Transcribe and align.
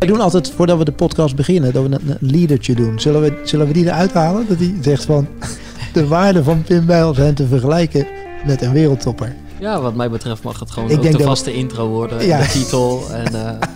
Wij 0.00 0.08
doen 0.08 0.20
altijd, 0.20 0.50
voordat 0.50 0.78
we 0.78 0.84
de 0.84 0.92
podcast 0.92 1.36
beginnen, 1.36 1.72
dat 1.72 1.86
we 1.86 1.94
een, 1.94 2.10
een 2.20 2.30
leadertje 2.30 2.74
doen. 2.74 3.00
Zullen 3.00 3.20
we, 3.20 3.40
zullen 3.44 3.66
we 3.66 3.72
die 3.72 3.84
eruit 3.84 4.12
halen? 4.12 4.46
Dat 4.48 4.58
hij 4.58 4.74
zegt 4.80 5.04
van, 5.04 5.28
de 5.92 6.06
waarde 6.06 6.42
van 6.42 6.62
Pim 6.62 6.86
Bijl 6.86 7.14
zijn 7.14 7.34
te 7.34 7.46
vergelijken 7.46 8.06
met 8.46 8.62
een 8.62 8.72
wereldtopper. 8.72 9.36
Ja, 9.58 9.80
wat 9.80 9.94
mij 9.94 10.10
betreft 10.10 10.42
mag 10.42 10.60
het 10.60 10.70
gewoon 10.70 10.90
Ik 10.90 10.98
ook 10.98 11.18
de 11.18 11.22
vaste 11.22 11.52
intro 11.52 11.88
worden. 11.88 12.26
Ja. 12.26 12.38
De 12.38 12.48
titel. 12.48 13.02
En, 13.12 13.34
eh, 13.34 13.68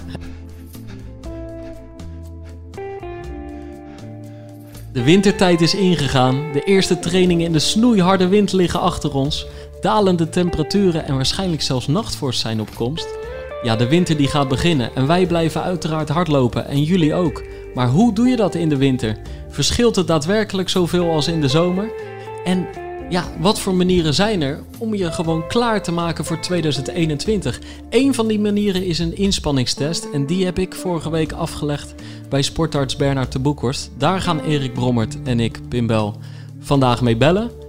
de 4.93 5.03
wintertijd 5.03 5.61
is 5.61 5.75
ingegaan. 5.75 6.53
De 6.53 6.63
eerste 6.63 6.99
trainingen 6.99 7.47
in 7.47 7.53
de 7.53 7.59
snoeiharde 7.59 8.27
wind 8.27 8.53
liggen 8.53 8.81
achter 8.81 9.15
ons. 9.15 9.47
Dalende 9.85 10.29
temperaturen 10.29 11.07
en 11.07 11.15
waarschijnlijk 11.15 11.63
zelfs 11.63 11.87
nachtvorst 11.87 12.41
zijn 12.41 12.61
op 12.61 12.75
komst. 12.75 13.09
Ja, 13.63 13.77
de 13.77 13.89
winter 13.89 14.17
die 14.17 14.27
gaat 14.27 14.49
beginnen 14.49 14.95
en 14.95 15.07
wij 15.07 15.27
blijven 15.27 15.63
uiteraard 15.63 16.09
hardlopen 16.09 16.67
en 16.67 16.83
jullie 16.83 17.15
ook. 17.15 17.43
Maar 17.75 17.89
hoe 17.89 18.13
doe 18.13 18.29
je 18.29 18.37
dat 18.37 18.55
in 18.55 18.69
de 18.69 18.77
winter? 18.77 19.17
Verschilt 19.49 19.97
het 19.97 20.07
daadwerkelijk 20.07 20.69
zoveel 20.69 21.11
als 21.11 21.29
in 21.29 21.41
de 21.41 21.49
zomer? 21.49 21.91
En 22.45 22.67
ja, 23.09 23.25
wat 23.41 23.61
voor 23.61 23.75
manieren 23.75 24.15
zijn 24.15 24.43
er 24.43 24.63
om 24.79 24.95
je 24.95 25.13
gewoon 25.13 25.47
klaar 25.49 25.83
te 25.83 25.93
maken 25.93 26.25
voor 26.25 26.41
2021? 26.41 27.61
Eén 27.91 28.15
van 28.15 28.27
die 28.27 28.41
manieren 28.41 28.85
is 28.85 28.99
een 28.99 29.17
inspanningstest 29.17 30.09
en 30.13 30.27
die 30.27 30.45
heb 30.45 30.59
ik 30.59 30.75
vorige 30.75 31.11
week 31.11 31.33
afgelegd 31.33 31.95
bij 32.29 32.43
sportarts 32.43 32.97
Bernard 32.97 33.33
de 33.33 33.39
Boekhorst. 33.39 33.91
Daar 33.99 34.21
gaan 34.21 34.41
Erik 34.41 34.73
Brommert 34.73 35.23
en 35.23 35.41
ik, 35.41 35.69
Pim 35.69 35.87
Bel, 35.87 36.17
vandaag 36.61 37.03
mee 37.03 37.17
bellen. 37.17 37.64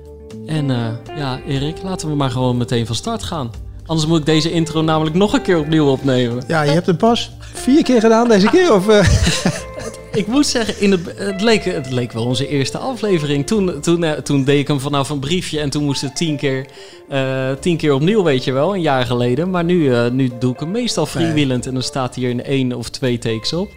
En 0.45 0.71
eh, 0.71 1.17
ja, 1.17 1.39
Erik, 1.47 1.81
laten 1.83 2.09
we 2.09 2.15
maar 2.15 2.31
gewoon 2.31 2.57
meteen 2.57 2.85
van 2.85 2.95
start 2.95 3.23
gaan. 3.23 3.51
Anders 3.85 4.07
moet 4.07 4.19
ik 4.19 4.25
deze 4.25 4.51
intro 4.51 4.81
namelijk 4.81 5.15
nog 5.15 5.33
een 5.33 5.41
keer 5.41 5.59
opnieuw 5.59 5.85
opnemen. 5.85 6.43
Ja, 6.47 6.61
je 6.61 6.71
hebt 6.71 6.85
hem 6.85 6.97
pas 6.97 7.31
vier 7.39 7.83
keer 7.83 8.01
gedaan 8.01 8.27
deze 8.27 8.49
keer? 8.49 8.73
Of, 8.73 8.87
eh? 8.87 9.07
Ik 10.15 10.27
moet 10.27 10.45
zeggen, 10.45 10.81
in 10.81 10.91
het, 10.91 11.01
het, 11.15 11.41
leek, 11.41 11.63
het 11.63 11.91
leek 11.91 12.11
wel 12.11 12.25
onze 12.25 12.47
eerste 12.47 12.77
aflevering. 12.77 13.47
Toen, 13.47 13.81
toen, 13.81 14.03
eh, 14.03 14.11
toen 14.11 14.43
deed 14.43 14.59
ik 14.59 14.67
hem 14.67 14.79
vanaf 14.79 15.09
een 15.09 15.19
briefje 15.19 15.59
en 15.59 15.69
toen 15.69 15.83
moest 15.83 16.01
het 16.01 16.15
tien 16.15 16.37
keer, 16.37 16.65
eh, 17.09 17.51
tien 17.59 17.77
keer 17.77 17.93
opnieuw, 17.93 18.23
weet 18.23 18.43
je 18.43 18.51
wel, 18.51 18.73
een 18.73 18.81
jaar 18.81 19.05
geleden. 19.05 19.49
Maar 19.49 19.63
nu, 19.63 19.93
eh, 19.93 20.11
nu 20.11 20.31
doe 20.39 20.53
ik 20.53 20.59
hem 20.59 20.71
meestal 20.71 21.05
freewheelend 21.05 21.65
en 21.65 21.73
dan 21.73 21.83
staat 21.83 22.15
hier 22.15 22.29
in 22.29 22.43
één 22.43 22.73
of 22.73 22.89
twee 22.89 23.17
takes 23.17 23.53
op. 23.53 23.69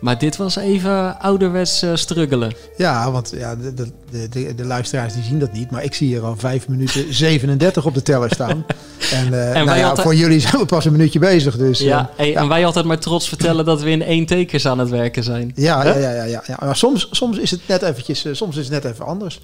Maar 0.00 0.18
dit 0.18 0.36
was 0.36 0.56
even 0.56 1.20
ouderwets 1.20 1.84
struggelen. 1.94 2.52
Ja, 2.76 3.10
want 3.10 3.32
ja, 3.36 3.56
de, 3.56 3.74
de, 3.74 4.28
de, 4.28 4.54
de 4.54 4.64
luisteraars 4.64 5.14
die 5.14 5.22
zien 5.22 5.38
dat 5.38 5.52
niet. 5.52 5.70
Maar 5.70 5.84
ik 5.84 5.94
zie 5.94 6.06
hier 6.06 6.22
al 6.22 6.34
5 6.36 6.68
minuten 6.68 7.14
37 7.14 7.86
op 7.86 7.94
de 7.94 8.02
teller 8.02 8.30
staan. 8.30 8.64
En, 9.12 9.30
nou 9.30 9.66
wij 9.66 9.78
ja, 9.78 9.96
voor 9.96 10.14
jullie 10.14 10.40
zijn 10.40 10.56
we 10.56 10.66
pas 10.66 10.84
een 10.84 10.92
minuutje 10.92 11.18
bezig. 11.18 11.56
Dus, 11.56 11.78
Ja, 11.78 12.10
hey, 12.16 12.36
En 12.36 12.48
wij 12.48 12.66
altijd 12.66 12.84
maar 12.84 12.98
trots 12.98 13.28
vertellen 13.28 13.64
dat 13.64 13.82
we 13.82 13.90
in 13.90 14.02
één 14.02 14.26
takers 14.26 14.66
aan 14.66 14.78
het 14.78 14.88
werken 14.88 15.24
zijn. 15.24 15.52
ja? 15.54 15.81
Ja, 15.86 15.96
ja, 15.96 16.10
ja, 16.10 16.24
ja, 16.24 16.42
ja. 16.46 16.56
Maar 16.60 16.76
soms, 16.76 17.08
soms 17.10 17.38
is 17.38 17.50
het 17.50 17.60
net 17.66 17.82
eventjes, 17.82 18.24
eh, 18.24 18.32
soms 18.34 18.56
is 18.56 18.68
het 18.68 18.82
net 18.82 18.92
even 18.92 19.06
anders. 19.06 19.40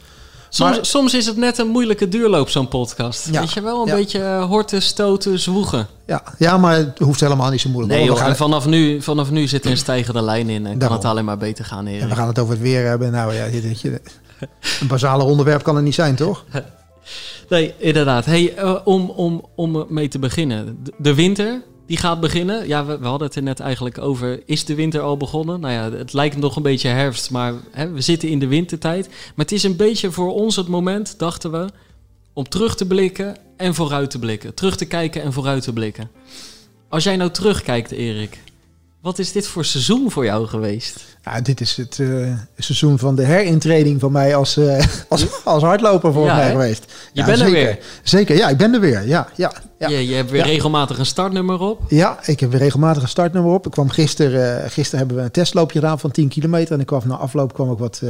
Soms, 0.50 0.76
Maar- 0.76 0.86
soms 0.86 1.14
is 1.14 1.26
het 1.26 1.36
net 1.36 1.58
een 1.58 1.68
moeilijke 1.68 2.08
duurloop, 2.08 2.48
zo'n 2.48 2.68
podcast. 2.68 3.28
Ja, 3.30 3.40
Weet 3.40 3.52
je 3.52 3.60
wel, 3.60 3.80
een 3.80 3.86
ja. 3.86 3.94
beetje 3.94 4.20
eh, 4.22 4.44
horten, 4.44 4.82
stoten, 4.82 5.38
zwoegen. 5.38 5.86
Ja, 6.06 6.22
ja, 6.38 6.56
maar 6.58 6.76
het 6.76 6.98
hoeft 6.98 7.20
helemaal 7.20 7.50
niet 7.50 7.60
zo 7.60 7.68
moeilijk. 7.68 7.94
Nee 7.98 8.04
joh, 8.06 8.16
gaan, 8.18 8.36
vanaf 8.36 8.66
nu, 8.66 9.02
vanaf 9.02 9.30
nu 9.30 9.46
zit 9.46 9.64
er 9.64 9.70
een 9.70 9.76
stijgende 9.76 10.22
lijn 10.22 10.48
in 10.48 10.64
en 10.64 10.70
kan 10.70 10.78
Daarom. 10.78 10.96
het 10.96 11.06
alleen 11.06 11.24
maar 11.24 11.38
beter 11.38 11.64
gaan, 11.64 11.86
Erik. 11.86 12.00
en 12.02 12.08
we 12.08 12.14
gaan 12.14 12.28
het 12.28 12.38
over 12.38 12.52
het 12.52 12.62
weer 12.62 12.86
hebben. 12.86 13.12
Nou 13.12 13.34
ja, 13.34 13.46
dit, 13.48 13.82
een 14.80 14.86
basale 14.86 15.22
onderwerp 15.22 15.62
kan 15.62 15.76
er 15.76 15.82
niet 15.82 15.94
zijn, 15.94 16.14
toch? 16.14 16.44
Nee, 17.48 17.74
inderdaad. 17.78 18.24
Hey, 18.24 18.54
eh, 18.54 18.74
om, 18.84 19.10
om, 19.10 19.44
om 19.54 19.86
mee 19.88 20.08
te 20.08 20.18
beginnen. 20.18 20.84
De 20.98 21.14
winter, 21.14 21.62
die 21.88 21.96
gaat 21.96 22.20
beginnen. 22.20 22.66
Ja, 22.66 22.84
we, 22.84 23.06
hadden 23.06 23.26
het 23.26 23.36
er 23.36 23.42
net 23.42 23.60
eigenlijk 23.60 23.98
over. 23.98 24.42
Is 24.46 24.64
de 24.64 24.74
winter 24.74 25.00
al 25.00 25.16
begonnen? 25.16 25.60
Nou 25.60 25.74
ja, 25.74 25.98
het 25.98 26.12
lijkt 26.12 26.36
nog 26.36 26.56
een 26.56 26.62
beetje 26.62 26.88
herfst, 26.88 27.30
maar 27.30 27.54
hè, 27.70 27.90
we 27.90 28.00
zitten 28.00 28.28
in 28.28 28.38
de 28.38 28.46
wintertijd. 28.46 29.08
Maar 29.08 29.44
het 29.44 29.52
is 29.52 29.62
een 29.62 29.76
beetje 29.76 30.10
voor 30.10 30.32
ons 30.32 30.56
het 30.56 30.68
moment, 30.68 31.18
dachten 31.18 31.50
we, 31.50 31.66
om 32.32 32.48
terug 32.48 32.76
te 32.76 32.86
blikken 32.86 33.36
en 33.56 33.74
vooruit 33.74 34.10
te 34.10 34.18
blikken. 34.18 34.54
Terug 34.54 34.76
te 34.76 34.84
kijken 34.84 35.22
en 35.22 35.32
vooruit 35.32 35.62
te 35.62 35.72
blikken. 35.72 36.10
Als 36.88 37.04
jij 37.04 37.16
nou 37.16 37.30
terugkijkt, 37.30 37.90
Erik, 37.90 38.38
wat 39.00 39.18
is 39.18 39.32
dit 39.32 39.46
voor 39.46 39.64
seizoen 39.64 40.10
voor 40.10 40.24
jou 40.24 40.46
geweest? 40.46 41.04
Ja, 41.24 41.40
dit 41.40 41.60
is 41.60 41.76
het 41.76 41.98
eh, 41.98 42.32
seizoen 42.58 42.98
van 42.98 43.14
de 43.14 43.22
herintreding 43.24 44.00
van 44.00 44.12
mij 44.12 44.36
als, 44.36 44.56
eh, 44.56 44.86
als, 45.08 45.44
als 45.44 45.62
hardloper 45.62 46.12
voor 46.12 46.24
Ja, 46.24 46.34
mij 46.36 46.50
geweest. 46.50 46.84
Je 47.12 47.20
Ja, 47.20 47.24
bent 47.26 47.38
er 47.38 47.44
zeker. 47.46 47.62
weer. 47.64 47.78
Zeker, 48.02 48.36
ja, 48.36 48.48
ik 48.48 48.56
ben 48.56 48.74
er 48.74 48.80
weer. 48.80 49.06
Ja, 49.06 49.28
ja, 49.36 49.52
ja. 49.78 49.88
Je, 49.88 50.06
je 50.08 50.14
hebt 50.14 50.30
weer 50.30 50.40
Ja. 50.40 50.46
regelmatig 50.46 50.98
een 50.98 51.06
startnummer 51.06 51.60
op. 51.60 51.80
Ja, 51.88 52.18
ik 52.24 52.40
heb 52.40 52.50
weer 52.50 52.60
regelmatig 52.60 53.02
een 53.02 53.08
startnummer 53.08 53.52
op. 53.52 53.66
Ik 53.66 53.72
kwam 53.72 53.88
gisteren, 53.88 54.62
eh, 54.64 54.70
gisteren 54.70 54.98
hebben 54.98 55.16
we 55.16 55.22
een 55.22 55.30
testloopje 55.30 55.78
gedaan 55.80 55.98
van 55.98 56.10
10 56.10 56.28
kilometer. 56.28 56.74
En 56.74 56.80
ik 56.80 56.86
kwam 56.86 57.02
na 57.04 57.14
afloop 57.16 57.54
kwam 57.54 57.72
ik 57.72 57.78
wat, 57.78 58.02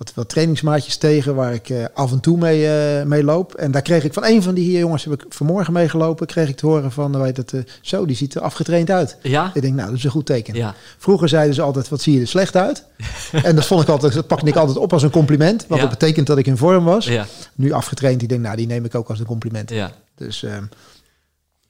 wat, 0.00 0.12
wat 0.14 0.28
trainingsmaatjes 0.28 0.96
tegen 0.96 1.34
waar 1.34 1.54
ik 1.54 1.68
eh, 1.68 1.84
af 1.94 2.12
en 2.12 2.20
toe 2.20 2.36
mee, 2.38 2.66
eh, 2.68 3.04
mee 3.04 3.24
loop. 3.24 3.54
En 3.54 3.70
daar 3.70 3.82
kreeg 3.82 4.04
ik 4.04 4.12
van 4.12 4.24
een 4.24 4.42
van 4.42 4.54
die 4.54 4.64
hier 4.64 4.78
jongens, 4.78 5.04
heb 5.04 5.12
ik 5.12 5.24
vanmorgen 5.28 5.72
meegelopen, 5.72 6.26
kreeg 6.26 6.48
ik 6.48 6.56
te 6.56 6.66
horen 6.66 6.92
van, 6.92 7.20
weet 7.20 7.36
het, 7.36 7.52
eh, 7.52 7.60
zo, 7.80 8.06
die 8.06 8.16
ziet 8.16 8.34
er 8.34 8.40
afgetraind 8.40 8.90
uit. 8.90 9.16
Ja? 9.22 9.50
Ik 9.54 9.62
denk, 9.62 9.74
nou, 9.74 9.88
dat 9.88 9.98
is 9.98 10.04
een 10.04 10.10
goed 10.10 10.26
teken. 10.26 10.54
Ja. 10.54 10.74
Vroeger 10.98 11.28
zeiden 11.28 11.54
ze 11.54 11.62
altijd, 11.62 11.88
wat 11.88 12.00
zie 12.00 12.14
je 12.14 12.20
er 12.20 12.26
slecht 12.28 12.56
uit? 12.56 12.84
en 13.42 13.54
dat 13.54 13.66
vond 13.66 13.82
ik 13.82 13.88
altijd, 13.88 14.12
dat 14.12 14.26
pakte 14.26 14.46
ik 14.46 14.56
altijd 14.56 14.78
op 14.78 14.92
als 14.92 15.02
een 15.02 15.10
compliment. 15.10 15.66
Want 15.66 15.80
Ja. 15.80 15.88
dat 15.88 15.98
betekent 15.98 16.26
dat 16.26 16.38
ik 16.38 16.46
in 16.46 16.56
vorm 16.56 16.84
was. 16.84 17.06
Ja. 17.06 17.26
Nu 17.54 17.72
afgetraind, 17.72 18.22
ik 18.22 18.28
denk, 18.28 18.40
nou, 18.40 18.56
die 18.56 18.66
neem 18.66 18.84
ik 18.84 18.94
ook 18.94 19.08
als 19.08 19.18
een 19.18 19.26
compliment. 19.26 19.70
Ja. 19.70 19.90
Dus 20.16 20.42
ehm, 20.42 20.64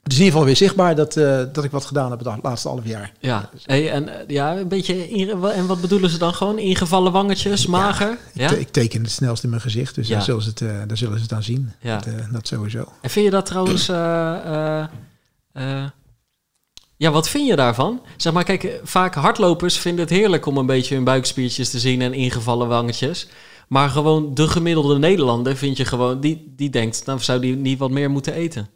het 0.03 0.13
is 0.13 0.19
in 0.19 0.25
ieder 0.25 0.33
geval 0.33 0.45
weer 0.45 0.57
zichtbaar 0.57 0.95
dat, 0.95 1.17
eh, 1.17 1.43
dat 1.53 1.65
ik 1.65 1.71
wat 1.71 1.85
gedaan 1.85 2.11
heb 2.11 2.19
het 2.25 2.39
laatste 2.43 2.69
half 2.69 2.85
jaar. 2.87 3.13
Ja, 3.21 3.51
hey, 3.63 3.91
en 3.91 4.09
eh, 4.09 4.29
ja, 4.29 4.57
een 4.57 4.69
beetje. 4.69 5.09
In, 5.11 5.29
en 5.45 5.67
wat 5.67 5.81
bedoelen 5.81 6.11
ze 6.11 6.19
dan 6.19 6.35
gewoon? 6.35 6.59
Ingevallen 6.59 7.13
wangetjes, 7.13 7.67
mager? 7.67 8.11
Ik, 8.13 8.19
Ja. 8.33 8.49
te- 8.49 8.61
ik 8.61 8.69
teken 8.71 9.03
het 9.03 9.11
snelst 9.11 9.43
in 9.45 9.51
mijn 9.51 9.63
gezicht, 9.63 9.95
dus 9.95 10.09
Ja. 10.09 10.15
daar, 10.15 10.23
zullen 10.25 10.43
ze 10.43 10.49
het, 10.49 10.61
eh, 10.61 10.69
daar 10.87 10.97
zullen 10.97 11.17
ze 11.17 11.23
het 11.23 11.33
aan 11.33 11.43
zien. 11.43 11.73
Ja. 11.81 11.97
Dat, 11.99 12.15
dat 12.33 12.47
sowieso. 12.47 12.85
En 13.01 13.11
vind 13.11 13.25
je 13.25 13.31
dat 13.31 13.47
trouwens. 13.47 13.87
ja, 16.97 17.11
wat 17.11 17.29
vind 17.29 17.47
je 17.47 17.57
daarvan? 17.57 18.03
Zeg 18.17 18.33
maar, 18.33 18.45
kijk, 18.45 18.81
vaak 18.83 19.15
hardlopers 19.15 19.79
vinden 19.79 20.01
het 20.05 20.11
heerlijk 20.15 20.47
om 20.47 20.57
een 20.57 20.67
beetje 20.67 20.95
hun 20.95 21.05
buikspiertjes 21.05 21.71
te 21.71 21.79
zien 21.79 22.03
en 22.03 22.13
ingevallen 22.15 22.69
wangetjes. 22.69 23.29
Maar 23.69 23.89
gewoon 23.91 24.35
de 24.35 24.49
gemiddelde 24.49 24.99
Nederlander 24.99 25.57
vind 25.57 25.77
je 25.77 25.85
gewoon, 25.85 26.21
die, 26.21 26.53
die 26.57 26.71
denkt, 26.71 27.07
nou 27.07 27.19
zou 27.21 27.41
die 27.41 27.57
niet 27.57 27.79
wat 27.79 27.91
meer 27.91 28.11
moeten 28.11 28.33
eten. 28.35 28.69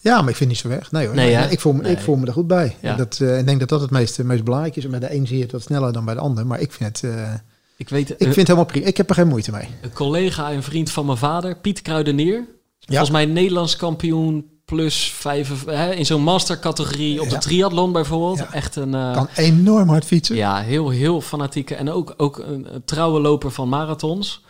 Ja, 0.00 0.20
maar 0.20 0.30
ik 0.30 0.36
vind 0.36 0.38
het 0.38 0.48
niet 0.48 0.58
zo 0.58 0.68
weg. 0.80 0.92
Nee 0.92 1.06
hoor, 1.06 1.14
Nee, 1.14 1.50
ik, 1.50 1.60
voel 1.60 1.72
me, 1.72 1.82
Nee. 1.82 1.92
ik 1.92 1.98
voel 2.00 2.16
me 2.16 2.26
er 2.26 2.32
goed 2.32 2.46
bij. 2.46 2.76
Ja. 2.80 2.96
Dat, 2.96 3.18
eh, 3.20 3.38
ik 3.38 3.46
denk 3.46 3.60
dat 3.60 3.68
dat 3.68 3.80
het 3.80 3.90
meest, 3.90 4.22
meest 4.22 4.44
belangrijk 4.44 4.76
is. 4.76 4.88
Bij 4.88 4.98
de 4.98 5.14
een 5.14 5.26
zie 5.26 5.36
je 5.36 5.42
het 5.42 5.52
wat 5.52 5.62
sneller 5.62 5.92
dan 5.92 6.04
bij 6.04 6.14
de 6.14 6.20
ander. 6.20 6.46
Maar 6.46 6.60
ik 6.60 6.72
vind 6.72 7.00
het, 7.00 7.10
eh, 7.14 7.32
Ik 7.76 7.88
weet, 7.88 8.10
ik 8.10 8.16
vind 8.18 8.34
het 8.36 8.46
helemaal 8.46 8.64
prima. 8.64 8.86
Ik 8.86 8.96
heb 8.96 9.08
er 9.08 9.14
geen 9.14 9.28
moeite 9.28 9.50
mee. 9.50 9.68
een 9.82 9.92
collega 9.92 10.50
en 10.50 10.62
vriend 10.62 10.90
van 10.90 11.06
mijn 11.06 11.18
vader, 11.18 11.56
Piet 11.56 11.82
Kruidenier. 11.82 12.44
Volgens 12.86 13.10
mij 13.10 13.26
Nederlands 13.26 13.76
kampioen 13.76 14.50
plus 14.64 15.12
vijf, 15.16 15.64
hè, 15.66 15.92
in 15.94 16.06
zo'n 16.06 16.22
mastercategorie 16.22 17.20
op 17.20 17.28
de 17.28 17.34
Ja. 17.34 17.40
triathlon 17.40 17.92
bijvoorbeeld. 17.92 18.38
Ja. 18.38 18.52
Echt 18.52 18.76
een... 18.76 18.94
eh, 18.94 19.12
Kan 19.12 19.28
enorm 19.36 19.88
hard 19.88 20.04
fietsen. 20.04 20.36
Ja, 20.36 20.60
heel, 20.60 20.88
heel 20.90 21.20
fanatieke. 21.20 21.74
En 21.74 21.90
ook, 21.90 22.14
ook 22.16 22.38
een 22.38 22.66
trouwe 22.84 23.20
loper 23.20 23.50
van 23.50 23.68
marathons. 23.68 24.44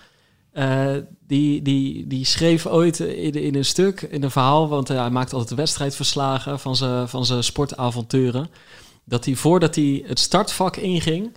Eh, 0.53 0.95
die, 1.27 1.63
die, 1.63 2.07
die 2.07 2.25
schreef 2.25 2.67
ooit 2.67 3.01
in, 3.01 3.33
in 3.33 3.55
een 3.55 3.65
stuk, 3.65 4.03
in 4.03 4.23
een 4.23 4.31
verhaal... 4.31 4.69
want 4.69 4.91
eh, 4.91 4.99
hij 4.99 5.11
maakt 5.11 5.33
altijd 5.33 5.59
wedstrijdverslagen 5.59 6.61
van 6.61 6.77
zijn, 6.77 7.09
van 7.09 7.25
zijn 7.25 7.45
sportavonturen... 7.45 8.51
dat 9.05 9.25
hij 9.25 9.35
voordat 9.35 9.75
hij 9.75 10.05
het 10.07 10.19
startvak 10.19 10.77
inging... 10.77 11.37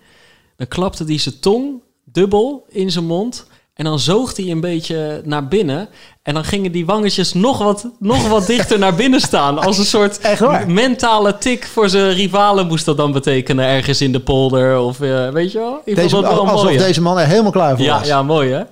dan 0.56 0.68
klapte 0.68 1.04
hij 1.04 1.18
zijn 1.18 1.40
tong 1.40 1.82
dubbel 2.04 2.66
in 2.70 2.92
zijn 2.92 3.06
mond... 3.06 3.48
en 3.76 3.86
dan 3.86 4.00
zoog 4.00 4.36
hij 4.36 4.52
een 4.52 4.60
beetje 4.60 5.22
naar 5.26 5.48
binnen... 5.48 5.90
en 6.24 6.34
dan 6.34 6.44
gingen 6.44 6.72
die 6.72 6.86
wangetjes 6.86 7.34
nog 7.34 7.58
wat, 7.58 7.90
nog 8.00 8.28
wat 8.28 8.48
dichter 8.56 8.80
naar 8.80 8.96
binnen 8.96 9.20
staan... 9.20 9.60
als 9.60 9.78
een 9.78 9.86
soort 9.86 10.20
mentale 10.68 11.38
tik 11.38 11.66
voor 11.66 11.90
zijn 11.90 12.14
rivalen 12.14 12.68
moest 12.68 12.86
dat 12.86 12.98
dan 12.98 13.12
betekenen 13.12 13.66
ergens 13.66 14.02
in 14.02 14.12
de 14.12 14.20
polder 14.20 14.80
of 14.80 15.02
eh, 15.02 15.30
weet 15.30 15.52
je 15.52 15.58
wel? 15.58 15.82
Ik 15.86 15.96
Deze, 15.96 16.10
vond 16.10 16.24
dat 16.24 16.34
wel 16.34 16.48
alsof 16.48 16.72
deze 16.72 17.02
man 17.02 17.20
er 17.20 17.28
helemaal 17.28 17.52
klaar 17.52 17.76
voor 17.76 17.86
ja, 17.86 18.00
was. 18.00 18.08
ja, 18.08 18.24
mooi 18.24 18.52
hè? 18.52 18.64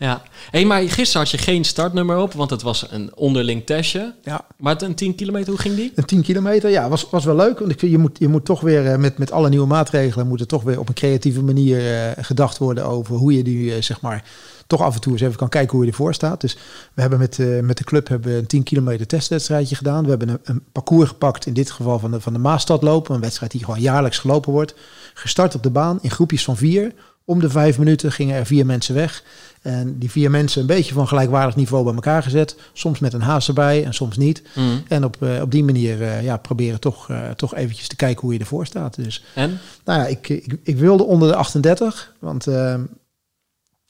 Ja. 0.00 0.22
Hey, 0.50 0.64
maar 0.64 0.82
gisteren 0.82 1.22
had 1.22 1.30
je 1.30 1.38
geen 1.38 1.64
startnummer 1.64 2.16
op, 2.18 2.32
want 2.32 2.50
het 2.50 2.62
was 2.62 2.86
een 2.90 3.10
onderling 3.16 3.66
testje. 3.66 4.14
Ja. 4.22 4.46
Maar 4.58 4.72
het- 4.72 4.82
een 4.82 4.94
10 4.94 5.14
kilometer, 5.14 5.48
hoe 5.50 5.60
ging 5.60 5.74
die? 5.76 5.92
Een 5.94 6.04
10 6.04 6.22
kilometer, 6.22 6.70
ja, 6.70 6.88
was, 6.88 7.10
was 7.10 7.24
wel 7.24 7.36
leuk. 7.36 7.58
Want 7.58 7.70
ik 7.70 7.78
vind, 7.78 7.92
je 7.92 7.98
moet, 7.98 8.18
je 8.18 8.28
moet 8.28 8.44
toch 8.44 8.60
weer 8.60 8.86
eh, 8.86 8.98
met, 8.98 9.18
met 9.18 9.32
alle 9.32 9.48
nieuwe 9.48 9.66
maatregelen... 9.66 10.26
moet 10.26 10.40
er 10.40 10.46
toch 10.46 10.62
weer 10.62 10.78
op 10.78 10.88
een 10.88 10.94
creatieve 10.94 11.42
manier 11.42 11.78
eh, 11.94 12.24
gedacht 12.24 12.58
worden... 12.58 12.84
over 12.86 13.16
hoe 13.16 13.36
je 13.36 13.42
die, 13.42 13.74
eh, 13.74 13.82
zeg 13.82 14.00
maar, 14.00 14.24
toch 14.66 14.80
af 14.80 14.94
en 14.94 15.00
toe 15.00 15.12
eens 15.12 15.20
even 15.20 15.36
kan 15.36 15.48
kijken 15.48 15.76
hoe 15.76 15.84
je 15.84 15.90
ervoor 15.90 16.14
staat. 16.14 16.40
Dus 16.40 16.56
we 16.94 17.00
hebben 17.00 17.18
met, 17.18 17.38
met 17.62 17.78
de 17.78 17.84
club 17.84 18.08
hebben 18.08 18.32
een 18.32 18.46
10 18.46 18.62
kilometer 18.62 19.06
testwedstrijdje 19.06 19.74
gedaan. 19.76 20.02
We 20.04 20.10
hebben 20.10 20.28
een, 20.28 20.38
een 20.42 20.62
parcours 20.72 21.08
gepakt, 21.08 21.46
in 21.46 21.52
dit 21.54 21.70
geval 21.70 21.98
van 21.98 22.10
de, 22.10 22.20
van 22.20 22.32
de 22.32 22.38
Maastad 22.38 22.82
lopen. 22.82 23.14
Een 23.14 23.20
wedstrijd 23.20 23.52
die 23.52 23.64
gewoon 23.64 23.80
jaarlijks 23.80 24.18
gelopen 24.18 24.52
wordt. 24.52 24.74
Gestart 25.14 25.54
op 25.54 25.62
de 25.62 25.70
baan 25.70 25.98
in 26.02 26.10
groepjes 26.10 26.44
van 26.44 26.56
vier 26.56 26.92
om 27.30 27.40
de 27.40 27.50
vijf 27.50 27.78
minuten 27.78 28.12
gingen 28.12 28.36
er 28.36 28.46
vier 28.46 28.66
mensen 28.66 28.94
weg. 28.94 29.22
En 29.62 29.98
die 29.98 30.10
vier 30.10 30.30
mensen 30.30 30.60
een 30.60 30.66
beetje 30.66 30.94
van 30.94 31.08
gelijkwaardig 31.08 31.56
niveau 31.56 31.84
bij 31.84 31.94
elkaar 31.94 32.22
gezet. 32.22 32.56
Soms 32.72 32.98
met 32.98 33.12
een 33.12 33.20
haas 33.20 33.48
erbij 33.48 33.84
en 33.84 33.94
soms 33.94 34.16
niet. 34.16 34.42
Mm. 34.54 34.82
En 34.88 35.04
op, 35.04 35.22
eh, 35.22 35.40
op 35.42 35.50
die 35.50 35.64
manier 35.64 36.02
eh, 36.02 36.22
ja, 36.22 36.36
proberen 36.36 36.80
toch, 36.80 37.10
eh, 37.10 37.30
toch 37.30 37.54
eventjes 37.54 37.88
te 37.88 37.96
kijken 37.96 38.20
hoe 38.20 38.32
je 38.32 38.38
ervoor 38.38 38.66
staat. 38.66 38.94
Dus 38.94 39.24
En? 39.34 39.58
nou 39.84 40.00
ja, 40.00 40.06
ik, 40.06 40.28
ik, 40.28 40.56
ik 40.62 40.76
wilde 40.76 41.04
onder 41.04 41.28
de 41.28 41.34
38. 41.34 42.14
Want 42.18 42.44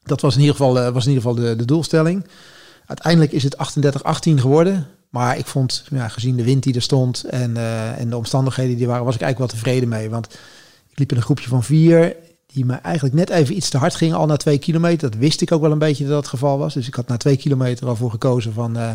dat 0.02 0.20
was 0.20 0.34
in 0.34 0.40
ieder 0.40 0.56
geval, 0.56 0.92
was 0.92 1.06
in 1.06 1.12
ieder 1.12 1.28
geval 1.28 1.44
de, 1.44 1.56
de 1.56 1.64
doelstelling. 1.64 2.26
Uiteindelijk 2.86 3.32
is 3.32 3.42
het 3.42 3.56
38-18 3.56 4.40
geworden. 4.40 4.86
Maar 5.10 5.38
ik 5.38 5.46
vond, 5.46 5.84
ja, 5.90 6.08
gezien 6.08 6.36
de 6.36 6.44
wind 6.44 6.62
die 6.62 6.74
er 6.74 6.82
stond 6.82 7.24
en, 7.24 7.56
en 7.96 8.10
de 8.10 8.16
omstandigheden 8.16 8.76
die 8.76 8.86
waren, 8.86 9.04
was 9.04 9.14
ik 9.14 9.20
eigenlijk 9.20 9.52
wel 9.52 9.60
tevreden 9.60 9.88
mee. 9.88 10.10
Want 10.10 10.26
ik 10.88 10.98
liep 10.98 11.10
in 11.10 11.16
een 11.16 11.22
groepje 11.22 11.48
van 11.48 11.62
vier 11.62 12.16
die 12.52 12.64
me 12.64 12.74
eigenlijk 12.74 13.14
net 13.14 13.30
even 13.30 13.56
iets 13.56 13.68
te 13.68 13.78
hard 13.78 13.94
gingen 13.94 14.16
al 14.16 14.26
na 14.26 14.36
twee 14.36 14.58
kilometer. 14.58 15.10
Dat 15.10 15.20
wist 15.20 15.40
ik 15.40 15.52
ook 15.52 15.60
wel 15.60 15.72
een 15.72 15.78
beetje 15.78 16.04
dat 16.04 16.12
dat 16.12 16.20
het 16.22 16.30
geval 16.30 16.58
was. 16.58 16.74
Dus 16.74 16.86
ik 16.86 16.94
had 16.94 17.08
na 17.08 17.16
twee 17.16 17.36
kilometer 17.36 17.86
al 17.88 17.96
voor 17.96 18.10
gekozen 18.10 18.52
van, 18.52 18.76
eh, 18.76 18.92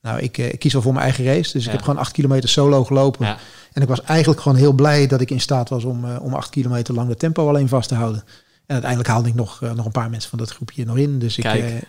nou, 0.00 0.20
ik, 0.20 0.38
eh, 0.38 0.52
ik 0.52 0.58
kies 0.58 0.72
wel 0.72 0.82
voor 0.82 0.92
mijn 0.92 1.04
eigen 1.04 1.24
race. 1.24 1.52
Dus 1.52 1.62
Ja. 1.62 1.66
ik 1.70 1.76
heb 1.76 1.84
gewoon 1.84 2.00
acht 2.00 2.12
kilometer 2.12 2.48
solo 2.48 2.84
gelopen. 2.84 3.26
Ja. 3.26 3.36
En 3.72 3.82
ik 3.82 3.88
was 3.88 4.02
eigenlijk 4.02 4.40
gewoon 4.40 4.58
heel 4.58 4.72
blij 4.72 5.06
dat 5.06 5.20
ik 5.20 5.30
in 5.30 5.40
staat 5.40 5.68
was 5.68 5.84
om, 5.84 6.04
eh, 6.04 6.16
om 6.22 6.34
acht 6.34 6.50
kilometer 6.50 6.94
lang 6.94 7.08
de 7.08 7.16
tempo 7.16 7.48
alleen 7.48 7.68
vast 7.68 7.88
te 7.88 7.94
houden. 7.94 8.24
En 8.66 8.72
uiteindelijk 8.72 9.10
haalde 9.10 9.28
ik 9.28 9.34
nog, 9.34 9.60
nog 9.74 9.84
een 9.84 9.92
paar 9.92 10.10
mensen 10.10 10.30
van 10.30 10.38
dat 10.38 10.50
groepje 10.50 10.84
nog 10.84 10.96
in. 10.96 11.18
Dus 11.18 11.36
ik, 11.36 11.42
Kijk. 11.42 11.82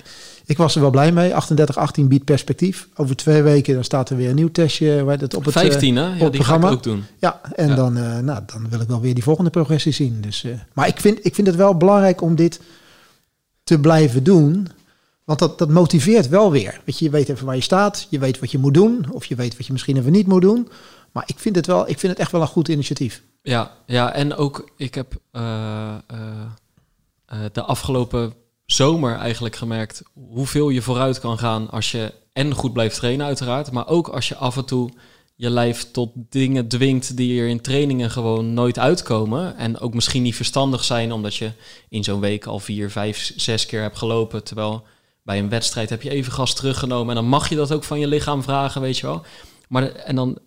Ik 0.48 0.58
was 0.58 0.76
er 0.76 0.82
wel 0.82 0.90
blij 0.90 1.12
mee. 1.12 1.32
38-18 1.32 2.08
biedt 2.08 2.24
perspectief. 2.24 2.88
Over 2.96 3.16
twee 3.16 3.42
weken 3.42 3.74
dan 3.74 3.84
staat 3.84 4.10
er 4.10 4.18
weer 4.18 4.30
een 4.30 4.36
nieuw 4.36 4.52
testje 4.52 5.04
waar 5.04 5.18
het 5.18 5.34
op 5.34 5.46
het, 5.46 5.56
eh, 5.56 5.62
15, 5.62 5.96
hè? 5.96 6.02
Ja, 6.02 6.10
het 6.10 6.20
die 6.20 6.28
ga 6.28 6.28
ik 6.28 6.60
programma. 6.60 6.70
ook 6.70 6.84
doen. 6.84 7.04
ja, 7.20 7.42
en 7.56 7.68
Ja. 7.68 7.76
Dan, 7.76 7.98
eh, 7.98 8.20
nou, 8.20 8.42
dan 8.46 8.70
wil 8.70 8.80
ik 8.80 8.88
wel 8.88 9.02
weer 9.02 9.14
die 9.14 9.24
volgende 9.24 9.50
progressie 9.50 9.92
zien. 9.92 10.22
Dus, 10.22 10.44
eh, 10.44 10.52
maar 10.74 10.88
ik 10.88 11.00
vind, 11.00 11.26
ik 11.26 11.36
vind 11.36 11.48
het 11.48 11.56
wel 11.56 11.78
belangrijk 11.78 12.22
om 12.22 12.36
dit 12.36 12.60
te 13.64 13.80
blijven 13.80 14.24
doen. 14.24 14.68
Want 15.24 15.40
dat, 15.40 15.58
dat 15.58 15.70
motiveert 15.70 16.30
wel 16.30 16.52
weer. 16.52 16.82
Weet 16.86 17.00
je, 17.00 17.06
je 17.06 17.12
weet 17.12 17.30
even 17.30 17.46
waar 17.46 17.56
je 17.56 17.62
staat. 17.62 18.08
Je 18.10 18.20
weet 18.20 18.40
wat 18.40 18.52
je 18.52 18.58
moet 18.58 18.74
doen. 18.74 19.06
Of 19.12 19.26
je 19.26 19.36
weet 19.36 19.58
wat 19.58 19.66
je 19.66 19.72
misschien 19.72 19.98
even 19.98 20.12
niet 20.12 20.28
moet 20.28 20.42
doen. 20.42 20.68
Maar 21.12 21.24
ik 21.26 21.40
vind 21.40 21.56
het, 21.56 21.68
wel, 21.68 21.90
ik 21.90 22.00
vind 22.00 22.12
het 22.12 22.22
echt 22.22 22.32
wel 22.32 22.42
een 22.42 22.48
goed 22.48 22.68
initiatief. 22.68 23.24
Ja, 23.42 23.72
ja, 23.86 24.14
en 24.14 24.36
ook 24.36 24.70
ik 24.78 24.96
heb 24.96 25.16
eh, 25.32 25.96
eh, 26.08 26.18
eh, 27.26 27.40
de 27.52 27.62
afgelopen 27.62 28.34
zomer 28.68 29.16
eigenlijk 29.16 29.56
gemerkt 29.56 30.04
hoeveel 30.14 30.70
je 30.70 30.82
vooruit 30.82 31.20
kan 31.20 31.38
gaan 31.38 31.70
als 31.70 31.92
je 31.92 32.14
en 32.34 32.54
goed 32.54 32.74
blijft 32.74 32.96
trainen 32.96 33.26
uiteraard, 33.26 33.72
maar 33.72 33.88
ook 33.88 34.08
als 34.08 34.28
je 34.28 34.36
af 34.36 34.58
en 34.58 34.66
toe 34.66 34.90
je 35.36 35.50
lijf 35.50 35.92
tot 35.92 36.12
dingen 36.14 36.68
dwingt 36.68 37.18
die 37.18 37.42
er 37.42 37.48
in 37.48 37.62
trainingen 37.62 38.12
gewoon 38.12 38.54
nooit 38.54 38.80
uitkomen 38.80 39.58
en 39.58 39.80
ook 39.80 39.94
misschien 39.94 40.24
niet 40.24 40.36
verstandig 40.36 40.84
zijn 40.84 41.12
omdat 41.12 41.36
je 41.36 41.52
in 41.90 42.04
zo'n 42.04 42.20
week 42.20 42.46
al 42.46 42.60
vier, 42.60 42.92
vijf, 42.92 43.32
zes 43.36 43.66
keer 43.66 43.82
hebt 43.82 43.98
gelopen, 43.98 44.44
terwijl 44.44 44.86
bij 45.24 45.40
een 45.40 45.50
wedstrijd 45.50 45.90
heb 45.90 46.02
je 46.02 46.10
even 46.10 46.32
gas 46.32 46.56
teruggenomen 46.56 47.10
en 47.10 47.16
dan 47.16 47.30
mag 47.30 47.50
je 47.50 47.56
dat 47.56 47.72
ook 47.72 47.84
van 47.84 48.00
je 48.00 48.08
lichaam 48.08 48.44
vragen, 48.44 48.82
weet 48.82 48.98
je 48.98 49.06
wel. 49.06 49.26
Maar 49.70 49.92
en 49.92 50.16
dan 50.16 50.38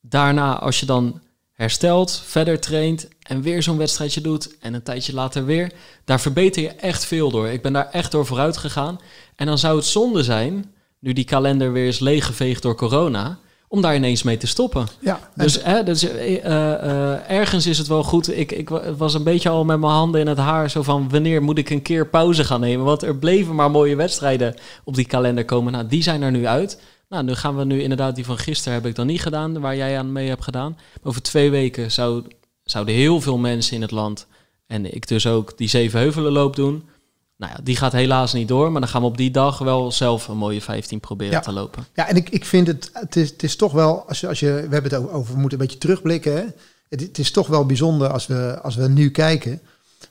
daarna 0.00 0.58
als 0.58 0.80
je 0.80 0.86
dan 0.86 1.20
herstelt, 1.54 2.22
verder 2.26 2.60
traint 2.60 3.08
en 3.22 3.42
weer 3.42 3.62
zo'n 3.62 3.76
wedstrijdje 3.78 4.20
doet 4.20 4.56
en 4.60 4.74
een 4.74 4.82
tijdje 4.82 5.14
later 5.14 5.44
weer, 5.44 5.72
daar 6.04 6.20
verbeter 6.20 6.62
je 6.62 6.68
echt 6.68 7.04
veel 7.04 7.30
door. 7.30 7.48
Ik 7.48 7.62
ben 7.62 7.72
daar 7.72 7.88
echt 7.90 8.10
door 8.12 8.26
vooruit 8.26 8.56
gegaan. 8.56 9.00
En 9.36 9.46
dan 9.46 9.58
zou 9.58 9.76
het 9.76 9.84
zonde 9.84 10.22
zijn, 10.22 10.72
nu 10.98 11.12
die 11.12 11.24
kalender 11.24 11.72
weer 11.72 11.86
is 11.88 11.98
leeggeveegd 11.98 12.62
door 12.62 12.74
corona, 12.76 13.38
om 13.68 13.80
daar 13.82 13.94
ineens 13.94 14.22
mee 14.22 14.36
te 14.36 14.46
stoppen. 14.46 14.86
Ja, 15.00 15.30
Dus, 15.34 15.62
hè, 15.62 15.82
dus 15.82 16.02
eh, 16.08 16.44
eh, 16.44 16.72
eh, 17.12 17.30
ergens 17.30 17.66
is 17.66 17.78
het 17.78 17.86
wel 17.86 18.02
goed. 18.02 18.36
Ik, 18.38 18.52
ik 18.52 18.68
wa- 18.68 18.94
was 18.94 19.14
een 19.14 19.22
beetje 19.22 19.48
al 19.48 19.64
met 19.64 19.78
mijn 19.80 19.92
handen 19.92 20.20
in 20.20 20.26
het 20.26 20.38
haar, 20.38 20.70
zo 20.70 20.82
van 20.82 21.08
wanneer 21.10 21.42
moet 21.42 21.58
ik 21.58 21.70
een 21.70 21.82
keer 21.82 22.06
pauze 22.06 22.44
gaan 22.44 22.60
nemen? 22.60 22.84
Want 22.84 23.02
er 23.02 23.16
bleven 23.16 23.54
maar 23.54 23.70
mooie 23.70 23.96
wedstrijden 23.96 24.54
op 24.84 24.94
die 24.94 25.06
kalender 25.06 25.44
komen. 25.44 25.72
Nou, 25.72 25.86
die 25.86 26.02
zijn 26.02 26.22
er 26.22 26.30
nu 26.30 26.46
uit. 26.46 26.80
Nou, 27.08 27.24
nu 27.24 27.34
gaan 27.34 27.56
we 27.56 27.64
nu 27.64 27.82
inderdaad, 27.82 28.14
die 28.14 28.24
van 28.24 28.38
gisteren 28.38 28.72
heb 28.74 28.86
ik 28.86 28.94
dan 28.94 29.06
niet 29.06 29.22
gedaan, 29.22 29.60
waar 29.60 29.76
jij 29.76 29.98
aan 29.98 30.12
mee 30.12 30.28
hebt 30.28 30.44
gedaan. 30.44 30.78
Over 31.02 31.22
twee 31.22 31.50
weken 31.50 31.92
zou, 31.92 32.24
zouden 32.64 32.94
heel 32.94 33.20
veel 33.20 33.38
mensen 33.38 33.74
in 33.74 33.82
het 33.82 33.90
land, 33.90 34.26
en 34.66 34.94
ik 34.94 35.08
dus 35.08 35.26
ook, 35.26 35.58
die 35.58 35.68
Zevenheuvelenloop 35.68 36.56
doen. 36.56 36.88
Nou 37.36 37.52
ja, 37.56 37.60
die 37.62 37.76
gaat 37.76 37.92
helaas 37.92 38.32
niet 38.32 38.48
door, 38.48 38.72
maar 38.72 38.80
dan 38.80 38.90
gaan 38.90 39.00
we 39.00 39.06
op 39.06 39.16
die 39.16 39.30
dag 39.30 39.58
wel 39.58 39.92
zelf 39.92 40.28
een 40.28 40.36
mooie 40.36 40.60
15 40.62 41.00
proberen 41.00 41.32
Ja. 41.32 41.40
te 41.40 41.52
lopen. 41.52 41.86
Ja, 41.94 42.08
en 42.08 42.16
ik, 42.16 42.30
ik 42.30 42.44
vind 42.44 42.66
het, 42.66 42.90
het 42.92 43.16
is, 43.16 43.30
het 43.30 43.42
is 43.42 43.56
toch 43.56 43.72
wel, 43.72 44.08
als 44.08 44.20
je, 44.20 44.28
als 44.28 44.40
je, 44.40 44.46
we 44.46 44.74
hebben 44.74 44.92
het 44.92 45.08
over, 45.10 45.34
we 45.34 45.40
moeten 45.40 45.58
een 45.60 45.64
beetje 45.66 45.80
terugblikken. 45.80 46.32
Hè? 46.36 46.44
Het, 46.88 47.00
het 47.00 47.18
is 47.18 47.30
toch 47.30 47.46
wel 47.46 47.66
bijzonder 47.66 48.08
als 48.08 48.26
we, 48.26 48.58
als 48.62 48.74
we 48.76 48.88
nu 48.88 49.10
kijken 49.10 49.60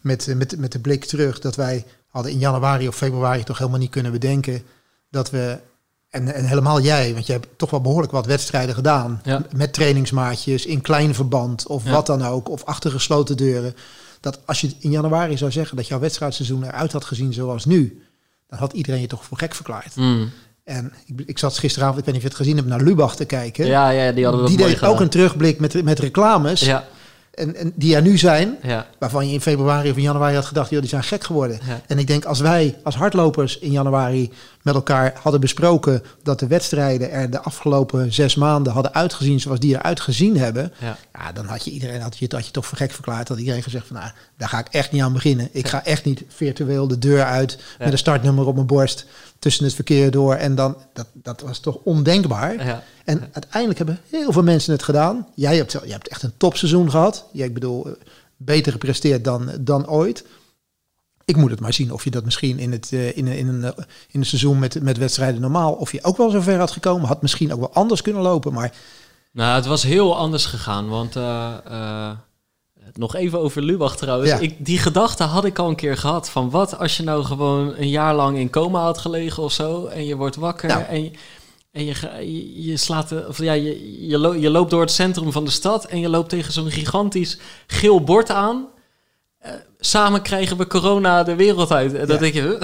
met, 0.02 0.34
met, 0.38 0.58
met 0.58 0.72
de 0.72 0.80
blik 0.80 1.06
terug, 1.06 1.40
dat 1.40 1.56
wij 1.56 1.86
hadden 2.08 2.32
in 2.32 2.40
januari 2.40 2.88
of 2.88 2.96
februari 2.96 3.44
toch 3.44 3.58
helemaal 3.58 3.80
niet 3.80 3.90
kunnen 3.90 4.12
bedenken 4.12 4.64
dat 5.10 5.30
we, 5.30 5.60
en, 6.14 6.34
en 6.34 6.46
helemaal 6.46 6.82
jij, 6.82 7.14
want 7.14 7.26
je 7.26 7.32
hebt 7.32 7.48
toch 7.58 7.70
wel 7.70 7.82
behoorlijk 7.82 8.12
wat 8.12 8.26
wedstrijden 8.26 8.76
gedaan, 8.76 9.22
Ja. 9.24 9.42
met 9.56 9.74
trainingsmaatjes, 9.74 10.66
in 10.66 10.82
klein 10.82 11.14
verband 11.16 11.68
of 11.68 11.84
Ja. 11.86 11.92
wat 11.92 12.06
dan 12.06 12.24
ook, 12.26 12.50
of 12.50 12.64
achter 12.64 12.92
gesloten 12.92 13.38
deuren. 13.38 13.76
Dat 14.20 14.40
als 14.46 14.62
je 14.62 14.72
in 14.80 14.92
januari 14.92 15.38
zou 15.38 15.52
zeggen 15.52 15.78
dat 15.78 15.88
jouw 15.88 16.00
wedstrijdseizoen 16.00 16.64
eruit 16.64 16.92
had 16.92 17.06
gezien 17.06 17.34
zoals 17.34 17.66
nu, 17.66 18.04
dan 18.48 18.60
had 18.60 18.74
iedereen 18.74 19.02
je 19.02 19.08
toch 19.08 19.26
voor 19.26 19.38
gek 19.38 19.56
verklaard. 19.56 19.96
Mm. 19.96 20.32
En 20.64 20.94
ik, 21.06 21.24
ik 21.26 21.40
zat 21.40 21.58
gisteravond, 21.58 22.00
ik 22.00 22.06
weet 22.06 22.14
niet 22.14 22.24
of 22.24 22.30
je 22.30 22.36
het 22.36 22.44
gezien 22.46 22.56
hebt, 22.58 22.68
naar 22.68 22.82
Lubach 22.82 23.16
te 23.16 23.26
kijken. 23.26 23.66
Ja, 23.66 23.90
ja, 23.90 24.12
die 24.12 24.24
hadden 24.24 24.44
we 24.44 24.48
die 24.50 24.58
deed 24.58 24.74
gedaan. 24.74 24.90
ook 24.90 25.00
een 25.00 25.10
terugblik 25.10 25.60
met, 25.60 25.84
met 25.84 26.00
reclames. 26.00 26.60
Ja, 26.62 26.88
En, 27.34 27.56
en 27.56 27.74
die 27.76 27.96
er 27.96 28.02
nu 28.02 28.18
zijn. 28.18 28.58
ja, 28.64 28.88
Waarvan 29.00 29.28
je 29.28 29.34
in 29.34 29.42
februari 29.42 29.90
of 29.90 29.96
in 29.96 30.02
januari 30.02 30.36
had 30.36 30.46
gedacht, 30.46 30.70
joh, 30.70 30.80
die 30.80 30.90
zijn 30.90 31.04
gek 31.04 31.24
geworden. 31.24 31.60
ja. 31.68 31.82
En 31.88 31.98
ik 32.00 32.08
denk 32.08 32.26
als 32.26 32.40
wij 32.40 32.78
als 32.84 32.96
hardlopers 32.96 33.60
in 33.60 33.72
januari 33.72 34.32
met 34.62 34.76
elkaar 34.76 35.14
hadden 35.22 35.42
besproken 35.42 36.04
dat 36.24 36.40
de 36.40 36.48
wedstrijden 36.48 37.12
er 37.12 37.30
de 37.30 37.40
afgelopen 37.42 38.14
zes 38.14 38.36
maanden 38.36 38.74
hadden 38.74 38.94
uitgezien 38.94 39.40
zoals 39.40 39.60
die 39.60 39.76
eruit 39.76 40.00
gezien 40.00 40.38
hebben. 40.38 40.74
ja. 40.80 40.98
Ja, 41.14 41.32
dan 41.32 41.46
had 41.46 41.66
je 41.66 41.72
iedereen 41.72 42.02
had 42.02 42.18
je, 42.18 42.28
had 42.30 42.46
je 42.46 42.52
toch 42.52 42.66
voor 42.66 42.78
gek 42.78 42.92
verklaard. 42.92 43.28
Had 43.28 43.38
iedereen 43.38 43.64
gezegd 43.64 43.88
van 43.88 43.96
nou, 43.96 44.12
daar 44.38 44.50
ga 44.50 44.60
ik 44.60 44.68
echt 44.72 44.92
niet 44.92 45.02
aan 45.02 45.14
beginnen. 45.14 45.50
Ik 45.52 45.68
ga 45.68 45.86
echt 45.86 46.06
niet 46.06 46.24
virtueel 46.28 46.88
de 46.88 47.00
deur 47.00 47.24
uit 47.24 47.58
met 47.80 47.92
een 47.92 47.98
startnummer 47.98 48.46
op 48.46 48.56
mijn 48.56 48.68
borst 48.68 49.06
tussen 49.44 49.66
het 49.66 49.74
verkeer 49.74 50.12
door. 50.12 50.34
En 50.36 50.56
dan, 50.56 50.78
dat, 50.94 51.08
dat 51.14 51.42
was 51.42 51.60
toch 51.60 51.76
ondenkbaar. 51.84 52.66
ja. 52.66 52.84
En 53.06 53.30
uiteindelijk 53.34 53.78
hebben 53.78 54.00
heel 54.10 54.32
veel 54.32 54.44
mensen 54.44 54.72
het 54.74 54.84
gedaan. 54.84 55.28
Jij 55.36 55.56
hebt, 55.56 55.72
jij 55.72 55.82
hebt 55.88 56.08
echt 56.08 56.24
een 56.24 56.38
topseizoen 56.38 56.90
gehad. 56.92 57.26
Jij, 57.32 57.46
ik 57.48 57.54
bedoel, 57.54 57.86
eh, 57.88 57.92
beter 58.38 58.72
gepresteerd 58.72 59.24
dan, 59.24 59.52
dan 59.60 59.88
ooit. 59.90 60.26
Ik 61.26 61.36
moet 61.38 61.52
het 61.52 61.60
maar 61.60 61.74
zien 61.74 61.92
of 61.92 62.04
je 62.04 62.10
dat 62.12 62.26
misschien 62.26 62.60
in, 62.60 62.72
het, 62.72 62.90
eh, 62.94 63.18
in, 63.18 63.28
een- 63.28 63.38
in, 63.38 63.48
een, 63.48 63.64
eh, 63.64 63.72
in 64.12 64.20
een 64.20 64.26
seizoen 64.26 64.60
met, 64.60 64.82
met 64.82 64.98
wedstrijden 64.98 65.42
normaal... 65.42 65.74
of 65.74 65.92
je 65.92 66.04
ook 66.04 66.18
wel 66.18 66.30
zo 66.30 66.42
ver 66.42 66.60
had 66.60 66.72
gekomen. 66.72 67.08
Had 67.08 67.22
misschien 67.22 67.54
ook 67.54 67.60
wel 67.60 67.74
anders 67.74 68.02
kunnen 68.02 68.22
lopen. 68.22 68.54
Maar 68.54 68.74
Nou, 69.32 69.56
het 69.56 69.66
was 69.66 69.84
heel 69.84 70.18
anders 70.18 70.46
gegaan, 70.46 70.88
want 70.90 71.16
nog 72.94 73.16
even 73.16 73.40
over 73.40 73.62
Lubach 73.62 73.96
trouwens. 73.98 74.30
Ja. 74.30 74.38
Ik, 74.40 74.56
die 74.66 74.78
gedachte 74.78 75.24
had 75.24 75.46
ik 75.46 75.60
al 75.60 75.70
een 75.70 75.76
keer 75.76 75.98
gehad 75.98 76.30
van 76.30 76.50
wat 76.50 76.78
als 76.80 76.98
je 76.98 77.04
nou 77.04 77.24
gewoon 77.24 77.74
een 77.78 77.90
jaar 77.90 78.16
lang 78.16 78.38
in 78.38 78.50
coma 78.50 78.82
had 78.82 78.98
gelegen 78.98 79.44
of 79.44 79.52
zo 79.52 79.86
en 79.86 80.06
je 80.06 80.16
wordt 80.16 80.36
wakker 80.36 80.68
Nou. 80.70 80.84
en, 80.84 81.04
je, 81.04 81.12
en 81.72 81.86
je, 81.86 81.94
je, 82.20 82.64
je 82.64 82.78
slaat 82.78 83.10
de, 83.10 83.26
of 83.28 83.38
ja, 83.38 83.54
je, 83.54 84.08
je, 84.08 84.18
lo- 84.18 84.34
je 84.34 84.50
loopt 84.50 84.70
door 84.70 84.82
het 84.82 84.92
centrum 84.92 85.32
van 85.32 85.46
de 85.46 85.52
stad 85.52 85.86
en 85.86 86.00
je 86.00 86.10
loopt 86.10 86.30
tegen 86.30 86.54
zo'n 86.54 86.72
gigantisch 86.72 87.38
geel 87.68 88.02
bord 88.04 88.30
aan. 88.30 88.66
Eh, 89.44 89.52
samen 89.80 90.22
krijgen 90.22 90.58
we 90.58 90.68
corona 90.68 91.24
de 91.24 91.36
wereld 91.36 91.72
uit. 91.72 91.94
En 91.94 92.08
dan 92.08 92.16
Ja. 92.16 92.22
denk 92.22 92.34
je, 92.34 92.58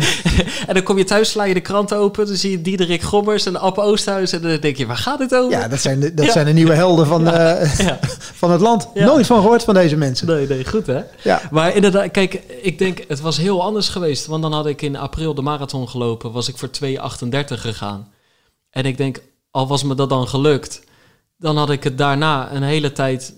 en 0.68 0.74
dan 0.74 0.82
kom 0.82 0.98
je 0.98 1.04
thuis, 1.04 1.30
sla 1.30 1.44
je 1.44 1.54
de 1.54 1.60
krant 1.60 1.94
open, 1.94 2.26
dan 2.26 2.36
zie 2.36 2.50
je 2.50 2.62
Diederik 2.62 3.02
Gommers 3.02 3.46
en 3.46 3.56
App 3.56 3.78
Oosthuis 3.78 4.32
en 4.32 4.42
dan 4.42 4.56
denk 4.60 4.76
je, 4.76 4.86
waar 4.86 4.96
gaat 4.96 5.18
het 5.18 5.34
over? 5.34 5.58
ja, 5.58 5.68
dat 5.68 5.80
zijn 5.80 6.00
de, 6.00 6.14
dat 6.14 6.24
Ja. 6.26 6.32
zijn 6.32 6.46
de 6.46 6.52
nieuwe 6.52 6.72
helden 6.74 7.06
van, 7.06 7.26
eh, 7.32 7.68
van 8.42 8.50
het 8.50 8.60
land. 8.60 8.94
Nooit 8.94 9.26
van 9.26 9.40
gehoord 9.40 9.62
van 9.64 9.74
deze 9.74 9.96
mensen. 9.96 10.26
Nee, 10.26 10.46
nee, 10.46 10.64
goed 10.68 10.86
hè? 10.86 11.00
Ja. 11.22 11.40
Maar 11.50 11.74
inderdaad, 11.74 12.10
kijk, 12.10 12.34
ik 12.62 12.78
denk 12.78 13.04
het 13.08 13.20
was 13.20 13.36
heel 13.36 13.62
anders 13.62 13.88
geweest. 13.88 14.26
Want 14.26 14.42
dan 14.42 14.52
had 14.52 14.66
ik 14.66 14.82
in 14.82 14.96
april 14.96 15.34
de 15.34 15.42
marathon 15.42 15.88
gelopen, 15.88 16.32
was 16.32 16.48
ik 16.48 16.56
voor 16.58 16.68
2,38 16.68 17.60
gegaan. 17.60 18.12
En 18.70 18.84
ik 18.84 18.96
denk, 18.96 19.20
al 19.50 19.66
was 19.68 19.82
me 19.82 19.94
dat 19.94 20.08
dan 20.08 20.28
gelukt, 20.28 20.80
dan 21.38 21.56
had 21.56 21.70
ik 21.70 21.84
het 21.84 21.98
daarna 21.98 22.52
een 22.52 22.62
hele 22.62 22.92
tijd 22.92 23.34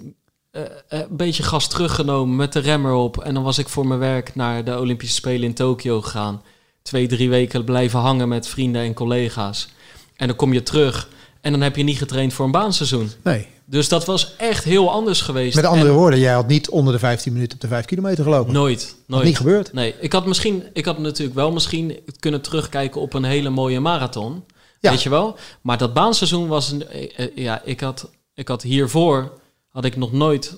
eh, 0.54 0.62
eh, 0.62 1.00
een 1.00 1.16
beetje 1.16 1.42
gas 1.42 1.68
teruggenomen 1.68 2.37
met 2.37 2.52
de 2.52 2.58
remmer 2.58 2.92
op. 2.92 3.23
En 3.23 3.34
dan 3.34 3.42
was 3.42 3.58
ik 3.58 3.68
voor 3.68 3.87
mijn 3.87 4.00
werk 4.00 4.34
naar 4.34 4.64
de 4.64 4.78
Olympische 4.78 5.14
Spelen 5.14 5.42
in 5.42 5.54
Tokio 5.54 6.00
gegaan. 6.00 6.42
Twee, 6.82 7.06
drie 7.06 7.28
weken 7.28 7.64
blijven 7.64 8.00
hangen 8.00 8.28
met 8.28 8.49
vrienden 8.49 8.82
en 8.82 8.94
collega's. 8.94 9.68
En 10.16 10.26
dan 10.26 10.37
kom 10.37 10.52
je 10.52 10.62
terug 10.62 11.08
en 11.40 11.52
dan 11.52 11.61
heb 11.61 11.76
je 11.76 11.82
niet 11.82 11.99
getraind 11.99 12.32
voor 12.32 12.44
een 12.44 12.50
baanseizoen. 12.50 13.11
Nee. 13.23 13.46
Dus 13.64 13.88
dat 13.88 14.04
was 14.04 14.37
echt 14.37 14.64
heel 14.64 14.90
anders 14.90 15.20
geweest. 15.20 15.56
Met 15.56 15.64
andere 15.64 15.88
En 15.88 15.94
woorden, 15.94 16.18
jij 16.18 16.32
had 16.32 16.46
niet 16.46 16.68
onder 16.68 16.92
de 16.92 16.99
15 16.99 17.32
minuten 17.32 17.54
op 17.54 17.61
de 17.61 17.68
5 17.68 17.84
kilometer 17.84 18.25
gelopen. 18.25 18.52
nooit, 18.52 18.96
nooit. 19.06 19.25
niet 19.25 19.37
gebeurd. 19.37 19.73
Nee, 19.73 19.94
ik 20.00 20.12
had 20.12 20.26
misschien, 20.26 20.62
ik 20.73 20.84
had 20.84 20.99
natuurlijk 20.99 21.37
wel 21.37 21.52
misschien 21.52 21.99
kunnen 22.18 22.40
terugkijken 22.40 23.00
op 23.00 23.14
een 23.14 23.25
hele 23.25 23.50
mooie 23.50 23.80
marathon. 23.80 24.44
Ja. 24.80 24.90
Weet 24.90 25.02
je 25.02 25.11
wel? 25.11 25.37
Maar 25.61 25.78
dat 25.78 25.94
baanseizoen 25.94 26.49
was 26.49 26.70
een, 26.70 26.88
eh, 26.88 27.26
ja, 27.34 27.62
ik 27.64 27.80
had, 27.80 28.11
ik 28.34 28.49
had 28.49 28.62
hiervoor 28.62 29.32
had 29.75 29.85
ik 29.85 29.97
nog 29.97 30.12
nooit 30.12 30.57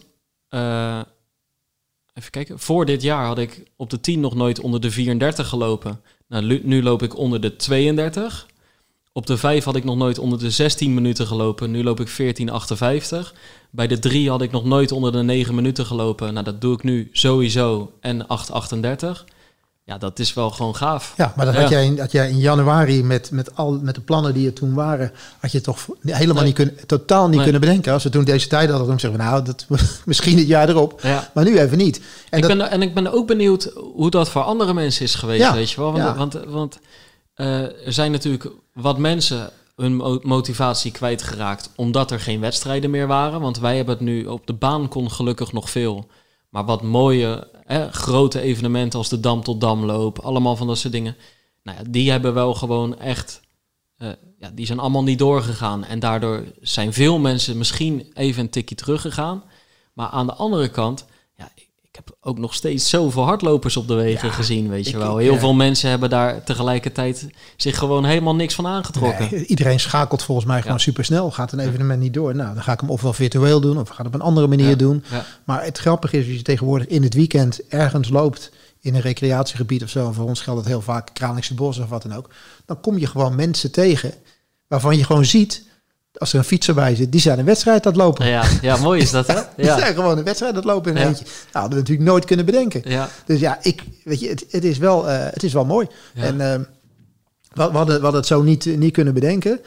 eh, 0.49 1.01
even 2.13 2.31
kijken. 2.31 2.59
Voor 2.59 2.85
dit 2.85 3.03
jaar 3.03 3.27
had 3.27 3.39
ik 3.39 3.63
op 3.77 3.91
de 3.91 4.01
10 4.01 4.21
nog 4.21 4.35
nooit 4.35 4.61
onder 4.61 4.81
de 4.81 4.91
34 4.91 5.49
gelopen. 5.49 6.01
Nou, 6.29 6.61
nu 6.63 6.83
loop 6.83 7.03
ik 7.03 7.17
onder 7.17 7.41
de 7.41 7.57
32. 7.57 8.47
Op 9.13 9.27
de 9.27 9.37
5 9.37 9.65
had 9.65 9.77
ik 9.77 9.85
nog 9.85 9.97
nooit 9.97 10.19
onder 10.19 10.39
de 10.39 10.51
16 10.51 10.95
minuten 10.95 11.27
gelopen. 11.27 11.71
Nu 11.71 11.83
loop 11.83 12.01
ik 12.01 12.09
14,58. 12.09 13.33
Bij 13.71 13.87
de 13.87 13.99
3 13.99 14.29
had 14.31 14.43
ik 14.43 14.51
nog 14.51 14.65
nooit 14.65 14.93
onder 14.93 15.13
de 15.13 15.23
9 15.23 15.55
minuten 15.55 15.87
gelopen. 15.87 16.33
Nou, 16.33 16.45
dat 16.45 16.61
doe 16.61 16.75
ik 16.75 16.83
nu 16.83 17.09
sowieso. 17.13 17.93
En 18.01 18.23
8,38. 18.23 19.36
Ja, 19.87 19.99
dat 19.99 20.19
is 20.19 20.35
wel 20.35 20.51
gewoon 20.51 20.77
gaaf. 20.77 21.15
Ja, 21.17 21.33
maar 21.37 21.47
dat 21.47 21.55
Ja. 21.55 21.61
had, 21.61 21.71
jij 21.71 21.85
in, 21.85 21.99
had 21.99 22.13
jij 22.13 22.29
in 22.31 22.39
januari 22.39 23.03
met, 23.05 23.31
met, 23.31 23.57
al, 23.57 23.79
met 23.83 23.95
de 23.95 24.01
plannen 24.01 24.35
die 24.35 24.47
er 24.47 24.53
toen 24.53 24.75
waren, 24.75 25.13
had 25.41 25.53
je 25.53 25.61
toch 25.61 25.87
helemaal 26.03 26.35
Nee. 26.35 26.45
niet 26.45 26.55
kunnen, 26.55 26.87
totaal 26.87 27.25
niet 27.27 27.35
Nee. 27.35 27.43
kunnen 27.43 27.61
bedenken. 27.61 27.93
Als 27.93 28.03
we 28.03 28.09
toen 28.09 28.25
deze 28.25 28.49
tijd 28.49 28.71
hadden, 28.71 28.89
dan 28.89 29.01
zeggen 29.01 29.19
we 29.21 29.25
nou, 29.27 29.45
dat, 29.45 29.67
misschien 30.05 30.39
het 30.39 30.47
jaar 30.47 30.69
erop, 30.69 31.01
Ja. 31.03 31.31
maar 31.35 31.45
nu 31.45 31.59
even 31.59 31.79
niet. 31.79 32.01
En 32.31 32.39
ik 32.39 32.49
dat, 32.49 32.57
ben, 32.59 32.71
en 32.71 32.83
ik 32.83 32.95
ben 32.95 33.13
ook 33.13 33.27
benieuwd 33.27 33.71
hoe 33.95 34.11
dat 34.11 34.29
voor 34.29 34.43
andere 34.43 34.75
mensen 34.75 35.05
is 35.05 35.15
geweest, 35.15 35.41
Ja, 35.43 35.55
weet 35.55 35.71
je 35.71 35.81
wel. 35.81 35.93
Want, 35.93 36.17
want, 36.17 36.33
want 36.49 36.79
eh, 37.35 37.87
er 37.87 37.93
zijn 37.93 38.11
natuurlijk 38.13 38.49
wat 38.75 38.99
mensen 38.99 39.51
hun 39.77 39.97
mo- 39.97 40.21
motivatie 40.23 40.91
kwijtgeraakt 40.93 41.71
omdat 41.77 42.11
er 42.11 42.21
geen 42.21 42.41
wedstrijden 42.41 42.91
meer 42.91 43.07
waren. 43.07 43.41
Want 43.41 43.59
wij 43.59 43.77
hebben 43.77 43.95
het 43.95 44.05
nu 44.05 44.25
op 44.27 44.47
de 44.47 44.53
baan 44.55 44.89
kon 44.89 45.11
gelukkig 45.11 45.53
nog 45.53 45.71
veel. 45.71 46.07
Maar 46.49 46.65
wat 46.65 46.83
mooie 46.83 47.49
hè, 47.65 47.93
grote 47.93 48.41
evenementen 48.41 48.99
als 48.99 49.09
de 49.09 49.21
Dam 49.21 49.43
tot 49.43 49.61
Damloop, 49.61 50.19
allemaal 50.19 50.57
van 50.57 50.67
dat 50.67 50.79
soort 50.79 50.93
dingen. 50.93 51.17
Nou 51.63 51.79
ja, 51.79 51.85
die 51.89 52.11
hebben 52.11 52.35
wel 52.35 52.55
gewoon 52.55 52.99
echt, 52.99 53.41
eh, 53.97 54.09
ja, 54.39 54.51
die 54.51 54.67
zijn 54.67 54.79
allemaal 54.79 55.03
niet 55.03 55.19
doorgegaan. 55.19 55.85
En 55.85 55.99
daardoor 55.99 56.45
zijn 56.61 56.93
veel 56.93 57.19
mensen 57.19 57.59
misschien 57.59 58.11
even 58.15 58.43
een 58.43 58.51
tikje 58.51 58.75
teruggegaan. 58.75 59.45
Maar 59.93 60.09
aan 60.09 60.27
de 60.27 60.35
andere 60.35 60.69
kant, 60.69 61.07
ik 61.99 62.05
heb 62.07 62.17
ook 62.21 62.39
nog 62.39 62.55
steeds 62.55 62.89
zoveel 62.89 63.23
hardlopers 63.25 63.77
op 63.77 63.89
de 63.89 63.95
wegen 63.95 64.29
Ja, 64.29 64.35
gezien, 64.35 64.69
weet 64.69 64.89
je 64.89 64.99
wel. 64.99 65.17
Heel 65.17 65.39
veel 65.39 65.55
mensen 65.55 65.91
hebben 65.91 66.11
daar 66.11 66.45
tegelijkertijd 66.45 67.27
zich 67.57 67.79
gewoon 67.79 68.05
helemaal 68.05 68.35
niks 68.35 68.55
van 68.55 68.67
aangetrokken. 68.67 69.29
nee, 69.31 69.47
iedereen 69.47 69.81
schakelt 69.81 70.23
volgens 70.23 70.47
mij 70.47 70.61
gewoon 70.61 70.77
Ja. 70.77 70.83
supersnel. 70.83 71.31
Gaat 71.31 71.53
een 71.53 71.59
evenement 71.59 72.01
niet 72.01 72.15
door, 72.15 72.35
nou 72.35 72.55
dan 72.55 72.63
ga 72.63 72.73
ik 72.73 72.81
hem 72.81 72.91
ofwel 72.91 73.13
virtueel 73.13 73.61
doen 73.61 73.79
of 73.79 73.89
ga 73.89 73.97
het 73.97 74.07
op 74.07 74.15
een 74.15 74.21
andere 74.21 74.47
manier 74.47 74.69
Ja. 74.69 74.75
doen. 74.75 75.05
Ja. 75.11 75.25
Maar 75.45 75.65
het 75.65 75.79
grappige 75.79 76.19
is, 76.19 76.27
als 76.27 76.35
je 76.37 76.43
tegenwoordig 76.43 76.87
in 76.87 77.03
het 77.03 77.15
weekend 77.15 77.67
ergens 77.69 78.09
loopt 78.09 78.51
in 78.81 78.95
een 78.95 79.01
recreatiegebied 79.01 79.83
of 79.83 79.89
zo, 79.89 80.07
en 80.07 80.15
voor 80.15 80.27
ons 80.27 80.41
geldt 80.41 80.59
het 80.61 80.69
heel 80.69 80.81
vaak 80.83 81.11
Kralingse 81.15 81.55
Bos 81.55 81.79
of 81.79 81.89
wat 81.89 82.03
dan 82.03 82.15
ook, 82.15 82.31
dan 82.67 82.81
kom 82.81 82.99
je 82.99 83.07
gewoon 83.07 83.35
mensen 83.35 83.71
tegen 83.73 84.15
waarvan 84.67 84.97
je 84.97 85.05
gewoon 85.05 85.25
ziet, 85.25 85.66
als 86.19 86.33
er 86.33 86.39
een 86.39 86.45
fietser 86.45 86.75
bij 86.75 86.95
zit, 86.95 87.13
die 87.13 87.21
zijn 87.21 87.39
een 87.39 87.45
wedstrijd 87.45 87.87
aan 87.87 87.93
het 87.93 88.01
lopen. 88.01 88.27
Ja, 88.27 88.45
ja, 88.63 88.77
mooi 88.77 89.01
is 89.01 89.11
dat, 89.11 89.27
hè? 89.27 89.35
Die 89.57 89.65
Ja, 89.65 89.79
zijn 89.79 89.95
gewoon 89.95 90.19
een 90.19 90.25
wedstrijd 90.25 90.53
aan 90.53 90.59
het 90.59 90.67
lopen 90.69 90.91
in 90.91 90.97
een 90.97 91.03
Ja. 91.03 91.09
eentje. 91.09 91.25
Nou, 91.25 91.37
hadden 91.51 91.71
we 91.71 91.77
natuurlijk 91.79 92.09
nooit 92.09 92.25
kunnen 92.25 92.47
bedenken. 92.47 92.83
ja, 92.85 93.09
Dus 93.27 93.41
ja, 93.41 93.59
ik, 93.63 93.83
weet 94.05 94.21
je, 94.21 94.29
het, 94.29 94.45
het, 94.51 94.65
is, 94.65 94.79
wel, 94.79 95.09
eh, 95.11 95.19
het 95.31 95.43
is 95.43 95.53
wel 95.53 95.65
mooi. 95.65 95.87
Ja. 96.15 96.23
En 96.23 96.41
eh, 96.41 96.59
we, 96.59 96.65
we, 97.71 97.77
hadden, 97.77 97.97
we 97.97 98.03
hadden 98.03 98.21
het 98.21 98.27
zo 98.27 98.43
niet, 98.43 98.65
niet 98.79 98.93
kunnen 98.93 99.15
bedenken. 99.15 99.61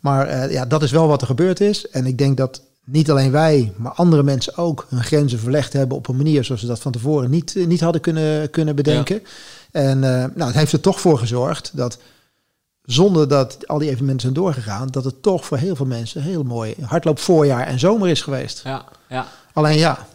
Maar 0.00 0.26
eh, 0.26 0.52
ja, 0.52 0.66
dat 0.66 0.82
is 0.82 0.90
wel 0.90 1.06
wat 1.08 1.20
er 1.20 1.26
gebeurd 1.26 1.60
is. 1.60 1.88
En 1.88 2.06
ik 2.06 2.18
denk 2.18 2.36
dat 2.36 2.62
niet 2.84 3.10
alleen 3.10 3.30
wij, 3.30 3.72
maar 3.76 3.92
andere 3.92 4.22
mensen 4.22 4.56
ook 4.56 4.86
hun 4.88 5.02
grenzen 5.04 5.38
verlegd 5.38 5.72
hebben 5.72 5.96
op 5.96 6.08
een 6.08 6.16
manier 6.16 6.44
zoals 6.44 6.60
ze 6.60 6.66
dat 6.66 6.80
van 6.80 6.92
tevoren 6.92 7.30
niet, 7.30 7.54
niet 7.66 7.80
hadden 7.80 8.00
kunnen, 8.00 8.50
kunnen 8.50 8.76
bedenken. 8.76 9.22
En 9.70 10.04
eh, 10.04 10.10
nou, 10.34 10.44
het 10.46 10.54
heeft 10.54 10.72
er 10.72 10.80
toch 10.80 11.00
voor 11.00 11.18
gezorgd 11.18 11.70
dat 11.74 11.98
zonder 12.82 13.28
dat 13.28 13.66
al 13.68 13.78
die 13.78 13.88
evenementen 13.88 14.20
zijn 14.20 14.34
doorgegaan, 14.34 14.88
dat 14.88 15.04
het 15.04 15.22
toch 15.22 15.44
voor 15.44 15.56
heel 15.58 15.76
veel 15.76 15.86
mensen 15.86 16.22
heel 16.22 16.42
mooi 16.42 16.74
hardloop 16.84 17.18
voorjaar 17.18 17.66
en 17.66 17.78
zomer 17.78 18.08
is 18.08 18.22
geweest. 18.22 18.60
ja, 18.64 18.84
ja. 19.08 19.26
Alleen 19.52 19.78
ja, 19.78 20.06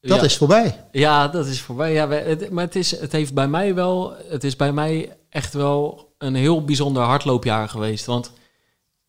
dat 0.00 0.18
Ja. 0.18 0.24
is 0.24 0.36
voorbij. 0.36 0.84
Ja, 0.92 1.28
dat 1.28 1.46
is 1.46 1.60
voorbij. 1.60 1.92
Ja, 1.92 2.08
het, 2.08 2.50
maar 2.50 2.64
het, 2.64 2.76
is, 2.76 3.00
het 3.00 3.12
heeft 3.12 3.34
bij 3.34 3.48
mij 3.48 3.74
wel, 3.74 4.14
het 4.28 4.44
is 4.44 4.56
bij 4.56 4.72
mij 4.72 5.16
echt 5.28 5.52
wel 5.54 6.14
een 6.18 6.34
heel 6.34 6.64
bijzonder 6.64 7.02
hardloopjaar 7.02 7.68
geweest. 7.68 8.06
Want 8.06 8.32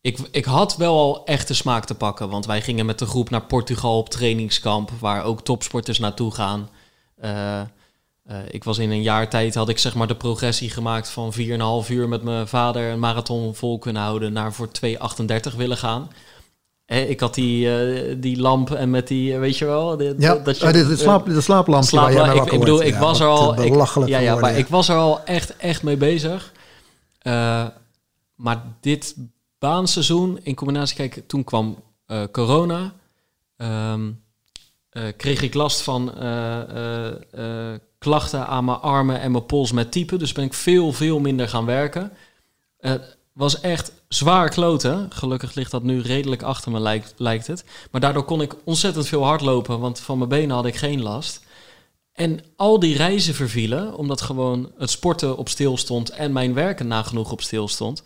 ik, 0.00 0.18
ik 0.30 0.44
had 0.44 0.76
wel 0.76 0.98
al 0.98 1.24
echt 1.24 1.48
de 1.48 1.54
smaak 1.54 1.84
te 1.84 1.94
pakken. 1.94 2.28
Want 2.28 2.46
wij 2.46 2.62
gingen 2.62 2.86
met 2.86 2.98
de 2.98 3.06
groep 3.06 3.30
naar 3.30 3.42
Portugal 3.44 3.98
op 3.98 4.08
trainingskamp, 4.08 4.90
waar 5.00 5.24
ook 5.24 5.42
topsporters 5.42 5.98
naartoe 5.98 6.34
gaan. 6.34 6.68
Eh, 7.16 7.60
eh, 8.28 8.36
ik 8.50 8.64
was 8.64 8.78
in 8.78 8.90
een 8.90 9.02
jaar 9.02 9.28
tijd, 9.30 9.54
had 9.54 9.68
ik 9.68 9.78
zeg 9.78 9.94
maar 9.94 10.06
de 10.06 10.16
progressie 10.16 10.70
gemaakt 10.70 11.08
van 11.10 11.32
4,5 11.84 11.88
uur 11.90 12.08
met 12.08 12.22
mijn 12.22 12.48
vader 12.48 12.90
een 12.90 12.98
marathon 12.98 13.54
vol 13.54 13.78
kunnen 13.78 14.02
houden 14.02 14.32
naar 14.32 14.52
voor 14.52 14.68
2,38 14.70 15.56
willen 15.56 15.76
gaan. 15.76 16.10
Eh, 16.84 17.10
ik 17.10 17.20
had 17.20 17.34
die, 17.34 17.76
eh, 17.76 18.14
die 18.18 18.40
lamp 18.40 18.70
en 18.70 18.90
met 18.90 19.08
die, 19.08 19.38
weet 19.38 19.58
je 19.58 19.64
wel, 19.64 19.96
de- 19.96 20.14
Ja, 20.18 20.34
dat 20.34 20.44
dit, 20.72 20.86
het 20.88 20.98
slaap, 20.98 21.26
de 21.26 21.40
slaaplampje 21.40 21.96
waar 21.96 22.04
jij 22.12 22.12
Slaapla- 22.22 22.42
mee 22.44 22.52
ik, 22.52 22.58
bedoel, 22.60 22.82
ik 22.82 22.92
Ja, 22.92 22.98
was 23.00 23.20
er 23.20 23.26
al. 23.26 23.52
ik- 23.62 23.72
ja, 24.08 24.18
ja, 24.18 24.34
maar 24.40 24.56
ik 24.58 24.68
was 24.68 24.88
er 24.88 24.96
al 24.96 25.24
echt, 25.24 25.56
echt 25.56 25.82
mee 25.82 25.96
bezig. 25.96 26.52
Maar 28.34 28.62
dit 28.80 29.16
baanseizoen 29.58 30.38
in 30.42 30.54
combinatie, 30.54 30.96
kijk, 30.96 31.22
toen 31.26 31.44
kwam 31.44 31.82
corona. 32.32 32.92
Eh, 33.56 33.94
kreeg 35.16 35.42
ik 35.42 35.54
last 35.54 35.80
van 35.82 36.12
klachten 37.98 38.46
aan 38.46 38.64
mijn 38.64 38.80
armen 38.80 39.20
en 39.20 39.30
mijn 39.30 39.46
pols 39.46 39.72
met 39.72 39.92
typen. 39.92 40.18
Dus 40.18 40.32
ben 40.32 40.44
ik 40.44 40.54
veel, 40.54 40.92
veel 40.92 41.20
minder 41.20 41.48
gaan 41.48 41.64
werken. 41.64 42.12
Het 42.78 43.16
was 43.32 43.60
echt 43.60 43.92
zwaar 44.08 44.48
kloten. 44.48 45.06
Gelukkig 45.10 45.54
ligt 45.54 45.70
dat 45.70 45.82
nu 45.82 46.00
redelijk 46.00 46.42
achter 46.42 46.70
me, 46.70 46.80
lijkt, 46.80 47.14
lijkt 47.16 47.46
het. 47.46 47.64
Maar 47.90 48.00
daardoor 48.00 48.24
kon 48.24 48.42
ik 48.42 48.54
ontzettend 48.64 49.06
veel 49.06 49.24
hardlopen, 49.24 49.80
want 49.80 50.00
van 50.00 50.18
mijn 50.18 50.30
benen 50.30 50.56
had 50.56 50.66
ik 50.66 50.76
geen 50.76 51.02
last. 51.02 51.46
En 52.12 52.40
al 52.56 52.78
die 52.78 52.96
reizen 52.96 53.34
vervielen, 53.34 53.96
omdat 53.96 54.20
gewoon 54.20 54.72
het 54.78 54.90
sporten 54.90 55.36
op 55.36 55.48
stil 55.48 55.76
stond 55.76 56.10
en 56.10 56.32
mijn 56.32 56.54
werken 56.54 56.86
nagenoeg 56.86 57.32
op 57.32 57.40
stil 57.40 57.68
stond. 57.68 58.02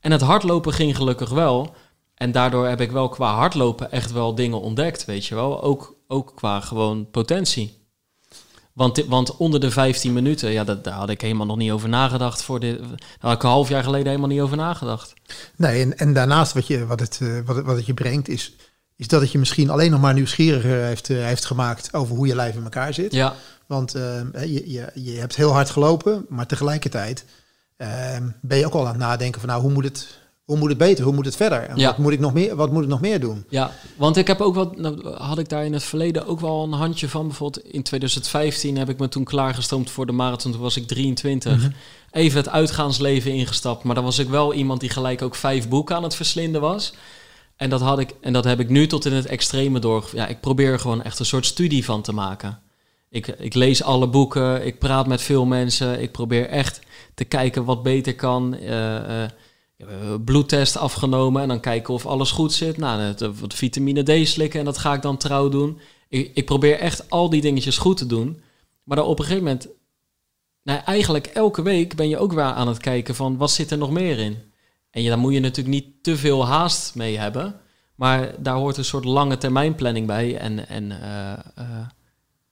En 0.00 0.10
het 0.10 0.20
hardlopen 0.20 0.72
ging 0.72 0.96
gelukkig 0.96 1.30
wel. 1.30 1.74
En 2.14 2.32
daardoor 2.32 2.66
heb 2.66 2.80
ik 2.80 2.90
wel 2.90 3.08
qua 3.08 3.34
hardlopen 3.34 3.90
echt 3.92 4.12
wel 4.12 4.34
dingen 4.34 4.60
ontdekt, 4.60 5.04
weet 5.04 5.26
je 5.26 5.34
wel. 5.34 5.62
Ook, 5.62 5.96
ook 6.06 6.32
qua 6.34 6.60
gewoon 6.60 7.10
potentie. 7.10 7.79
Want, 8.72 9.04
want 9.06 9.36
onder 9.36 9.60
de 9.60 9.70
15 9.70 10.12
minuten, 10.12 10.50
ja, 10.50 10.64
dat, 10.64 10.84
daar 10.84 10.94
had 10.94 11.08
ik 11.08 11.20
helemaal 11.20 11.46
nog 11.46 11.56
niet 11.56 11.70
over 11.70 11.88
nagedacht. 11.88 12.42
Voor 12.42 12.60
dit, 12.60 12.78
daar 12.78 12.98
had 13.18 13.32
ik 13.32 13.42
een 13.42 13.48
half 13.48 13.68
jaar 13.68 13.84
geleden 13.84 14.06
helemaal 14.06 14.28
niet 14.28 14.40
over 14.40 14.56
nagedacht. 14.56 15.14
Nee, 15.56 15.82
en, 15.82 15.98
en 15.98 16.12
daarnaast 16.12 16.52
wat, 16.52 16.66
je, 16.66 16.86
wat, 16.86 17.00
het, 17.00 17.18
eh, 17.22 17.38
wat, 17.44 17.56
het, 17.56 17.64
wat 17.64 17.76
het 17.76 17.86
je 17.86 17.94
brengt, 17.94 18.28
is, 18.28 18.56
is 18.96 19.08
dat 19.08 19.20
het 19.20 19.32
je 19.32 19.38
misschien 19.38 19.70
alleen 19.70 19.90
nog 19.90 20.00
maar 20.00 20.14
nieuwsgieriger 20.14 20.84
heeft, 20.84 21.10
eh, 21.10 21.24
heeft 21.24 21.44
gemaakt 21.44 21.94
over 21.94 22.16
hoe 22.16 22.26
je 22.26 22.34
lijf 22.34 22.54
in 22.54 22.62
elkaar 22.62 22.94
zit. 22.94 23.12
Ja, 23.12 23.34
Want 23.66 23.94
eh, 23.94 24.22
je, 24.32 24.70
je, 24.70 24.90
je 24.94 25.18
hebt 25.18 25.36
heel 25.36 25.52
hard 25.52 25.70
gelopen, 25.70 26.26
maar 26.28 26.46
tegelijkertijd 26.46 27.24
eh, 27.76 28.16
ben 28.40 28.58
je 28.58 28.66
ook 28.66 28.72
al 28.72 28.80
aan 28.80 28.86
het 28.86 28.96
nadenken 28.96 29.40
van 29.40 29.48
nou, 29.48 29.62
hoe 29.62 29.72
moet 29.72 29.84
het, 29.84 30.19
hoe 30.50 30.58
moet 30.58 30.68
het 30.68 30.78
beter, 30.78 31.04
hoe 31.04 31.14
moet 31.14 31.24
het 31.24 31.36
verder? 31.36 31.62
En 31.62 31.76
Ja. 31.76 31.86
wat, 31.86 31.98
moet 31.98 32.12
ik 32.12 32.20
nog 32.20 32.32
meer, 32.32 32.56
wat 32.56 32.72
moet 32.72 32.82
ik 32.82 32.88
nog 32.88 33.00
meer 33.00 33.20
doen? 33.20 33.44
Ja, 33.48 33.72
want 33.96 34.16
ik 34.16 34.26
heb 34.26 34.40
ook 34.40 34.54
wat, 34.54 34.76
nou, 34.76 35.08
had 35.08 35.38
ik 35.38 35.48
daar 35.48 35.64
in 35.64 35.72
het 35.72 35.82
verleden 35.82 36.26
ook 36.26 36.40
wel 36.40 36.62
een 36.62 36.72
handje 36.72 37.08
van. 37.08 37.26
Bijvoorbeeld 37.26 37.64
in 37.66 37.82
2015 37.82 38.78
heb 38.78 38.88
ik 38.88 38.98
me 38.98 39.08
toen 39.08 39.24
klaargestoomd 39.24 39.90
voor 39.90 40.06
de 40.06 40.12
marathon. 40.12 40.52
Toen 40.52 40.60
was 40.60 40.76
ik 40.76 40.86
23. 40.86 41.56
Mhm. 41.56 41.70
Even 42.10 42.38
het 42.38 42.48
uitgaansleven 42.48 43.32
ingestapt. 43.32 43.84
Maar 43.84 43.94
dan 43.94 44.04
was 44.04 44.18
ik 44.18 44.28
wel 44.28 44.54
iemand 44.54 44.80
die 44.80 44.90
gelijk 44.90 45.22
ook 45.22 45.34
vijf 45.34 45.68
boeken 45.68 45.96
aan 45.96 46.02
het 46.02 46.14
verslinden 46.14 46.60
was. 46.60 46.94
En 47.56 47.70
dat, 47.70 47.80
had 47.80 47.98
ik, 47.98 48.14
en 48.20 48.32
dat 48.32 48.44
heb 48.44 48.60
ik 48.60 48.68
nu 48.68 48.86
tot 48.86 49.04
in 49.04 49.12
het 49.12 49.26
extreme 49.26 49.78
door. 49.78 50.08
Ja, 50.12 50.26
ik 50.26 50.40
probeer 50.40 50.72
er 50.72 50.80
gewoon 50.80 51.02
echt 51.02 51.18
een 51.18 51.26
soort 51.26 51.46
studie 51.46 51.84
van 51.84 52.02
te 52.02 52.12
maken. 52.12 52.58
Ik, 53.10 53.26
ik 53.26 53.54
lees 53.54 53.82
alle 53.82 54.06
boeken, 54.08 54.66
ik 54.66 54.78
praat 54.78 55.06
met 55.06 55.22
veel 55.22 55.44
mensen. 55.44 56.00
Ik 56.00 56.12
probeer 56.12 56.48
echt 56.48 56.80
te 57.14 57.24
kijken 57.24 57.64
wat 57.64 57.82
beter 57.82 58.14
kan. 58.14 58.54
Eh, 58.56 59.22
eh, 59.24 59.30
bloedtest 60.24 60.76
afgenomen 60.76 61.42
en 61.42 61.48
dan 61.48 61.60
kijken 61.60 61.94
of 61.94 62.06
alles 62.06 62.30
goed 62.30 62.52
zit. 62.52 62.76
Nou, 62.76 63.14
wat 63.40 63.54
vitamine 63.54 64.02
D 64.02 64.28
slikken 64.28 64.58
en 64.58 64.64
dat 64.64 64.78
ga 64.78 64.94
ik 64.94 65.02
dan 65.02 65.16
trouw 65.16 65.48
doen. 65.48 65.78
Ik, 66.08 66.30
ik 66.34 66.44
probeer 66.44 66.78
echt 66.78 67.10
al 67.10 67.30
die 67.30 67.40
dingetjes 67.40 67.78
goed 67.78 67.96
te 67.96 68.06
doen. 68.06 68.42
Maar 68.82 68.96
dan 68.96 69.06
op 69.06 69.18
een 69.18 69.24
gegeven 69.24 69.44
moment, 69.44 69.68
nou, 70.62 70.80
eigenlijk 70.84 71.26
elke 71.26 71.62
week 71.62 71.96
ben 71.96 72.08
je 72.08 72.18
ook 72.18 72.32
weer 72.32 72.42
aan 72.42 72.68
het 72.68 72.78
kijken 72.78 73.14
van 73.14 73.36
wat 73.36 73.50
zit 73.50 73.70
er 73.70 73.78
nog 73.78 73.90
meer 73.90 74.18
in. 74.18 74.38
En 74.90 75.02
je, 75.02 75.08
daar 75.08 75.18
moet 75.18 75.32
je 75.32 75.40
natuurlijk 75.40 75.74
niet 75.74 76.02
te 76.02 76.16
veel 76.16 76.46
haast 76.46 76.94
mee 76.94 77.18
hebben. 77.18 77.60
Maar 77.94 78.34
daar 78.38 78.54
hoort 78.54 78.76
een 78.76 78.84
soort 78.84 79.04
lange 79.04 79.38
termijn 79.38 79.74
planning 79.74 80.06
bij. 80.06 80.36
En, 80.36 80.68
en 80.68 81.02
eh, 81.02 81.32
eh, 81.32 81.86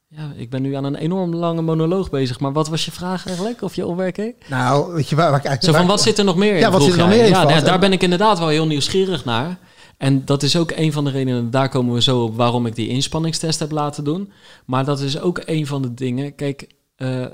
ja, 0.09 0.33
ik 0.37 0.51
ben 0.51 0.63
nu 0.63 0.75
aan 0.75 0.85
een 0.85 0.95
enorm 0.95 1.35
lange 1.35 1.63
monoloog 1.63 2.11
bezig. 2.11 2.41
Maar 2.41 2.53
wat 2.53 2.69
was 2.69 2.85
je 2.85 2.91
vraag 2.91 3.27
eigenlijk? 3.27 3.63
Of 3.63 3.75
je 3.75 3.87
opmerking? 3.87 4.35
Nou, 4.49 4.93
weet 4.95 5.09
je 5.09 5.17
waar, 5.17 5.31
waar 5.31 5.39
ik 5.39 5.45
eigenlijk... 5.45 5.65
Zo 5.65 5.71
van, 5.79 5.81
waar- 5.87 5.97
wat 5.97 6.01
zit 6.07 6.19
er 6.19 6.25
nog 6.25 6.37
meer 6.37 6.53
in? 6.55 6.59
Ja, 6.61 6.71
wat 6.71 6.83
zit 6.83 6.93
er 6.93 6.99
nog 6.99 7.09
meer 7.09 7.25
in, 7.25 7.29
Ja, 7.31 7.45
daar 7.45 7.75
En- 7.75 7.81
ben 7.81 7.93
ik 7.93 8.03
inderdaad 8.03 8.39
wel 8.39 8.49
heel 8.49 8.67
nieuwsgierig 8.67 9.25
naar. 9.25 9.59
En 9.97 10.25
dat 10.25 10.43
is 10.43 10.57
ook 10.57 10.71
een 10.71 10.93
van 10.93 11.05
de 11.05 11.11
redenen, 11.11 11.51
daar 11.51 11.69
komen 11.69 11.95
we 11.95 12.03
zo 12.03 12.23
op 12.23 12.37
waarom 12.37 12.67
ik 12.67 12.75
die 12.75 12.89
inspanningstest 12.89 13.59
heb 13.59 13.71
laten 13.71 14.05
doen. 14.05 14.33
Maar 14.65 14.85
dat 14.85 15.01
is 15.01 15.21
ook 15.21 15.41
een 15.45 15.67
van 15.67 15.83
de 15.83 15.95
dingen. 15.95 16.35
Kijk, 16.35 16.67
eh, 16.97 17.27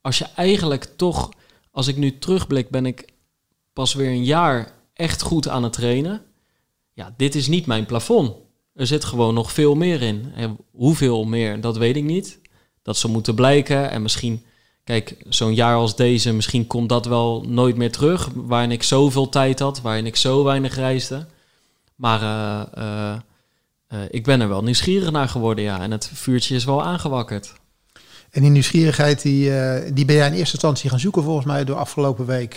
als 0.00 0.18
je 0.18 0.26
eigenlijk 0.36 0.84
toch, 0.96 1.28
als 1.70 1.86
ik 1.86 1.96
nu 1.96 2.18
terugblik, 2.18 2.70
ben 2.70 2.86
ik 2.86 3.04
pas 3.72 3.94
weer 3.94 4.08
een 4.08 4.24
jaar 4.24 4.72
echt 4.94 5.22
goed 5.22 5.48
aan 5.48 5.62
het 5.62 5.72
trainen. 5.72 6.22
Ja, 6.92 7.14
dit 7.16 7.34
is 7.34 7.46
niet 7.48 7.66
mijn 7.66 7.86
plafond. 7.86 8.32
Er 8.78 8.86
zit 8.86 9.04
gewoon 9.04 9.34
nog 9.34 9.52
veel 9.52 9.74
meer 9.74 10.02
in. 10.02 10.32
En 10.34 10.56
hoeveel 10.72 11.24
meer, 11.24 11.60
dat 11.60 11.76
weet 11.76 11.96
ik 11.96 12.04
niet. 12.04 12.38
Dat 12.82 12.96
zou 12.96 13.12
moeten 13.12 13.34
blijken. 13.34 13.90
En 13.90 14.02
misschien, 14.02 14.44
kijk, 14.84 15.16
zo'n 15.28 15.54
jaar 15.54 15.76
als 15.76 15.96
deze, 15.96 16.32
misschien 16.32 16.66
komt 16.66 16.88
dat 16.88 17.06
wel 17.06 17.44
nooit 17.48 17.76
meer 17.76 17.92
terug. 17.92 18.28
Waarin 18.34 18.70
ik 18.70 18.82
zoveel 18.82 19.28
tijd 19.28 19.58
had, 19.58 19.80
waarin 19.80 20.06
ik 20.06 20.16
zo 20.16 20.44
weinig 20.44 20.74
reisde. 20.74 21.26
Maar 21.94 22.22
uh, 22.22 22.82
uh, 22.84 23.14
uh, 23.88 24.00
ik 24.10 24.24
ben 24.24 24.40
er 24.40 24.48
wel 24.48 24.62
nieuwsgierig 24.62 25.10
naar 25.10 25.28
geworden, 25.28 25.64
ja. 25.64 25.80
En 25.80 25.90
het 25.90 26.10
vuurtje 26.14 26.54
is 26.54 26.64
wel 26.64 26.82
aangewakkerd. 26.82 27.54
En 28.30 28.42
die 28.42 28.50
nieuwsgierigheid, 28.50 29.22
die, 29.22 29.52
die 29.92 30.04
ben 30.04 30.16
jij 30.16 30.26
in 30.26 30.32
eerste 30.32 30.54
instantie 30.54 30.90
gaan 30.90 31.00
zoeken 31.00 31.22
volgens 31.22 31.46
mij 31.46 31.64
door 31.64 31.76
afgelopen 31.76 32.26
week 32.26 32.56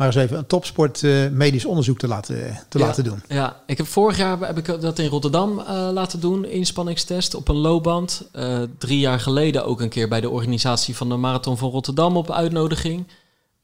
maar 0.00 0.08
eens 0.08 0.18
even 0.18 0.38
een 0.38 0.46
topsport 0.46 1.02
uh, 1.02 1.28
medisch 1.28 1.64
onderzoek 1.64 1.98
te 1.98 2.08
laten, 2.08 2.58
te 2.68 2.78
ja, 2.78 2.84
laten 2.84 3.04
doen. 3.04 3.22
Ja, 3.28 3.62
ik 3.66 3.76
heb 3.76 3.86
vorig 3.86 4.16
jaar 4.16 4.38
heb 4.38 4.58
ik 4.58 4.80
dat 4.80 4.98
in 4.98 5.08
Rotterdam 5.08 5.58
uh, 5.58 5.88
laten 5.92 6.20
doen, 6.20 6.44
inspanningstest 6.44 7.34
op 7.34 7.48
een 7.48 7.56
loopband. 7.56 8.28
Drie 8.78 8.98
jaar 8.98 9.20
geleden 9.20 9.64
ook 9.64 9.80
een 9.80 9.88
keer 9.88 10.08
bij 10.08 10.20
de 10.20 10.30
organisatie 10.30 10.96
van 10.96 11.08
de 11.08 11.16
Marathon 11.16 11.58
van 11.58 11.70
Rotterdam 11.70 12.16
op 12.16 12.30
uitnodiging. 12.30 13.06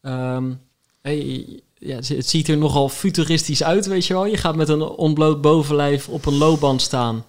Um, 0.02 0.60
hey, 1.02 1.46
ja, 1.78 1.96
het 1.96 2.28
ziet 2.28 2.48
er 2.48 2.56
nogal 2.56 2.88
futuristisch 2.88 3.62
uit, 3.62 3.86
weet 3.86 4.06
je 4.06 4.14
wel. 4.14 4.26
Je 4.26 4.36
gaat 4.36 4.56
met 4.56 4.68
een 4.68 4.82
onbloot 4.82 5.40
bovenlijf 5.40 6.08
op 6.08 6.26
een 6.26 6.36
loopband 6.36 6.82
staan. 6.82 7.24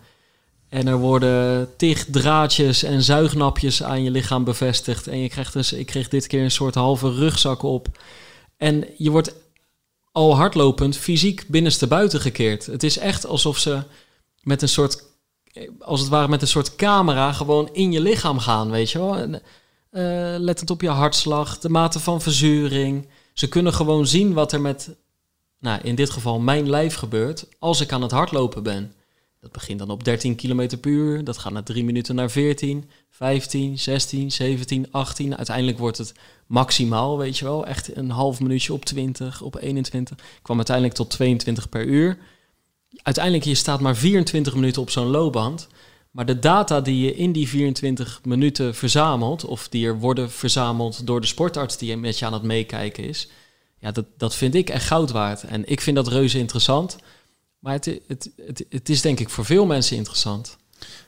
En 0.69 0.87
er 0.87 0.97
worden 0.97 1.69
tig 1.77 2.05
draadjes 2.11 2.83
en 2.83 3.01
zuignapjes 3.01 3.83
aan 3.83 4.03
je 4.03 4.11
lichaam 4.11 4.43
bevestigd. 4.43 5.07
En 5.07 5.17
je 5.19 5.29
krijgt 5.29 5.53
dus, 5.53 5.73
ik 5.73 5.85
kreeg 5.85 6.07
dit 6.07 6.27
keer 6.27 6.43
een 6.43 6.51
soort 6.51 6.75
halve 6.75 7.11
rugzak 7.11 7.63
op. 7.63 7.87
En 8.57 8.85
je 8.97 9.11
wordt 9.11 9.33
al 10.11 10.35
hardlopend 10.35 10.97
fysiek 10.97 11.45
binnenste 11.47 11.87
buiten 11.87 12.21
gekeerd. 12.21 12.65
Het 12.65 12.83
is 12.83 12.97
echt 12.97 13.25
alsof 13.25 13.57
ze 13.57 13.83
met 14.41 14.61
een 14.61 14.69
soort, 14.69 15.03
als 15.79 15.99
het 15.99 16.09
ware 16.09 16.27
met 16.27 16.41
een 16.41 16.47
soort 16.47 16.75
camera 16.75 17.33
gewoon 17.33 17.69
in 17.73 17.91
je 17.91 18.01
lichaam 18.01 18.39
gaan, 18.39 18.69
weet 18.69 18.91
je 18.91 18.99
wel. 18.99 19.17
En, 19.17 19.33
uh, 19.33 19.41
lettend 20.39 20.69
op 20.69 20.81
je 20.81 20.89
hartslag, 20.89 21.59
de 21.59 21.69
mate 21.69 21.99
van 21.99 22.21
verzuring. 22.21 23.07
Ze 23.33 23.47
kunnen 23.47 23.73
gewoon 23.73 24.07
zien 24.07 24.33
wat 24.33 24.51
er 24.51 24.61
met, 24.61 24.95
nou 25.59 25.81
in 25.83 25.95
dit 25.95 26.09
geval 26.09 26.39
mijn 26.39 26.69
lijf 26.69 26.95
gebeurt 26.95 27.45
als 27.59 27.81
ik 27.81 27.91
aan 27.91 28.01
het 28.01 28.11
hardlopen 28.11 28.63
ben. 28.63 28.93
Dat 29.39 29.51
begint 29.51 29.79
dan 29.79 29.89
op 29.89 30.03
13 30.03 30.35
km 30.35 30.77
per 30.79 30.91
uur. 30.91 31.23
Dat 31.23 31.37
gaat 31.37 31.51
na 31.51 31.63
3 31.63 31.83
minuten 31.83 32.15
naar 32.15 32.31
14, 32.31 32.89
15, 33.09 33.79
16, 33.79 34.31
17, 34.31 34.91
18. 34.91 35.37
Uiteindelijk 35.37 35.77
wordt 35.77 35.97
het 35.97 36.13
maximaal, 36.47 37.17
weet 37.17 37.37
je 37.37 37.45
wel. 37.45 37.65
Echt 37.65 37.95
een 37.95 38.09
half 38.09 38.39
minuutje 38.39 38.73
op 38.73 38.85
20, 38.85 39.41
op 39.41 39.55
21. 39.55 40.17
Ik 40.17 40.23
kwam 40.41 40.55
uiteindelijk 40.57 40.95
tot 40.95 41.09
22 41.09 41.69
per 41.69 41.85
uur. 41.85 42.17
Uiteindelijk, 43.01 43.45
je 43.45 43.55
staat 43.55 43.79
maar 43.79 43.95
24 43.95 44.55
minuten 44.55 44.81
op 44.81 44.89
zo'n 44.89 45.07
loopband. 45.07 45.67
Maar 46.11 46.25
de 46.25 46.39
data 46.39 46.81
die 46.81 47.05
je 47.05 47.15
in 47.15 47.31
die 47.31 47.47
24 47.47 48.19
minuten 48.23 48.75
verzamelt, 48.75 49.45
of 49.45 49.69
die 49.69 49.85
er 49.85 49.99
worden 49.99 50.31
verzameld 50.31 51.07
door 51.07 51.21
de 51.21 51.27
sportarts 51.27 51.77
die 51.77 51.97
met 51.97 52.19
je 52.19 52.25
aan 52.25 52.33
het 52.33 52.43
meekijken 52.43 53.03
is, 53.03 53.29
ja, 53.79 53.91
dat, 53.91 54.05
dat 54.17 54.35
vind 54.35 54.55
ik 54.55 54.69
echt 54.69 54.85
goud 54.85 55.11
waard. 55.11 55.43
En 55.43 55.69
ik 55.69 55.81
vind 55.81 55.95
dat 55.95 56.07
reuze 56.07 56.39
interessant. 56.39 56.97
Maar 57.59 57.73
het, 57.73 57.99
het, 58.07 58.31
het, 58.45 58.65
het 58.69 58.89
is 58.89 59.01
denk 59.01 59.19
ik 59.19 59.29
voor 59.29 59.45
veel 59.45 59.65
mensen 59.65 59.97
interessant. 59.97 60.57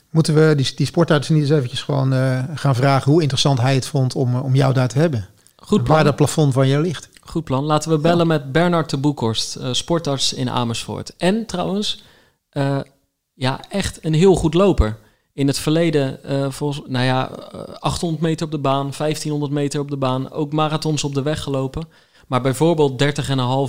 Moeten 0.10 0.34
we 0.36 0.56
die, 0.56 0.72
die 0.75 0.86
sportarts 0.86 1.29
niet 1.29 1.41
eens 1.41 1.50
eventjes 1.50 1.82
gewoon 1.82 2.13
uh, 2.13 2.44
gaan 2.56 2.75
vragen 2.75 3.12
hoe 3.12 3.22
interessant 3.22 3.60
hij 3.60 3.74
het 3.74 3.88
vond 3.88 4.15
om, 4.15 4.36
om 4.36 4.56
jou 4.56 4.74
daar 4.74 4.88
te 4.88 5.00
hebben? 5.00 5.27
Goed 5.56 5.84
plan. 5.84 5.96
Waar 5.96 6.03
dat 6.03 6.15
plafond 6.15 6.53
van 6.53 6.68
je 6.68 6.79
ligt. 6.79 7.10
Goed 7.22 7.44
plan. 7.44 7.63
Laten 7.63 7.91
we 7.91 7.98
bellen 7.98 8.27
ja. 8.27 8.34
met 8.34 8.51
Bernard 8.51 8.89
de 8.89 8.98
Boekhorst, 8.98 9.58
uh, 9.58 9.74
sportarts 9.74 10.34
in 10.34 10.50
Amersfoort. 10.50 11.15
En 11.18 11.46
trouwens, 11.46 12.03
uh, 12.53 12.79
ja, 13.34 13.60
echt 13.70 14.06
een 14.06 14.13
heel 14.13 14.36
goed 14.36 14.53
loper. 14.53 14.98
In 15.34 15.48
het 15.48 15.60
verleden, 15.60 16.20
volgens, 16.53 16.82
nou 16.88 17.06
ja, 17.06 17.24
800 17.79 18.22
meter 18.22 18.46
op 18.46 18.51
de 18.51 18.58
baan, 18.58 18.91
1500 18.98 19.51
meter 19.51 19.79
op 19.79 19.89
de 19.89 19.98
baan, 19.98 20.32
ook 20.32 20.53
marathons 20.53 21.03
op 21.03 21.13
de 21.13 21.22
weg 21.22 21.44
gelopen. 21.44 21.88
Maar 22.27 22.41
bijvoorbeeld 22.41 23.03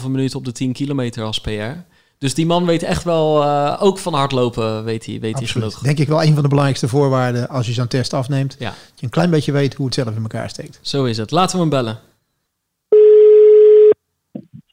30,5 0.02 0.06
minuten 0.08 0.38
op 0.38 0.44
de 0.44 0.52
10 0.52 0.72
kilometer 0.72 1.24
als 1.24 1.40
PR. 1.40 1.84
Dus 2.20 2.34
die 2.34 2.46
man 2.46 2.66
weet 2.66 2.82
echt 2.82 3.04
wel, 3.04 3.42
uh, 3.42 3.76
ook 3.80 3.98
van 3.98 4.14
hardlopen 4.14 4.84
weet 4.84 5.06
hij, 5.06 5.20
weet 5.20 5.38
hij 5.38 5.46
genoeg. 5.46 5.78
Denk 5.78 5.98
ik 5.98 6.08
wel 6.08 6.22
een 6.22 6.32
van 6.32 6.42
de 6.42 6.48
belangrijkste 6.48 6.88
voorwaarden 6.88 7.48
als 7.48 7.66
je 7.66 7.72
zo'n 7.72 7.86
test 7.86 8.12
afneemt. 8.12 8.56
Ja. 8.58 8.68
Dat 8.68 8.76
je 8.94 9.04
een 9.04 9.10
klein 9.10 9.30
beetje 9.30 9.52
weet 9.52 9.74
hoe 9.74 9.86
het 9.86 9.94
zelf 9.94 10.14
in 10.14 10.22
elkaar 10.22 10.48
steekt. 10.48 10.78
Zo 10.82 11.04
is 11.04 11.16
het. 11.16 11.30
Laten 11.30 11.54
we 11.54 11.60
hem 11.60 11.70
bellen. 11.70 11.98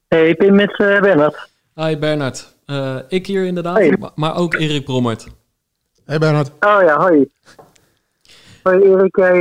Hey, 0.08 0.30
ik 0.30 0.38
ben 0.38 0.56
met 0.56 0.80
uh, 0.80 1.02
Bernard. 1.02 1.50
Hi 1.76 1.98
Bernard. 1.98 2.54
Uh, 2.66 2.98
ik 3.08 3.28
hier 3.28 3.46
inderdaad, 3.46 3.78
hey. 3.78 3.98
maar 4.16 4.36
ook 4.36 4.54
Erik 4.54 4.86
Brommert. 4.86 5.28
Hey 6.06 6.18
Bernard. 6.18 6.48
Oh 6.48 6.82
ja, 6.82 6.98
hoi. 6.98 7.30
Hoi 8.64 8.82
Erik, 8.82 9.16
jij, 9.18 9.38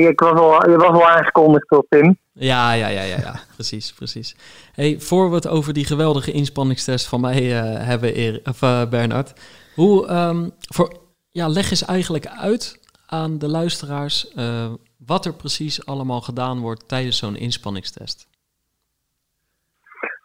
je, 0.00 0.12
was 0.14 0.38
al, 0.38 0.70
je 0.70 0.76
was 0.76 0.90
al 0.90 1.08
aangekondigd 1.08 1.68
door 1.68 1.86
Tim. 1.88 2.18
Ja, 2.38 2.72
ja, 2.72 2.88
ja, 2.88 3.02
ja, 3.02 3.16
ja. 3.20 3.34
precies, 3.54 3.92
precies. 3.92 4.36
Hey, 4.72 4.96
voor 4.98 5.28
we 5.28 5.34
het 5.34 5.48
over 5.48 5.72
die 5.72 5.84
geweldige 5.84 6.32
inspanningstest 6.32 7.08
van 7.08 7.20
mij 7.20 7.42
uh, 7.42 7.86
hebben, 7.86 8.14
Erik, 8.14 8.48
of, 8.48 8.62
uh, 8.62 8.88
Bernard. 8.88 9.32
Hoe, 9.74 10.10
um, 10.10 10.52
voor, 10.68 10.92
ja, 11.30 11.48
leg 11.48 11.70
eens 11.70 11.84
eigenlijk 11.84 12.26
uit 12.26 12.80
aan 13.06 13.38
de 13.38 13.48
luisteraars 13.48 14.32
uh, 14.36 14.72
wat 15.06 15.26
er 15.26 15.34
precies 15.34 15.86
allemaal 15.86 16.20
gedaan 16.20 16.60
wordt 16.60 16.88
tijdens 16.88 17.18
zo'n 17.18 17.36
inspanningstest. 17.36 18.26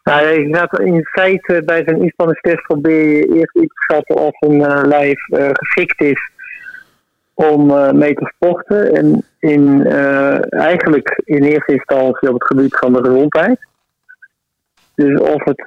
Nou, 0.03 0.83
in 0.83 1.05
feite 1.05 1.61
bij 1.65 1.83
zo'n 1.85 2.01
inspanningstest 2.01 2.61
probeer 2.61 3.05
je 3.05 3.35
eerst 3.35 3.55
iets 3.55 3.73
te 3.73 3.81
schatten 3.81 4.15
of 4.15 4.41
een 4.41 4.87
lijf 4.87 5.19
geschikt 5.53 6.01
is 6.01 6.31
om 7.47 7.69
uh, 7.69 7.91
mee 7.91 8.13
te 8.13 8.31
sporten. 8.35 8.93
En 8.93 9.23
in, 9.39 9.83
uh, 9.87 10.53
eigenlijk 10.53 11.21
in 11.25 11.43
eerste 11.43 11.73
instantie 11.73 12.29
op 12.29 12.33
het 12.33 12.45
gebied 12.45 12.75
van 12.77 12.93
de 12.93 13.03
gezondheid. 13.03 13.67
Dus 14.95 15.19
of 15.19 15.43
het, 15.43 15.63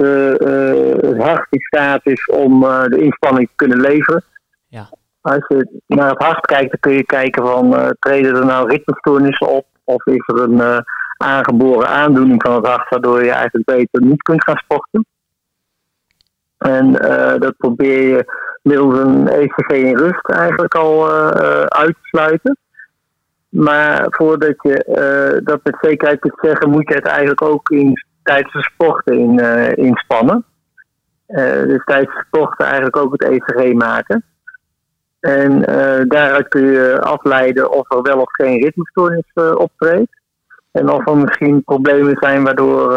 het 1.07 1.23
hart 1.23 1.47
in 1.51 1.61
staat 1.61 2.01
is 2.07 2.27
om 2.27 2.61
de 2.61 2.99
inspanning 3.01 3.49
te 3.49 3.57
kunnen 3.57 3.81
leveren. 3.81 4.23
Ja. 4.69 4.89
Als 5.21 5.45
je 5.49 5.81
naar 5.87 6.11
het 6.11 6.23
hart 6.23 6.47
kijkt, 6.47 6.71
dan 6.71 6.81
kun 6.81 6.93
je 6.93 7.05
kijken 7.05 7.47
van 7.47 7.95
treden 7.99 8.37
er 8.37 8.45
nou 8.45 8.69
ritmestoornissen 8.69 9.49
op? 9.49 9.67
Of 9.85 10.07
is 10.07 10.27
er 10.27 10.41
een 10.41 10.85
aangeboren 11.17 11.89
aandoening 11.89 12.43
van 12.43 12.55
het 12.55 12.67
hart 12.67 12.89
waardoor 12.89 13.25
je 13.25 13.31
eigenlijk 13.31 13.65
beter 13.65 14.03
niet 14.03 14.23
kunt 14.23 14.45
gaan 14.45 14.57
sporten? 14.57 15.07
En 16.62 16.92
dat 17.40 17.57
probeer 17.57 18.09
je 18.09 18.25
middels 18.62 18.98
een 18.98 19.29
ECG 19.29 19.68
in 19.68 19.96
rust 19.96 20.29
eigenlijk 20.29 20.75
al 20.75 21.09
uh, 21.09 21.62
uit 21.62 21.94
te 21.94 22.09
sluiten. 22.09 22.57
Maar 23.48 24.07
voordat 24.09 24.55
je 24.62 25.40
dat 25.44 25.61
met 25.62 25.77
zekerheid 25.81 26.20
kunt 26.20 26.38
zeggen, 26.40 26.70
moet 26.70 26.88
je 26.88 26.94
het 26.94 27.07
eigenlijk 27.07 27.42
ook 27.42 27.70
in, 27.70 28.05
tijdens 28.22 28.53
de 28.53 28.62
sporten 28.62 29.18
in, 29.18 29.38
inspannen. 29.77 30.44
dus 31.66 31.85
tijdens 31.85 32.14
de 32.14 32.25
sporten 32.27 32.64
eigenlijk 32.64 32.96
ook 32.96 33.12
het 33.12 33.22
ECG 33.22 33.72
maken. 33.72 34.25
En 35.20 35.61
daaruit 36.09 36.48
kun 36.48 36.64
je 36.64 37.01
afleiden 37.01 37.70
of 37.70 37.90
er 37.90 38.03
wel 38.03 38.20
of 38.20 38.33
geen 38.33 38.62
ritmestoornis 38.62 39.33
optreedt. 39.55 40.20
En 40.72 40.88
of 40.88 41.09
er 41.09 41.16
misschien 41.16 41.64
problemen 41.64 42.16
zijn 42.20 42.44
waardoor 42.44 42.92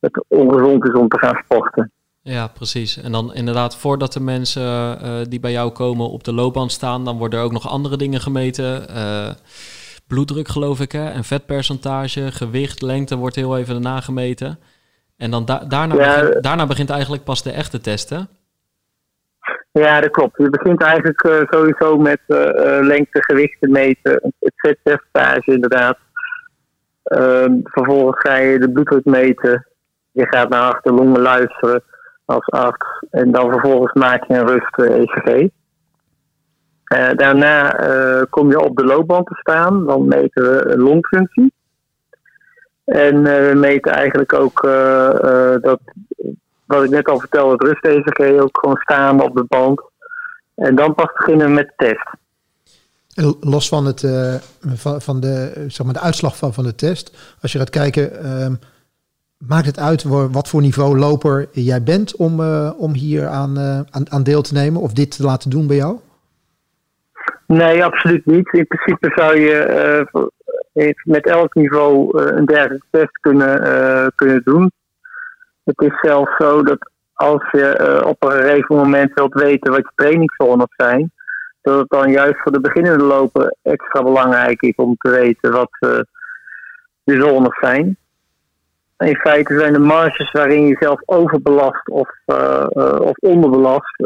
het 0.00 0.24
ongezond 0.28 0.88
is 0.88 0.94
om 0.94 1.08
te 1.08 1.18
gaan 1.18 1.40
sporten. 1.44 1.92
Ja, 2.26 2.46
precies. 2.46 3.02
En 3.02 3.12
dan 3.12 3.34
inderdaad, 3.34 3.76
voordat 3.76 4.12
de 4.12 4.20
mensen 4.20 4.62
uh, 4.62 5.20
die 5.28 5.40
bij 5.40 5.52
jou 5.52 5.70
komen 5.70 6.10
op 6.10 6.24
de 6.24 6.32
loopband 6.32 6.72
staan, 6.72 7.04
dan 7.04 7.18
worden 7.18 7.38
er 7.38 7.44
ook 7.44 7.52
nog 7.52 7.68
andere 7.68 7.96
dingen 7.96 8.20
gemeten. 8.20 8.86
Uh, 8.90 9.30
bloeddruk, 10.06 10.48
geloof 10.48 10.80
ik, 10.80 10.92
hè? 10.92 11.10
en 11.10 11.24
vetpercentage, 11.24 12.32
gewicht, 12.32 12.82
lengte 12.82 13.16
wordt 13.16 13.36
heel 13.36 13.58
even 13.58 13.72
daarna 13.72 14.00
gemeten. 14.00 14.58
En 15.16 15.30
dan 15.30 15.44
da 15.44 15.58
daarna, 15.58 15.94
ja, 15.94 16.20
begint, 16.20 16.42
daarna 16.42 16.66
begint 16.66 16.90
eigenlijk 16.90 17.24
pas 17.24 17.42
de 17.42 17.50
echte 17.50 17.80
test, 17.80 18.10
hè? 18.10 18.20
Ja, 19.72 20.00
dat 20.00 20.10
klopt. 20.10 20.38
Je 20.38 20.50
begint 20.50 20.82
eigenlijk 20.82 21.24
uh, 21.24 21.40
sowieso 21.50 21.96
met 21.98 22.20
lengte, 22.80 23.22
gewicht 23.22 23.60
te 23.60 23.68
meten, 23.68 24.34
het 24.38 24.52
vetpercentage 24.56 25.52
inderdaad. 25.52 25.98
Ehm, 27.02 27.52
vervolgens 27.62 28.20
ga 28.20 28.36
je 28.36 28.58
de 28.58 28.70
bloeddruk 28.70 29.04
meten. 29.04 29.66
Je 30.12 30.26
gaat 30.26 30.48
naar 30.48 30.72
achter 30.72 30.92
longen 30.92 31.20
luisteren 31.20 31.82
als 32.24 32.50
arts. 32.50 33.04
En 33.10 33.30
dan 33.30 33.50
vervolgens 33.50 33.92
maak 33.92 34.24
je 34.28 34.34
een 34.34 34.46
rust 34.46 34.78
ECG. 34.78 35.48
Uh, 36.94 37.10
daarna 37.16 37.88
uh, 37.88 38.22
kom 38.30 38.50
je 38.50 38.60
op 38.60 38.76
de 38.76 38.84
loopband 38.84 39.26
te 39.26 39.34
staan. 39.34 39.86
Dan 39.86 40.08
meten 40.08 40.42
we 40.42 40.78
longfunctie. 40.78 41.52
En 42.84 43.22
we 43.22 43.52
meten 43.54 43.92
eigenlijk 43.92 44.32
ook 44.32 44.62
dat, 45.62 45.80
wat 46.64 46.84
ik 46.84 46.90
net 46.90 47.08
al 47.08 47.18
vertelde, 47.18 47.52
het 47.52 47.62
rust-ECG 47.62 48.40
ook 48.40 48.58
gewoon 48.60 48.76
staan 48.76 49.22
op 49.22 49.36
de 49.36 49.44
band. 49.48 49.82
En 50.54 50.74
dan 50.74 50.94
pas 50.94 51.12
beginnen 51.16 51.46
we 51.46 51.52
met 51.52 51.72
de 51.76 51.84
test. 51.84 52.08
Los 53.40 53.68
van, 53.68 53.86
het, 53.86 54.00
van, 54.74 55.00
van 55.00 55.20
de, 55.20 55.64
zeg 55.68 55.86
maar 55.86 55.94
de 55.94 56.00
uitslag 56.00 56.36
van, 56.36 56.54
van 56.54 56.64
de 56.64 56.74
test, 56.74 57.36
als 57.42 57.52
je 57.52 57.58
gaat 57.58 57.70
kijken, 57.70 58.22
ehm, 58.22 58.54
maakt 59.48 59.66
het 59.66 59.78
uit 59.78 60.02
wat 60.32 60.48
voor 60.48 60.60
niveau 60.60 60.98
loper 60.98 61.48
jij 61.52 61.82
bent 61.82 62.16
om, 62.16 62.40
om 62.76 62.92
hier 62.92 63.26
aan, 63.26 63.58
aan, 63.90 64.10
aan 64.10 64.22
deel 64.22 64.42
te 64.42 64.54
nemen 64.54 64.80
of 64.80 64.92
dit 64.92 65.16
te 65.16 65.22
laten 65.22 65.50
doen 65.50 65.66
bij 65.66 65.76
jou? 65.76 65.98
Nee, 67.46 67.84
absoluut 67.84 68.26
niet. 68.26 68.52
In 68.52 68.66
principe 68.66 69.12
zou 69.14 69.40
je 69.40 70.26
met 71.04 71.26
elk 71.26 71.54
niveau 71.54 72.22
een 72.22 72.44
dergelijke 72.44 72.86
test 72.90 73.18
kunnen, 73.20 73.60
kunnen 74.14 74.42
doen. 74.44 74.70
Het 75.64 75.80
is 75.80 75.98
zelfs 76.00 76.36
zo 76.36 76.62
dat 76.62 76.90
als 77.14 77.50
je 77.50 78.02
op 78.06 78.24
een 78.24 78.30
gegeven 78.30 78.76
moment 78.76 79.14
wilt 79.14 79.34
weten 79.34 79.70
wat 79.70 79.80
je 79.80 79.92
trainingszones 79.94 80.74
zijn, 80.76 81.12
dat 81.62 81.78
het 81.78 81.88
dan 81.88 82.10
juist 82.10 82.40
voor 82.42 82.52
de 82.52 82.60
beginnende 82.60 83.04
loper 83.04 83.54
extra 83.62 84.02
belangrijk 84.02 84.62
is 84.62 84.74
om 84.74 84.96
te 84.98 85.10
weten 85.10 85.52
wat 85.52 85.70
de 87.04 87.20
zones 87.20 87.58
zijn. 87.60 87.96
In 88.98 89.16
feite 89.16 89.58
zijn 89.58 89.72
de 89.72 89.78
marges 89.78 90.32
waarin 90.32 90.66
je 90.66 90.76
zelf 90.80 91.00
overbelast 91.04 91.88
of, 91.88 92.10
uh, 92.26 92.66
of 92.98 93.16
onderbelast, 93.18 93.96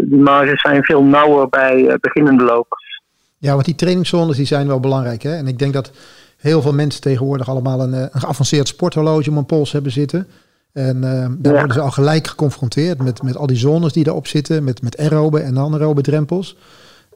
die 0.00 0.20
marges 0.20 0.60
zijn 0.60 0.84
veel 0.84 1.02
nauwer 1.02 1.48
bij 1.48 1.96
beginnende 2.00 2.44
lopers. 2.44 3.02
Ja, 3.38 3.52
want 3.52 3.64
die 3.64 3.74
trainingszones 3.74 4.36
die 4.36 4.46
zijn 4.46 4.66
wel 4.66 4.80
belangrijk. 4.80 5.22
Hè? 5.22 5.36
En 5.36 5.46
ik 5.46 5.58
denk 5.58 5.72
dat 5.72 5.90
heel 6.36 6.62
veel 6.62 6.72
mensen 6.72 7.00
tegenwoordig 7.00 7.48
allemaal 7.48 7.80
een, 7.80 7.92
een 7.92 8.10
geavanceerd 8.12 8.68
sporthorloge 8.68 9.30
om 9.30 9.36
een 9.36 9.46
pols 9.46 9.72
hebben 9.72 9.92
zitten. 9.92 10.26
En 10.72 11.00
daar 11.38 11.52
worden 11.52 11.72
ze 11.72 11.80
al 11.80 11.90
gelijk 11.90 12.26
geconfronteerd 12.26 13.02
met, 13.02 13.22
met 13.22 13.36
al 13.36 13.46
die 13.46 13.56
zones 13.56 13.92
die 13.92 14.04
daarop 14.04 14.26
zitten, 14.26 14.64
met, 14.64 14.82
met 14.82 14.98
aerobe 14.98 15.40
en 15.40 15.58
anaerobe 15.58 16.02
drempels. 16.02 16.56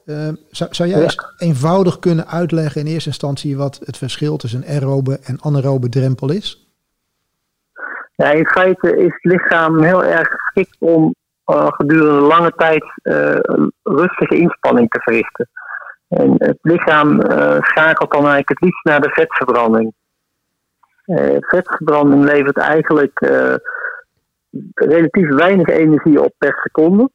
Uh, 0.06 0.28
zou, 0.50 0.74
zou 0.74 0.88
jij 0.88 1.02
eens 1.02 1.16
eenvoudig 1.38 1.98
kunnen 1.98 2.28
uitleggen 2.28 2.80
in 2.80 2.86
eerste 2.86 3.08
instantie 3.08 3.56
wat 3.56 3.80
het 3.84 3.96
verschil 3.96 4.36
tussen 4.36 4.62
een 4.62 4.68
aerobe 4.68 5.18
en 5.22 5.38
anaerobe 5.40 5.88
drempel 5.88 6.30
is? 6.30 6.61
Ja, 8.14 8.30
in 8.30 8.46
feite 8.46 8.96
is 8.96 9.12
het 9.20 9.24
lichaam 9.32 9.82
heel 9.82 10.04
erg 10.04 10.28
geschikt 10.28 10.76
om 10.78 11.14
uh, 11.46 11.66
gedurende 11.68 12.20
lange 12.20 12.52
tijd 12.56 12.84
uh, 13.02 13.38
rustige 13.82 14.36
inspanning 14.36 14.88
te 14.88 15.00
verrichten. 15.00 15.48
En 16.08 16.34
het 16.38 16.58
lichaam 16.62 17.20
schakelt 17.60 18.10
dan 18.10 18.20
eigenlijk 18.20 18.48
het 18.48 18.60
liefst 18.60 18.84
naar 18.84 19.00
de 19.00 19.10
vetverbranding. 19.10 19.92
vetverbranding 21.40 22.24
levert 22.24 22.56
eigenlijk 22.56 23.18
relatief 24.74 25.28
weinig 25.28 25.68
energie 25.68 26.22
op 26.22 26.32
per 26.38 26.58
seconde. 26.62 27.10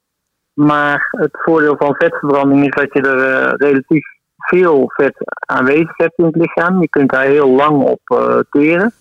Maar 0.54 1.08
het 1.12 1.30
voordeel 1.32 1.76
van 1.78 1.96
vetverbranding 1.96 2.66
is 2.66 2.74
dat 2.74 2.94
je 2.94 3.02
er 3.02 3.56
relatief 3.58 4.08
veel 4.38 4.92
vet 4.96 5.16
aanwezig 5.40 5.98
hebt 5.98 6.18
in 6.18 6.26
het 6.26 6.36
lichaam. 6.36 6.82
Je 6.82 6.90
kunt 6.90 7.10
daar 7.10 7.26
heel 7.26 7.50
lang 7.50 7.84
op 7.84 8.02
teren. 8.50 8.94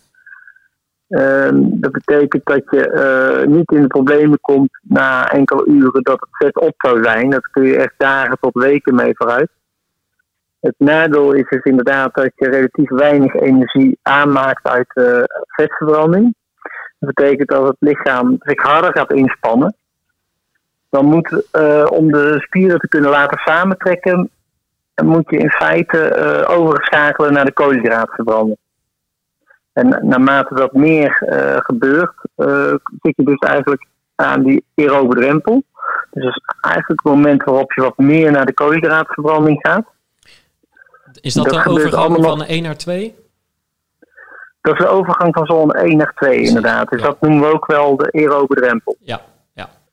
Uh, 1.08 1.48
dat 1.52 1.92
betekent 1.92 2.44
dat 2.44 2.62
je 2.70 2.90
uh, 2.90 3.54
niet 3.54 3.70
in 3.72 3.80
de 3.80 3.86
problemen 3.86 4.40
komt 4.40 4.78
na 4.82 5.30
enkele 5.30 5.66
uren 5.66 6.02
dat 6.02 6.20
het 6.20 6.28
vet 6.30 6.60
op 6.60 6.74
zou 6.76 7.02
zijn. 7.02 7.30
Dat 7.30 7.50
kun 7.50 7.62
je 7.62 7.76
echt 7.76 7.94
dagen 7.96 8.38
tot 8.40 8.54
weken 8.54 8.94
mee 8.94 9.16
vooruit. 9.16 9.50
Het 10.60 10.74
nadeel 10.78 11.32
is 11.32 11.48
dus 11.48 11.62
inderdaad 11.62 12.14
dat 12.14 12.30
je 12.34 12.48
relatief 12.48 12.90
weinig 12.90 13.34
energie 13.34 13.98
aanmaakt 14.02 14.68
uit 14.68 14.92
vetverbranding. 15.46 16.34
Dat 16.98 17.14
betekent 17.14 17.48
dat 17.48 17.66
het 17.66 17.76
lichaam 17.78 18.36
zich 18.38 18.62
harder 18.62 18.92
gaat 18.92 19.12
inspannen 19.12 19.74
dan 20.96 21.04
moet, 21.04 21.48
uh, 21.52 21.86
om 21.90 22.12
de 22.12 22.34
spieren 22.40 22.78
te 22.78 22.88
kunnen 22.88 23.10
laten 23.10 23.38
samentrekken, 23.38 24.30
moet 25.04 25.30
je 25.30 25.36
in 25.36 25.50
feite 25.50 26.16
uh, 26.16 26.58
overschakelen 26.58 27.32
naar 27.32 27.44
de 27.44 27.52
koolhydraatverbranding. 27.52 28.56
En 29.76 30.08
naarmate 30.08 30.54
dat 30.54 30.72
meer 30.72 31.22
uh, 31.28 31.56
gebeurt, 31.56 32.14
zit 33.02 33.16
je 33.16 33.24
dus 33.24 33.38
eigenlijk 33.38 33.86
aan 34.14 34.42
die 34.42 34.64
aerobe 34.74 35.14
drempel. 35.14 35.62
Dus 36.10 36.24
dat 36.24 36.34
is 36.34 36.42
eigenlijk 36.60 37.02
het 37.02 37.12
moment 37.12 37.44
waarop 37.44 37.72
je 37.72 37.80
wat 37.80 37.98
meer 37.98 38.30
naar 38.30 38.46
de 38.46 38.54
koolhydraatverbranding 38.54 39.58
gaat. 39.60 39.84
Is 41.20 41.34
dat, 41.34 41.44
de 41.44 41.70
overgang 41.70 42.24
van 42.24 42.44
1 42.44 42.62
naar 42.62 42.76
2? 42.76 43.14
Dat 44.60 44.74
is 44.74 44.80
de 44.80 44.88
overgang 44.88 45.34
van 45.34 45.46
zone 45.46 45.72
1 45.72 45.96
naar 45.96 46.12
2 46.14 46.40
inderdaad. 46.40 46.88
Dus 46.88 47.02
dat 47.02 47.20
noemen 47.20 47.40
we 47.40 47.54
ook 47.54 47.66
wel 47.66 47.96
de 47.96 48.12
aerobe 48.12 48.54
drempel. 48.54 48.96
Ja, 49.00 49.20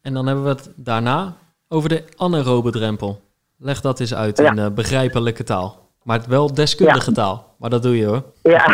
en 0.04 0.13
dan 0.13 0.26
hebben 0.26 0.43
we 0.43 0.50
het 0.50 0.72
daarna 0.76 1.34
over 1.67 1.89
de 1.89 2.04
anaerobe 2.17 2.72
drempel. 2.72 3.22
Leg 3.58 3.82
dat 3.82 4.00
eens 4.00 4.13
uit 4.13 4.39
in 4.39 4.58
uh, 4.58 4.67
begrijpelijke 4.67 5.43
taal. 5.43 5.89
Maar 6.04 6.22
wel 6.28 6.54
deskundige 6.54 7.12
taal. 7.12 7.53
Maar 7.63 7.71
dat 7.71 7.84
doe 7.84 7.97
je 7.97 8.06
hoor. 8.06 8.23
Ja, 8.41 8.65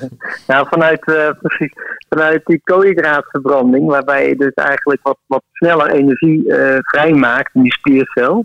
nou, 0.52 0.66
vanuit, 0.68 1.08
uh, 1.08 1.30
precies, 1.40 1.72
vanuit 2.08 2.40
die 2.44 2.60
koolhydraatverbranding, 2.64 3.88
waarbij 3.88 4.28
je 4.28 4.36
dus 4.36 4.54
eigenlijk 4.54 5.00
wat, 5.02 5.18
wat 5.26 5.42
sneller 5.52 5.90
energie 5.90 6.44
uh, 6.44 6.78
vrijmaakt 6.80 7.54
in 7.54 7.62
die 7.62 7.72
spiercel, 7.72 8.44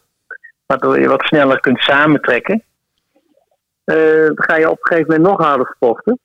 waardoor 0.65 0.99
je 0.99 1.07
wat 1.07 1.23
sneller 1.23 1.59
kunt 1.59 1.79
samentrekken, 1.79 2.63
dan 3.83 4.33
ga 4.35 4.55
je 4.55 4.69
op 4.69 4.77
een 4.79 4.87
gegeven 4.87 5.11
moment 5.11 5.29
nog 5.29 5.47
harder 5.47 5.71
sporten. 5.75 6.19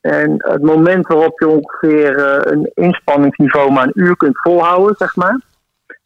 En 0.00 0.34
het 0.38 0.62
moment 0.62 1.06
waarop 1.06 1.40
je 1.40 1.48
ongeveer 1.48 2.18
een 2.52 2.70
inspanningsniveau 2.74 3.72
maar 3.72 3.86
een 3.86 4.00
uur 4.02 4.16
kunt 4.16 4.40
volhouden, 4.40 4.94
zeg 4.98 5.16
maar. 5.16 5.40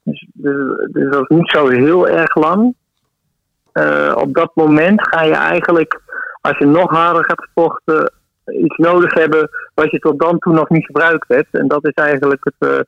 Dus, 0.02 0.26
dus, 0.32 0.88
dus 0.92 1.10
dat 1.10 1.30
is 1.30 1.36
niet 1.36 1.50
zo 1.50 1.68
heel 1.68 2.08
erg 2.08 2.34
lang. 2.34 2.74
Op 4.14 4.34
dat 4.34 4.50
moment 4.54 5.08
ga 5.08 5.22
je 5.22 5.34
eigenlijk, 5.34 6.00
als 6.40 6.58
je 6.58 6.66
nog 6.66 6.90
harder 6.90 7.24
gaat 7.24 7.46
sporten, 7.50 8.12
iets 8.44 8.76
nodig 8.76 9.14
hebben 9.14 9.48
wat 9.74 9.90
je 9.90 9.98
tot 9.98 10.18
dan 10.18 10.38
toe 10.38 10.52
nog 10.52 10.68
niet 10.68 10.84
gebruikt 10.84 11.28
hebt. 11.28 11.54
En 11.54 11.68
dat 11.68 11.86
is 11.86 11.94
eigenlijk 11.94 12.44
het 12.44 12.86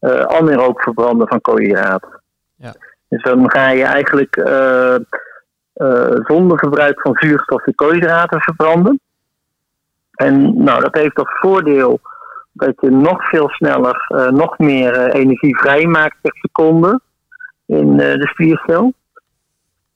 uh, 0.00 0.20
anaeroop 0.20 0.80
verbranden 0.80 1.28
van 1.28 1.40
koolhydraten. 1.40 2.20
Ja. 2.54 2.74
Dus 3.08 3.22
dan 3.22 3.50
ga 3.50 3.68
je 3.68 3.84
eigenlijk 3.84 4.34
zonder 6.26 6.58
gebruik 6.58 7.00
van 7.00 7.14
zuurstof 7.14 7.62
de 7.62 7.74
koolhydraten 7.74 8.40
verbranden. 8.40 9.00
En 10.12 10.62
nou, 10.62 10.80
dat 10.80 10.94
heeft 10.94 11.18
als 11.18 11.38
voordeel 11.40 12.00
dat 12.52 12.74
je 12.80 12.90
nog 12.90 13.28
veel 13.28 13.48
sneller 13.48 14.06
uh, 14.08 14.28
nog 14.28 14.58
meer 14.58 15.10
energie 15.10 15.58
vrijmaakt 15.58 16.16
per 16.20 16.32
seconde 16.34 17.00
in 17.66 17.96
de 17.96 18.28
spiercel. 18.28 18.92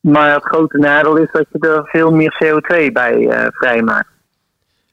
Maar 0.00 0.34
het 0.34 0.44
grote 0.44 0.78
nadeel 0.78 1.16
is 1.16 1.28
dat 1.32 1.46
je 1.52 1.58
er 1.58 1.88
veel 1.88 2.10
meer 2.10 2.42
CO2 2.44 2.92
bij 2.92 3.48
vrijmaakt. 3.52 4.08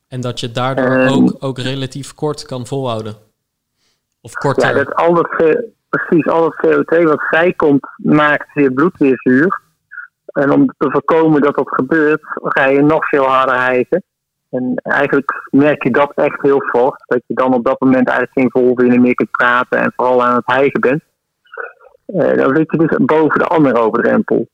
En 0.07 0.21
dat 0.21 0.39
je 0.39 0.51
daardoor 0.51 1.07
ook, 1.07 1.35
ook 1.39 1.57
relatief 1.57 2.13
kort 2.13 2.45
kan 2.45 2.67
volhouden? 2.67 3.15
Of 4.21 4.33
korter? 4.33 4.67
Ja, 4.67 4.73
dat 4.73 4.95
al 4.95 5.13
dat, 5.13 5.29
precies, 5.89 6.27
al 6.27 6.41
dat 6.41 6.65
CO2 6.65 7.03
wat 7.03 7.21
vrijkomt, 7.21 7.87
maakt 7.97 8.47
je 8.53 8.73
bloed 8.73 8.97
weer 8.97 9.19
zuur. 9.23 9.61
En 10.25 10.51
om 10.51 10.67
te 10.77 10.91
voorkomen 10.91 11.41
dat 11.41 11.55
dat 11.55 11.69
gebeurt, 11.69 12.21
ga 12.23 12.65
je 12.65 12.81
nog 12.81 13.07
veel 13.07 13.25
harder 13.25 13.55
hijgen. 13.55 14.03
En 14.49 14.71
eigenlijk 14.75 15.47
merk 15.49 15.83
je 15.83 15.91
dat 15.91 16.11
echt 16.15 16.41
heel 16.41 16.61
fort. 16.61 17.03
Dat 17.05 17.21
je 17.27 17.33
dan 17.33 17.53
op 17.53 17.65
dat 17.65 17.79
moment 17.79 18.07
eigenlijk 18.09 18.39
geen 18.39 18.63
volzinnen 18.63 19.01
meer 19.01 19.15
kunt 19.15 19.31
praten 19.31 19.79
en 19.79 19.93
vooral 19.95 20.23
aan 20.23 20.35
het 20.35 20.45
hijgen 20.45 20.81
bent. 20.81 21.03
Uh, 22.07 22.37
dan 22.37 22.55
zit 22.55 22.71
je 22.71 22.77
dus 22.77 22.97
boven 22.97 23.39
de 23.39 23.45
andere 23.45 23.89
drempel. 23.91 24.47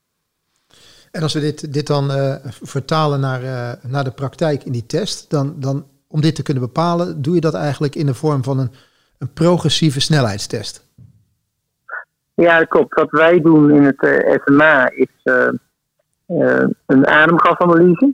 En 1.13 1.21
als 1.21 1.34
we 1.34 1.39
dit, 1.39 1.73
dit 1.73 1.88
dan 1.88 2.12
uh, 2.12 2.36
vertalen 2.62 3.19
naar, 3.19 3.43
uh, 3.43 3.71
naar 3.91 4.04
de 4.04 4.12
praktijk 4.12 4.63
in 4.63 4.71
die 4.71 4.86
test, 4.86 5.30
dan, 5.30 5.56
dan 5.58 5.86
om 6.08 6.21
dit 6.21 6.36
te 6.36 6.43
kunnen 6.43 6.63
bepalen, 6.63 7.21
doe 7.21 7.36
je 7.36 7.41
dat 7.41 7.54
eigenlijk 7.54 7.95
in 7.95 8.06
de 8.06 8.13
vorm 8.13 8.43
van 8.43 8.60
een, 8.60 8.71
een 9.17 9.34
progressieve 9.34 9.99
snelheidstest? 9.99 10.88
Ja, 12.34 12.63
klopt. 12.63 12.95
Wat 12.95 13.12
wij 13.12 13.41
doen 13.41 13.71
in 13.71 13.84
het 13.84 14.26
SMA 14.45 14.89
is 14.89 15.21
een 16.86 17.08
ademgasanalyse. 17.08 18.13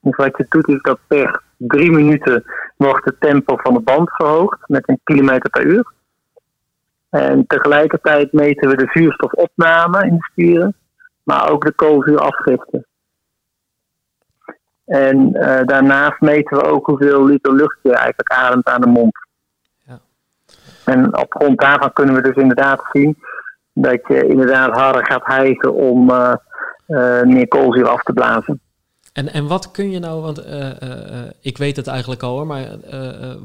Dus 0.00 0.16
wat 0.16 0.36
je 0.36 0.46
doet 0.48 0.68
is 0.68 0.82
dat 0.82 0.98
per 1.06 1.42
drie 1.56 1.90
minuten 1.90 2.44
wordt 2.76 3.04
het 3.04 3.20
tempo 3.20 3.56
van 3.56 3.74
de 3.74 3.80
band 3.80 4.10
verhoogd 4.10 4.68
met 4.68 4.88
een 4.88 5.00
kilometer 5.04 5.50
per 5.50 5.66
uur. 5.66 5.92
En 7.10 7.46
tegelijkertijd 7.46 8.32
meten 8.32 8.68
we 8.68 8.76
de 8.76 8.90
zuurstofopname 8.92 10.06
in 10.06 10.14
de 10.14 10.28
spieren, 10.30 10.74
maar 11.30 11.50
ook 11.50 11.64
de 11.64 11.72
koolzuurafgifte. 11.72 12.86
En 14.84 15.16
uh, 15.32 15.60
daarnaast 15.64 16.20
meten 16.20 16.56
we 16.56 16.64
ook 16.64 16.86
hoeveel 16.86 17.24
liter 17.24 17.54
lucht 17.54 17.78
je 17.82 17.94
eigenlijk 17.94 18.32
ademt 18.32 18.66
aan 18.66 18.80
de 18.80 18.86
mond. 18.86 19.12
Ja. 19.86 20.00
En 20.84 21.18
op 21.18 21.34
grond 21.34 21.60
daarvan 21.60 21.92
kunnen 21.92 22.14
we 22.14 22.22
dus 22.22 22.36
inderdaad 22.36 22.88
zien 22.92 23.18
dat 23.72 24.00
je 24.08 24.26
inderdaad 24.26 24.72
harder 24.72 25.06
gaat 25.06 25.24
hijgen 25.24 25.74
om 25.74 26.10
uh, 26.10 26.34
uh, 26.88 27.22
meer 27.22 27.48
koolzuur 27.48 27.88
af 27.88 28.02
te 28.02 28.12
blazen. 28.12 28.60
En, 29.12 29.32
en 29.32 29.46
wat 29.46 29.70
kun 29.70 29.90
je 29.90 29.98
nou, 29.98 30.22
want 30.22 30.44
ik 31.40 31.58
weet 31.58 31.76
het 31.76 31.86
eigenlijk 31.86 32.22
al 32.22 32.36
hoor, 32.36 32.46
maar 32.46 32.66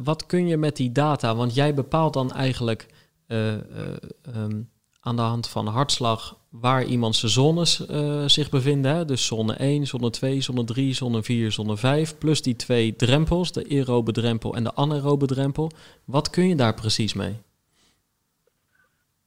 wat 0.04 0.26
kun 0.26 0.48
je 0.48 0.58
met 0.58 0.76
die 0.76 0.92
data? 0.92 1.36
Want 1.36 1.56
jij 1.56 1.74
bepaalt 1.74 2.14
dan 2.14 2.32
eigenlijk 2.32 2.88
um, 3.28 4.70
aan 5.06 5.16
de 5.16 5.22
hand 5.22 5.50
van 5.50 5.68
hartslag 5.68 6.36
waar 6.50 6.84
iemand 6.84 7.16
zijn 7.16 7.32
zones 7.32 7.88
uh, 7.92 8.24
zich 8.26 8.50
bevinden. 8.50 8.96
Hè? 8.96 9.06
Dus 9.06 9.26
zone 9.26 9.54
1, 9.54 9.86
zone 9.86 10.10
2, 10.10 10.42
zone 10.42 10.64
3, 10.64 10.94
zone 10.94 11.24
4, 11.24 11.52
zone 11.52 11.78
5. 11.78 12.18
Plus 12.18 12.42
die 12.42 12.56
twee 12.56 12.96
drempels, 12.96 13.52
de 13.52 13.66
aerobe 13.70 14.12
drempel 14.12 14.56
en 14.56 14.64
de 14.64 14.76
anaerobe 14.76 15.26
drempel. 15.26 15.72
Wat 16.06 16.30
kun 16.30 16.48
je 16.48 16.56
daar 16.56 16.74
precies 16.74 17.14
mee? 17.14 17.42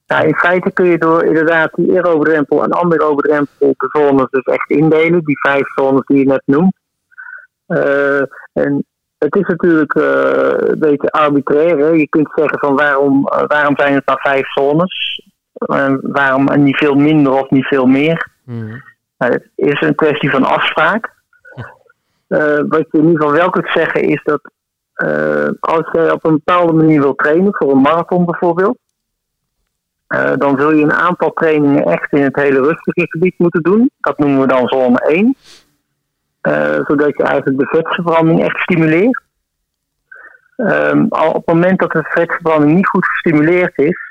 Nou, 0.07 0.27
in 0.27 0.35
feite 0.35 0.71
kun 0.71 0.85
je 0.85 0.97
door 0.97 1.23
inderdaad 1.23 1.69
die 1.75 1.91
aerobe 1.91 2.23
drempel 2.23 2.63
en 2.63 2.73
anaerobe 2.73 3.21
drempel 3.21 3.73
de 3.77 3.87
zones 3.91 4.29
dus 4.29 4.43
echt 4.43 4.69
indelen. 4.69 5.23
Die 5.23 5.39
vijf 5.39 5.73
zones 5.75 6.05
die 6.05 6.17
je 6.17 6.25
net 6.25 6.43
noemt. 6.45 6.73
Uh, 7.67 8.21
en 8.53 8.85
het 9.17 9.35
is 9.35 9.47
natuurlijk 9.47 9.95
uh, 9.95 10.53
een 10.57 10.79
beetje 10.79 11.11
arbitrair. 11.11 11.77
Hè? 11.77 11.87
Je 11.87 12.07
kunt 12.07 12.29
zeggen 12.35 12.59
van 12.59 12.75
waarom, 12.75 13.23
waarom 13.47 13.75
zijn 13.75 13.93
het 13.93 14.05
maar 14.05 14.19
vijf 14.19 14.51
zones? 14.51 15.27
Waarom 16.01 16.63
niet 16.63 16.77
veel 16.77 16.95
minder 16.95 17.33
of 17.33 17.49
niet 17.49 17.65
veel 17.65 17.85
meer? 17.85 18.27
Mm. 18.43 18.83
Nou, 19.17 19.33
het 19.33 19.49
is 19.55 19.81
een 19.81 19.95
kwestie 19.95 20.29
van 20.29 20.43
afspraak. 20.43 21.13
Uh, 22.27 22.59
wat 22.73 22.85
je 22.91 22.97
in 22.97 23.05
ieder 23.05 23.15
geval 23.15 23.31
wel 23.31 23.49
kunt 23.49 23.69
zeggen 23.69 24.01
is 24.03 24.23
dat 24.23 24.41
als 25.59 25.89
je 25.91 26.13
op 26.13 26.25
een 26.25 26.33
bepaalde 26.43 26.73
manier 26.73 27.01
wil 27.01 27.15
trainen, 27.15 27.55
voor 27.55 27.71
een 27.71 27.81
marathon 27.81 28.25
bijvoorbeeld, 28.25 28.77
dan 30.37 30.57
zul 30.57 30.71
je 30.71 30.83
een 30.83 30.93
aantal 30.93 31.33
trainingen 31.33 31.85
echt 31.85 32.11
in 32.11 32.21
het 32.21 32.35
hele 32.35 32.61
rustige 32.61 33.07
gebied 33.07 33.33
moeten 33.37 33.61
doen. 33.61 33.89
Dat 33.99 34.17
noemen 34.17 34.41
we 34.41 34.47
dan 34.47 34.67
zone 34.67 34.99
1. 34.99 35.35
Uh, 36.41 36.79
zodat 36.85 37.17
je 37.17 37.23
eigenlijk 37.23 37.59
de 37.59 37.67
vetverbranding 37.67 38.43
echt 38.43 38.59
stimuleert. 38.59 39.21
Um, 40.57 41.05
al 41.09 41.29
op 41.29 41.45
het 41.45 41.55
moment 41.55 41.79
dat 41.79 41.91
de 41.91 42.03
vetverbranding 42.03 42.73
niet 42.73 42.87
goed 42.87 43.05
gestimuleerd 43.05 43.77
is, 43.77 44.08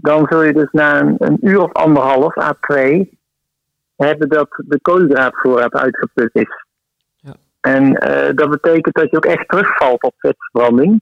dan 0.00 0.26
zul 0.28 0.42
je 0.42 0.52
dus 0.52 0.68
na 0.72 1.00
een, 1.00 1.14
een 1.18 1.38
uur 1.40 1.60
of 1.60 1.72
anderhalf 1.72 2.38
à 2.38 2.56
twee 2.60 3.18
hebben 3.96 4.28
dat 4.28 4.48
de 4.66 4.80
koolhydraatvoorraad 4.80 5.72
uitgeput 5.72 6.30
is. 6.32 6.64
Ja. 7.16 7.34
En 7.60 7.82
uh, 7.84 8.34
dat 8.34 8.50
betekent 8.50 8.94
dat 8.94 9.10
je 9.10 9.16
ook 9.16 9.24
echt 9.24 9.48
terugvalt 9.48 10.02
op 10.02 10.14
vetverbranding. 10.16 11.00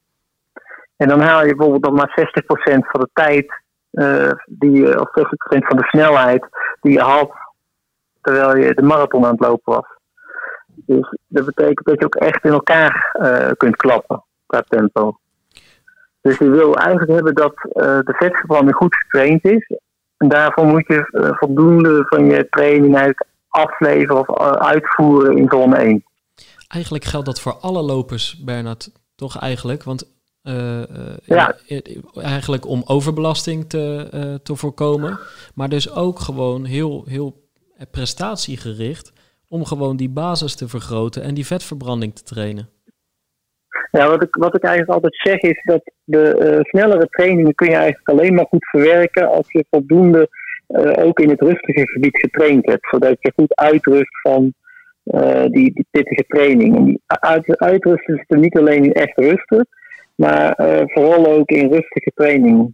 En 0.97 1.07
dan 1.07 1.19
haal 1.19 1.45
je 1.45 1.55
bijvoorbeeld 1.55 1.83
nog 1.83 1.93
maar 1.93 2.27
60% 2.43 2.79
van 2.79 2.99
de 2.99 3.09
tijd, 3.13 3.61
uh, 3.91 4.31
die, 4.45 4.99
of 4.99 5.09
60% 5.09 5.13
van 5.47 5.77
de 5.77 5.83
snelheid 5.83 6.47
die 6.81 6.91
je 6.91 7.01
haalt 7.01 7.33
terwijl 8.21 8.57
je 8.57 8.73
de 8.73 8.81
marathon 8.81 9.25
aan 9.25 9.31
het 9.31 9.39
lopen 9.39 9.73
was. 9.73 9.85
Dus 10.65 11.17
dat 11.27 11.45
betekent 11.45 11.85
dat 11.85 11.99
je 11.99 12.05
ook 12.05 12.15
echt 12.15 12.43
in 12.43 12.51
elkaar 12.51 13.17
uh, 13.21 13.51
kunt 13.57 13.75
klappen 13.75 14.23
qua 14.45 14.63
tempo. 14.67 15.19
Dus 16.25 16.37
je 16.37 16.49
wil 16.49 16.75
eigenlijk 16.75 17.11
hebben 17.11 17.35
dat 17.35 17.53
uh, 17.55 17.83
de 17.83 18.13
vetverbranding 18.17 18.75
goed 18.75 18.95
getraind 18.95 19.45
is. 19.45 19.71
En 20.17 20.27
daarvoor 20.27 20.65
moet 20.65 20.87
je 20.87 21.09
uh, 21.11 21.29
voldoende 21.37 22.03
van 22.05 22.25
je 22.25 22.47
training 22.49 22.95
uit 22.95 23.25
afleveren 23.47 24.19
of 24.19 24.37
uitvoeren 24.59 25.37
in 25.37 25.47
zone 25.49 25.75
1. 25.75 26.03
Eigenlijk 26.67 27.03
geldt 27.03 27.25
dat 27.25 27.41
voor 27.41 27.53
alle 27.53 27.81
lopers, 27.81 28.43
Bernard, 28.43 28.91
toch 29.15 29.39
eigenlijk? 29.39 29.83
Want 29.83 30.13
ja. 31.23 31.55
eigenlijk 32.13 32.67
om 32.67 32.83
overbelasting 32.85 33.69
te, 33.69 34.39
te 34.43 34.55
voorkomen, 34.55 35.19
maar 35.55 35.69
dus 35.69 35.91
ook 35.91 36.19
gewoon 36.19 36.65
heel, 36.65 37.03
heel 37.07 37.49
prestatiegericht 37.91 39.13
om 39.47 39.65
gewoon 39.65 39.97
die 39.97 40.09
basis 40.09 40.55
te 40.55 40.67
vergroten 40.67 41.23
en 41.23 41.33
die 41.33 41.45
vetverbranding 41.45 42.15
te 42.15 42.23
trainen? 42.23 42.69
Ja, 43.91 44.09
wat 44.09 44.23
ik, 44.23 44.35
wat 44.35 44.55
ik 44.55 44.63
eigenlijk 44.63 44.93
altijd 44.93 45.15
zeg 45.15 45.51
is 45.51 45.61
dat 45.63 45.91
de 46.03 46.53
uh, 46.53 46.59
snellere 46.61 47.07
trainingen 47.09 47.55
kun 47.55 47.69
je 47.69 47.75
eigenlijk 47.75 48.09
alleen 48.09 48.33
maar 48.33 48.45
goed 48.45 48.69
verwerken 48.69 49.27
als 49.27 49.51
je 49.51 49.65
voldoende 49.69 50.29
uh, 50.67 50.91
ook 51.05 51.19
in 51.19 51.29
het 51.29 51.41
rustige 51.41 51.87
gebied 51.87 52.17
getraind 52.17 52.65
hebt. 52.65 52.87
Zodat 52.89 53.15
je 53.19 53.31
goed 53.35 53.55
uitrust 53.55 54.21
van 54.21 54.53
uh, 55.03 55.41
die, 55.41 55.73
die 55.73 55.85
pittige 55.91 56.23
training. 56.27 56.75
En 56.75 56.83
die 56.83 57.01
uit, 57.05 57.57
uitrusten 57.57 58.15
is 58.15 58.23
er 58.27 58.37
niet 58.37 58.57
alleen 58.57 58.83
in 58.83 58.93
echt 58.93 59.17
rusten, 59.17 59.67
maar 60.15 60.53
vooral 60.85 61.25
ook 61.25 61.49
in 61.49 61.71
rustige 61.71 62.11
training. 62.15 62.73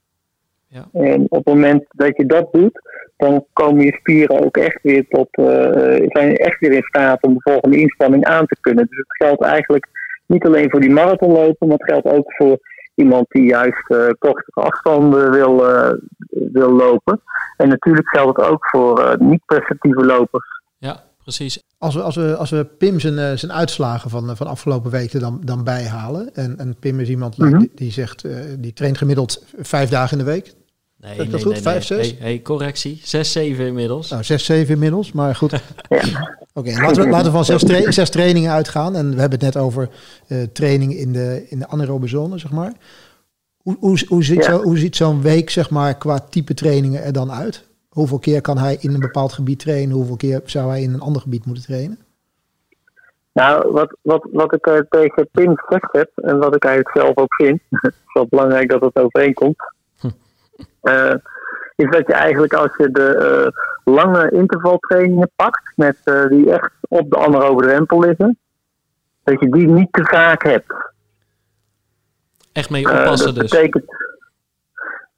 Ja. 0.67 0.87
En 0.93 1.21
op 1.21 1.45
het 1.45 1.45
moment 1.45 1.83
dat 1.89 2.17
je 2.17 2.25
dat 2.25 2.53
doet, 2.53 2.81
dan 3.17 3.45
komen 3.53 3.85
je 3.85 3.97
spieren 3.99 4.45
ook 4.45 4.57
echt 4.57 4.79
weer 4.81 5.07
tot, 5.07 5.27
zijn 6.07 6.35
echt 6.35 6.59
weer 6.59 6.71
in 6.71 6.83
staat 6.83 7.23
om 7.23 7.33
de 7.33 7.51
volgende 7.51 7.77
inspanning 7.77 8.25
aan 8.25 8.45
te 8.45 8.57
kunnen. 8.61 8.87
Dus 8.89 8.97
het 8.97 9.27
geldt 9.27 9.43
eigenlijk 9.43 9.87
niet 10.31 10.45
alleen 10.45 10.69
voor 10.69 10.79
die 10.79 10.89
marathonlopen, 10.89 11.67
maar 11.67 11.77
het 11.77 11.89
geldt 11.89 12.07
ook 12.07 12.33
voor 12.33 12.59
iemand 12.95 13.25
die 13.29 13.43
juist 13.43 13.89
uh, 13.89 14.09
kortere 14.19 14.51
afstanden 14.53 15.31
wil, 15.31 15.69
uh, 15.69 15.91
wil 16.29 16.71
lopen. 16.71 17.21
En 17.57 17.69
natuurlijk 17.69 18.09
geldt 18.09 18.37
het 18.37 18.45
ook 18.45 18.65
voor 18.69 19.15
niet-prestatieve 19.19 20.05
lopers. 20.05 20.45
Ja, 20.77 21.03
precies. 21.23 21.63
Als 21.77 21.95
we, 21.95 22.01
als 22.01 22.15
we, 22.15 22.35
als 22.35 22.49
we 22.49 22.65
Pim 22.65 22.99
zijn, 22.99 23.37
zijn 23.37 23.51
uitslagen 23.53 24.09
van, 24.09 24.35
van 24.37 24.47
afgelopen 24.47 24.91
weken 24.91 25.19
dan, 25.19 25.41
dan 25.43 25.63
bijhalen. 25.63 26.33
En, 26.33 26.57
en 26.57 26.75
Pim 26.79 26.99
is 26.99 27.09
iemand 27.09 27.37
mm 27.37 27.47
-hmm. 27.47 27.59
die, 27.59 27.71
die, 27.75 27.91
zegt, 27.91 28.25
die 28.57 28.73
traint 28.73 28.97
gemiddeld 28.97 29.45
vijf 29.57 29.89
dagen 29.89 30.17
in 30.17 30.25
de 30.25 30.31
week. 30.31 30.53
Nee, 31.01 31.17
nee, 31.17 31.27
dat 31.27 31.41
goed? 31.41 31.51
Nee, 31.51 31.61
Vijf, 31.61 31.83
zes? 31.83 32.07
Hey, 32.07 32.17
hey, 32.19 32.41
correctie. 32.41 32.99
Zes, 33.03 33.31
zeven 33.31 33.65
inmiddels. 33.65 34.09
Nou, 34.09 34.23
zes, 34.23 34.45
zeven 34.45 34.73
inmiddels, 34.73 35.11
maar 35.11 35.35
goed. 35.35 35.51
ja. 35.89 35.97
Oké, 36.53 36.69
okay, 36.69 36.81
laten, 36.81 37.03
we, 37.03 37.09
laten 37.09 37.25
we 37.25 37.31
van 37.31 37.45
zes, 37.45 37.63
tra 37.63 37.91
zes 37.91 38.09
trainingen 38.09 38.51
uitgaan. 38.51 38.95
En 38.95 39.13
we 39.13 39.19
hebben 39.19 39.39
het 39.39 39.53
net 39.53 39.63
over 39.63 39.89
uh, 40.27 40.43
training 40.43 40.93
in 40.93 41.13
de, 41.13 41.45
in 41.49 41.59
de 41.59 41.67
anaerobe 41.67 42.07
zone, 42.07 42.37
zeg 42.37 42.51
maar. 42.51 42.73
Hoe, 43.57 43.77
hoe, 43.79 44.05
hoe 44.07 44.23
ziet, 44.23 44.45
ja. 44.45 44.51
zo, 44.51 44.61
hoe 44.61 44.77
ziet 44.77 44.95
zo'n 44.95 45.21
week, 45.21 45.49
zeg 45.49 45.69
maar, 45.69 45.97
qua 45.97 46.19
type 46.19 46.53
trainingen 46.53 47.03
er 47.03 47.13
dan 47.13 47.31
uit? 47.31 47.67
Hoeveel 47.89 48.19
keer 48.19 48.41
kan 48.41 48.57
hij 48.57 48.77
in 48.79 48.93
een 48.93 48.99
bepaald 48.99 49.33
gebied 49.33 49.59
trainen? 49.59 49.95
Hoeveel 49.95 50.15
keer 50.15 50.41
zou 50.45 50.69
hij 50.69 50.81
in 50.81 50.93
een 50.93 51.01
ander 51.01 51.21
gebied 51.21 51.45
moeten 51.45 51.63
trainen? 51.63 51.99
Nou, 53.33 53.71
wat, 53.71 53.97
wat, 54.01 54.27
wat 54.31 54.53
ik 54.53 54.67
uh, 54.67 54.79
tegen 54.89 55.29
Pim 55.31 55.57
gezegd 55.57 55.91
heb, 55.91 56.11
en 56.15 56.37
wat 56.37 56.55
ik 56.55 56.63
eigenlijk 56.63 56.97
zelf 56.97 57.17
ook 57.17 57.33
vind, 57.33 57.61
het 57.69 57.93
is 57.93 58.13
wel 58.13 58.27
belangrijk 58.29 58.69
dat 58.69 58.81
het 58.81 58.95
overeenkomt 58.95 59.63
uh, 60.81 61.13
is 61.75 61.89
dat 61.89 62.07
je 62.07 62.13
eigenlijk 62.13 62.53
als 62.53 62.71
je 62.77 62.91
de 62.91 63.41
uh, 63.85 63.93
lange 63.95 64.31
intervaltrainingen 64.31 65.31
pakt, 65.35 65.71
met, 65.75 65.97
uh, 66.05 66.27
die 66.27 66.51
echt 66.51 66.71
op 66.81 67.09
de 67.09 67.17
anaerobe 67.17 67.63
drempel 67.63 67.99
liggen, 67.99 68.37
dat 69.23 69.39
je 69.39 69.49
die 69.49 69.67
niet 69.67 69.87
te 69.91 70.03
vaak 70.03 70.43
hebt. 70.43 70.73
Echt 72.51 72.69
mee 72.69 72.89
oppassen 72.89 73.33
dat 73.33 73.35
dus. 73.35 73.51
Betekent, 73.51 73.85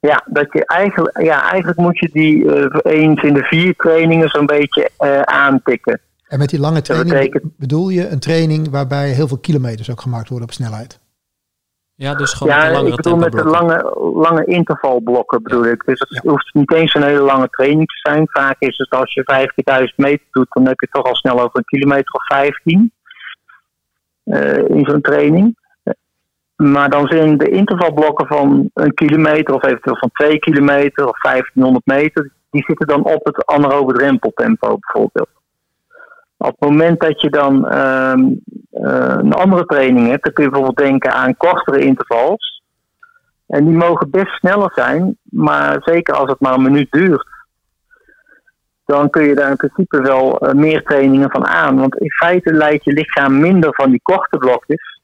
ja, 0.00 0.22
dat 0.26 0.52
je 0.52 0.66
eigenlijk, 0.66 1.22
ja, 1.22 1.50
eigenlijk 1.50 1.78
moet 1.80 1.98
je 1.98 2.08
die 2.12 2.68
eens 2.82 3.22
in 3.22 3.34
de 3.34 3.42
vier 3.42 3.74
trainingen 3.76 4.28
zo'n 4.28 4.46
beetje 4.46 4.90
aantikken. 5.24 6.00
En 6.28 6.38
met 6.38 6.48
die 6.48 6.60
lange 6.60 6.82
training 6.82 7.14
betekent, 7.14 7.56
bedoel 7.56 7.88
je 7.88 8.08
een 8.08 8.18
training 8.18 8.70
waarbij 8.70 9.10
heel 9.10 9.28
veel 9.28 9.38
kilometers 9.38 9.90
ook 9.90 10.00
gemaakt 10.00 10.28
worden 10.28 10.48
op 10.48 10.54
snelheid? 10.54 11.02
Ja, 11.96 12.14
dus 12.14 12.32
gewoon 12.32 12.52
ja, 12.54 12.80
ik 12.80 12.96
bedoel 12.96 13.16
met 13.16 13.32
de 13.32 13.44
lange, 13.44 13.96
lange 14.14 14.44
intervalblokken 14.44 15.42
bedoel 15.42 15.64
ik. 15.64 15.84
Dus 15.84 15.98
het 15.98 16.20
ja. 16.22 16.30
hoeft 16.30 16.54
niet 16.54 16.72
eens 16.72 16.94
een 16.94 17.02
hele 17.02 17.20
lange 17.20 17.48
training 17.48 17.88
te 17.88 18.10
zijn. 18.10 18.26
Vaak 18.30 18.56
is 18.58 18.78
het 18.78 18.90
als 18.90 19.14
je 19.14 19.86
15.000 19.88 19.94
meter 19.96 20.26
doet, 20.30 20.46
dan 20.50 20.66
heb 20.66 20.80
je 20.80 20.88
toch 20.90 21.04
al 21.04 21.14
snel 21.14 21.40
over 21.40 21.58
een 21.58 21.64
kilometer 21.64 22.14
of 22.14 22.26
15 22.26 22.92
uh, 24.24 24.68
in 24.68 24.84
zo'n 24.84 25.00
training. 25.00 25.56
Maar 26.56 26.90
dan 26.90 27.06
zijn 27.06 27.38
de 27.38 27.48
intervalblokken 27.48 28.26
van 28.26 28.70
een 28.74 28.94
kilometer 28.94 29.54
of 29.54 29.64
eventueel 29.64 29.96
van 29.96 30.10
2 30.12 30.38
kilometer 30.38 31.08
of 31.08 31.20
1500 31.20 31.86
meter, 31.86 32.30
die 32.50 32.64
zitten 32.66 32.86
dan 32.86 33.04
op 33.04 33.24
het 33.24 33.46
anaerobe 33.46 33.92
drempeltempo 33.92 34.78
bijvoorbeeld. 34.78 35.28
Op 36.44 36.50
het 36.58 36.68
moment 36.68 37.00
dat 37.00 37.20
je 37.20 37.30
dan 37.30 37.72
uh, 37.72 38.14
uh, 38.72 39.16
een 39.18 39.32
andere 39.32 39.64
training 39.64 40.08
hebt, 40.08 40.24
dan 40.24 40.32
kun 40.32 40.44
je 40.44 40.50
bijvoorbeeld 40.50 40.88
denken 40.88 41.12
aan 41.12 41.36
kortere 41.36 41.78
intervals. 41.78 42.62
En 43.46 43.64
die 43.64 43.76
mogen 43.76 44.10
best 44.10 44.32
sneller 44.32 44.72
zijn, 44.74 45.16
maar 45.22 45.76
zeker 45.84 46.14
als 46.14 46.30
het 46.30 46.40
maar 46.40 46.54
een 46.54 46.62
minuut 46.62 46.90
duurt. 46.90 47.26
Dan 48.84 49.10
kun 49.10 49.24
je 49.24 49.34
daar 49.34 49.50
in 49.50 49.56
principe 49.56 50.02
wel 50.02 50.46
uh, 50.46 50.52
meer 50.52 50.82
trainingen 50.82 51.30
van 51.30 51.46
aan. 51.46 51.78
Want 51.78 51.96
in 51.96 52.10
feite 52.10 52.52
leidt 52.52 52.84
je 52.84 52.92
lichaam 52.92 53.40
minder 53.40 53.74
van 53.74 53.90
die 53.90 54.02
korte 54.02 54.38
blokjes 54.38 55.02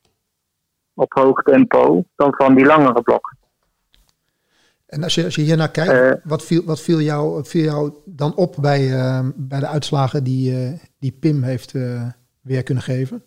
op 0.94 1.12
hoog 1.12 1.42
tempo 1.42 2.04
dan 2.16 2.34
van 2.36 2.54
die 2.54 2.66
langere 2.66 3.02
blokken. 3.02 3.38
En 4.90 5.02
als 5.02 5.14
je, 5.14 5.24
als 5.24 5.34
je 5.34 5.42
hier 5.42 5.56
naar 5.56 5.70
kijkt, 5.70 5.92
uh, 5.92 6.12
wat, 6.24 6.44
viel, 6.44 6.62
wat 6.64 6.80
viel, 6.80 7.00
jou, 7.00 7.44
viel 7.44 7.64
jou 7.64 7.92
dan 8.04 8.34
op 8.34 8.56
bij, 8.60 8.80
uh, 8.80 9.28
bij 9.36 9.60
de 9.60 9.66
uitslagen 9.66 10.24
die, 10.24 10.52
uh, 10.52 10.78
die 10.98 11.16
Pim 11.20 11.42
heeft 11.42 11.72
weer 12.40 12.62
kunnen 12.62 12.82
geven? 12.82 13.22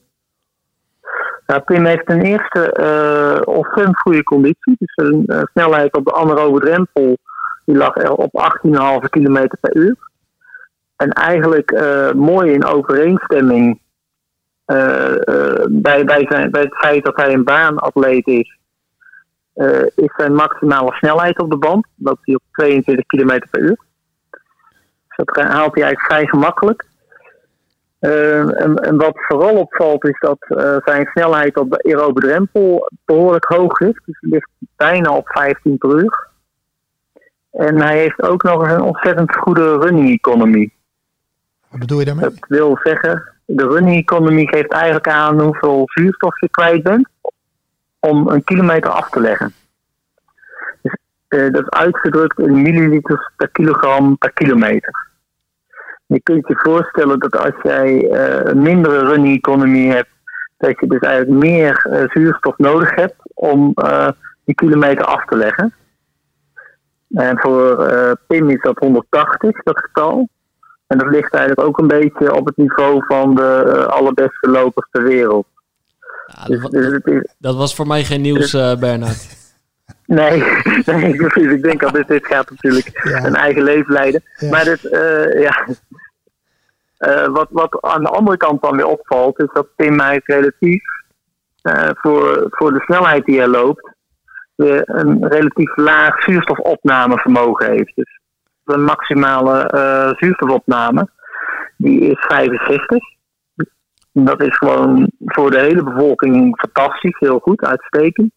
Nou, 1.47 1.61
Pim 1.61 1.85
heeft 1.85 2.05
ten 2.05 2.21
eerste 2.21 2.77
uh, 2.79 3.55
ontzettend 3.55 3.99
goede 3.99 4.23
conditie. 4.23 4.75
Dus 4.77 4.95
een 4.95 5.47
snelheid 5.53 5.93
op 5.93 6.05
de 6.05 6.13
anaerobe 6.13 6.59
drempel 6.59 7.17
die 7.65 7.75
lag 7.75 7.95
er 7.95 8.13
op 8.13 8.59
18,5 8.65 9.09
km 9.09 9.47
per 9.61 9.75
uur. 9.75 9.97
En 10.95 11.09
eigenlijk 11.09 11.71
mooi 12.15 12.51
in 12.51 12.65
overeenstemming 12.65 13.81
bij, 14.65 16.03
bij, 16.05 16.25
zijn, 16.29 16.51
bij 16.51 16.61
het 16.61 16.75
feit 16.75 17.03
dat 17.03 17.15
hij 17.15 17.33
een 17.33 17.43
baanatleet 17.43 18.27
is. 18.27 18.57
Is 19.95 20.13
zijn 20.15 20.35
maximale 20.35 20.93
snelheid 20.93 21.39
op 21.39 21.49
de 21.49 21.57
band. 21.57 21.87
Dat 21.95 22.17
hij 22.21 22.35
op 22.35 22.41
22 22.51 23.05
km 23.05 23.39
per 23.49 23.61
uur. 23.61 23.77
Dus 25.07 25.25
dat 25.25 25.35
haalt 25.35 25.73
hij 25.73 25.83
eigenlijk 25.83 25.99
vrij 25.99 26.27
gemakkelijk. 26.27 26.85
En, 27.99 28.75
en, 28.75 28.97
wat 28.97 29.13
vooral 29.15 29.55
opvalt 29.57 30.07
is 30.07 30.19
dat 30.19 30.37
zijn 30.85 31.09
snelheid 31.13 31.57
op 31.57 31.71
de 31.71 31.83
aerobe 31.83 32.21
drempel 32.21 32.91
behoorlijk 33.05 33.45
hoog 33.45 33.79
is. 33.79 34.01
Dus 34.05 34.17
hij 34.19 34.29
ligt 34.29 34.49
bijna 34.75 35.15
op 35.15 35.27
15 35.27 35.77
per 35.77 35.89
uur. 35.89 36.27
En 37.51 37.81
hij 37.81 37.97
heeft 37.97 38.21
ook 38.21 38.43
nog 38.43 38.63
eens 38.63 38.73
een 38.73 38.81
ontzettend 38.81 39.35
goede 39.35 39.77
running 39.77 40.09
economie. 40.09 40.73
Wat 41.69 41.79
bedoel 41.79 41.99
je 41.99 42.05
daarmee? 42.05 42.23
Dat 42.25 42.45
wil 42.47 42.79
zeggen, 42.83 43.33
de 43.45 43.67
running 43.67 43.97
economie 43.97 44.47
geeft 44.47 44.71
eigenlijk 44.71 45.07
aan 45.07 45.41
hoeveel 45.41 45.83
zuurstof 45.85 46.39
je 46.39 46.49
kwijt 46.49 46.83
bent 46.83 47.07
om 48.09 48.27
een 48.27 48.43
kilometer 48.43 48.89
af 48.89 49.09
te 49.09 49.19
leggen. 49.19 49.53
Dus, 50.81 50.97
uh, 51.29 51.51
dat 51.51 51.61
is 51.61 51.69
uitgedrukt 51.69 52.39
in 52.39 52.61
milliliters 52.61 53.31
per 53.35 53.49
kilogram 53.49 54.17
per 54.17 54.33
kilometer. 54.33 55.11
Je 56.05 56.21
kunt 56.21 56.47
je 56.47 56.55
voorstellen 56.57 57.19
dat 57.19 57.37
als 57.37 57.53
jij 57.63 58.03
uh, 58.03 58.43
een 58.43 58.61
mindere 58.61 59.05
running 59.05 59.37
economie 59.37 59.91
hebt, 59.91 60.09
dat 60.57 60.79
je 60.79 60.87
dus 60.87 60.99
eigenlijk 60.99 61.43
meer 61.43 61.85
uh, 61.89 62.09
zuurstof 62.09 62.57
nodig 62.57 62.95
hebt 62.95 63.15
om 63.33 63.73
die 64.45 64.55
kilometer 64.55 65.05
af 65.05 65.25
te 65.25 65.35
leggen. 65.35 65.73
En 67.09 67.39
voor 67.39 67.85
PIM 68.27 68.49
is 68.49 68.61
dat 68.61 68.77
180, 68.77 69.63
dat 69.63 69.79
getal. 69.79 70.27
En 70.87 70.97
dat 70.97 71.09
ligt 71.09 71.33
eigenlijk 71.33 71.67
ook 71.67 71.77
een 71.77 71.87
beetje 71.87 72.35
op 72.35 72.45
het 72.45 72.57
niveau 72.57 73.03
van 73.05 73.35
de 73.35 73.63
uh, 73.67 73.85
allerbeste 73.85 74.49
lopers 74.49 74.87
ter 74.91 75.03
wereld. 75.03 75.45
Dat, 76.47 76.71
dus, 76.71 77.25
dat, 77.37 77.55
was 77.55 77.75
voor 77.75 77.87
mij 77.87 78.03
geen 78.03 78.21
nieuws, 78.21 78.53
uh, 78.53 78.75
Bernard. 78.75 79.27
Nee, 80.05 80.43
nee, 80.85 81.15
precies. 81.15 81.51
Ik 81.51 81.63
denk 81.63 81.83
al, 81.83 81.91
dit, 81.91 82.07
dit 82.07 82.25
gaat 82.25 82.49
natuurlijk 82.49 83.01
ja. 83.03 83.25
een 83.25 83.35
eigen 83.35 83.63
leven 83.63 83.93
leiden. 83.93 84.23
Ja. 84.35 84.49
Maar 84.49 84.63
dit, 84.63 84.83
uh, 84.83 85.41
ja. 85.41 85.67
wat, 87.29 87.47
wat 87.49 87.81
aan 87.81 88.03
de 88.03 88.09
andere 88.09 88.37
kant 88.37 88.61
dan 88.61 88.75
weer 88.75 88.85
opvalt, 88.85 89.39
is 89.39 89.49
dat 89.53 89.67
Tim 89.75 90.01
relatief 90.25 90.83
voor, 91.93 92.47
voor 92.49 92.73
de 92.73 92.81
snelheid 92.81 93.25
die 93.25 93.37
hij 93.37 93.47
loopt, 93.47 93.93
weer 94.55 94.81
een 94.85 95.27
relatief 95.27 95.75
laag 95.75 96.23
zuurstofopnamevermogen 96.23 97.71
heeft. 97.71 97.95
Dus 97.95 98.19
de 98.63 98.77
maximale 98.77 99.71
uh, 99.75 100.17
zuurstofopname, 100.17 101.07
die 101.77 101.99
is 101.99 102.25
65. 102.27 102.97
Dat 104.13 104.41
is 104.41 104.57
gewoon 104.57 105.11
voor 105.19 105.51
de 105.51 105.59
hele 105.59 105.83
bevolking 105.83 106.59
fantastisch, 106.59 107.19
heel 107.19 107.39
goed, 107.39 107.61
uitstekend. 107.61 108.31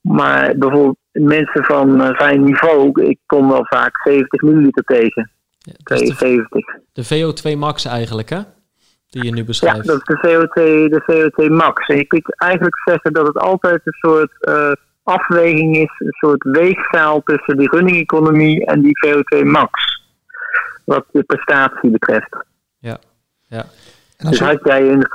Maar 0.00 0.56
bijvoorbeeld 0.56 0.96
mensen 1.12 1.64
van 1.64 2.00
uh, 2.00 2.18
zijn 2.18 2.44
niveau, 2.44 3.02
ik 3.02 3.18
kom 3.26 3.48
wel 3.48 3.66
vaak 3.66 4.00
70 4.04 4.42
milliliter 4.42 4.82
tegen. 4.82 5.30
Ja, 5.58 5.72
de, 5.96 6.14
70. 6.14 6.64
De 6.92 7.04
VO2 7.04 7.58
max 7.58 7.84
eigenlijk, 7.84 8.30
hè? 8.30 8.40
Die 9.10 9.24
je 9.24 9.32
nu 9.32 9.44
beschrijft. 9.44 9.76
Ja, 9.76 9.92
dat 9.92 9.96
is 9.96 10.20
de 10.20 10.28
VO2, 10.28 10.62
de 10.90 11.30
VO2 11.42 11.50
max. 11.50 11.86
En 11.86 11.96
je 11.96 12.06
kunt 12.06 12.36
eigenlijk 12.36 12.78
zeggen 12.84 13.12
dat 13.12 13.26
het 13.26 13.38
altijd 13.38 13.80
een 13.84 13.92
soort 13.92 14.32
uh, 14.40 14.72
afweging 15.02 15.76
is, 15.76 15.94
een 15.98 16.12
soort 16.12 16.42
weegzaal 16.42 17.22
tussen 17.22 17.56
die 17.56 17.70
running 17.70 17.96
economie 17.96 18.66
en 18.66 18.82
die 18.82 19.06
VO2 19.06 19.46
max. 19.46 20.02
Wat 20.84 21.04
de 21.12 21.22
prestatie 21.22 21.90
betreft. 21.90 22.36
Ja, 22.78 22.98
ja. 23.46 23.64
Dus 24.16 24.40
had 24.40 24.60
jij 24.62 24.88
een, 24.88 25.06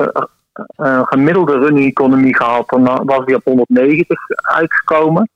een 0.76 1.06
gemiddelde 1.06 1.58
running 1.58 1.86
economie 1.86 2.36
gehad, 2.36 2.70
dan 2.70 3.06
was 3.06 3.26
die 3.26 3.36
op 3.36 3.44
190 3.44 4.18
uitgekomen. 4.42 5.30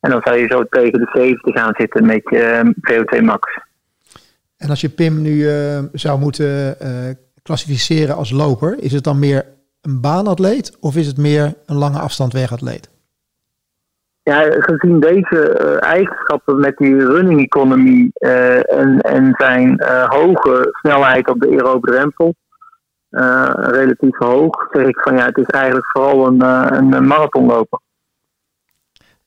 En 0.00 0.10
dan 0.10 0.20
zou 0.24 0.36
je 0.36 0.46
zo 0.46 0.64
tegen 0.64 1.00
de 1.00 1.10
70 1.12 1.54
gaan 1.54 1.74
zitten 1.76 2.06
met 2.06 2.20
je 2.24 2.40
eh, 2.40 2.66
VO2 2.92 3.24
max. 3.24 3.58
En 4.56 4.70
als 4.70 4.80
je 4.80 4.88
Pim 4.88 5.22
nu 5.22 5.34
uh, 5.34 5.78
zou 5.92 6.18
moeten 6.18 6.76
uh, 6.82 7.14
klassificeren 7.42 8.16
als 8.16 8.30
loper, 8.30 8.76
is 8.82 8.92
het 8.92 9.04
dan 9.04 9.18
meer 9.18 9.44
een 9.80 10.00
baanatleet 10.00 10.76
of 10.80 10.96
is 10.96 11.06
het 11.06 11.16
meer 11.16 11.54
een 11.66 11.76
lange 11.76 11.98
afstand 11.98 12.32
wegatleet? 12.32 12.90
ja, 14.28 14.42
gezien 14.50 15.00
deze 15.00 15.58
uh, 15.60 15.88
eigenschappen 15.88 16.60
met 16.60 16.76
die 16.76 17.06
running 17.06 17.40
economy 17.40 18.10
uh, 18.18 18.72
en, 18.72 19.00
en 19.00 19.34
zijn 19.36 19.82
hoge 20.06 20.68
snelheid 20.72 21.30
op 21.30 21.40
de 21.40 21.48
aerobe 21.48 21.90
drempel, 21.90 22.34
relatief 23.10 24.16
hoog, 24.18 24.68
zeg 24.72 24.86
ik 24.86 25.00
van 25.00 25.16
ja, 25.16 25.24
het 25.24 25.36
is 25.36 25.46
eigenlijk 25.46 25.86
vooral 25.86 26.26
een, 26.26 26.40
een 26.94 27.06
marathonloper. 27.06 27.78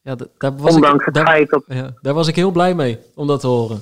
Ja, 0.02 0.16
daar 0.38 0.56
was 0.56 0.76
Ondanks 0.76 1.06
ik, 1.06 1.16
het 1.16 1.24
feit 1.24 1.50
dat... 1.50 1.64
Ja, 1.68 1.90
daar 2.02 2.14
was 2.14 2.28
ik 2.28 2.36
heel 2.36 2.52
blij 2.52 2.76
mee 2.76 3.00
om 3.16 3.28
dat 3.28 3.40
te 3.40 3.48
horen. 3.48 3.80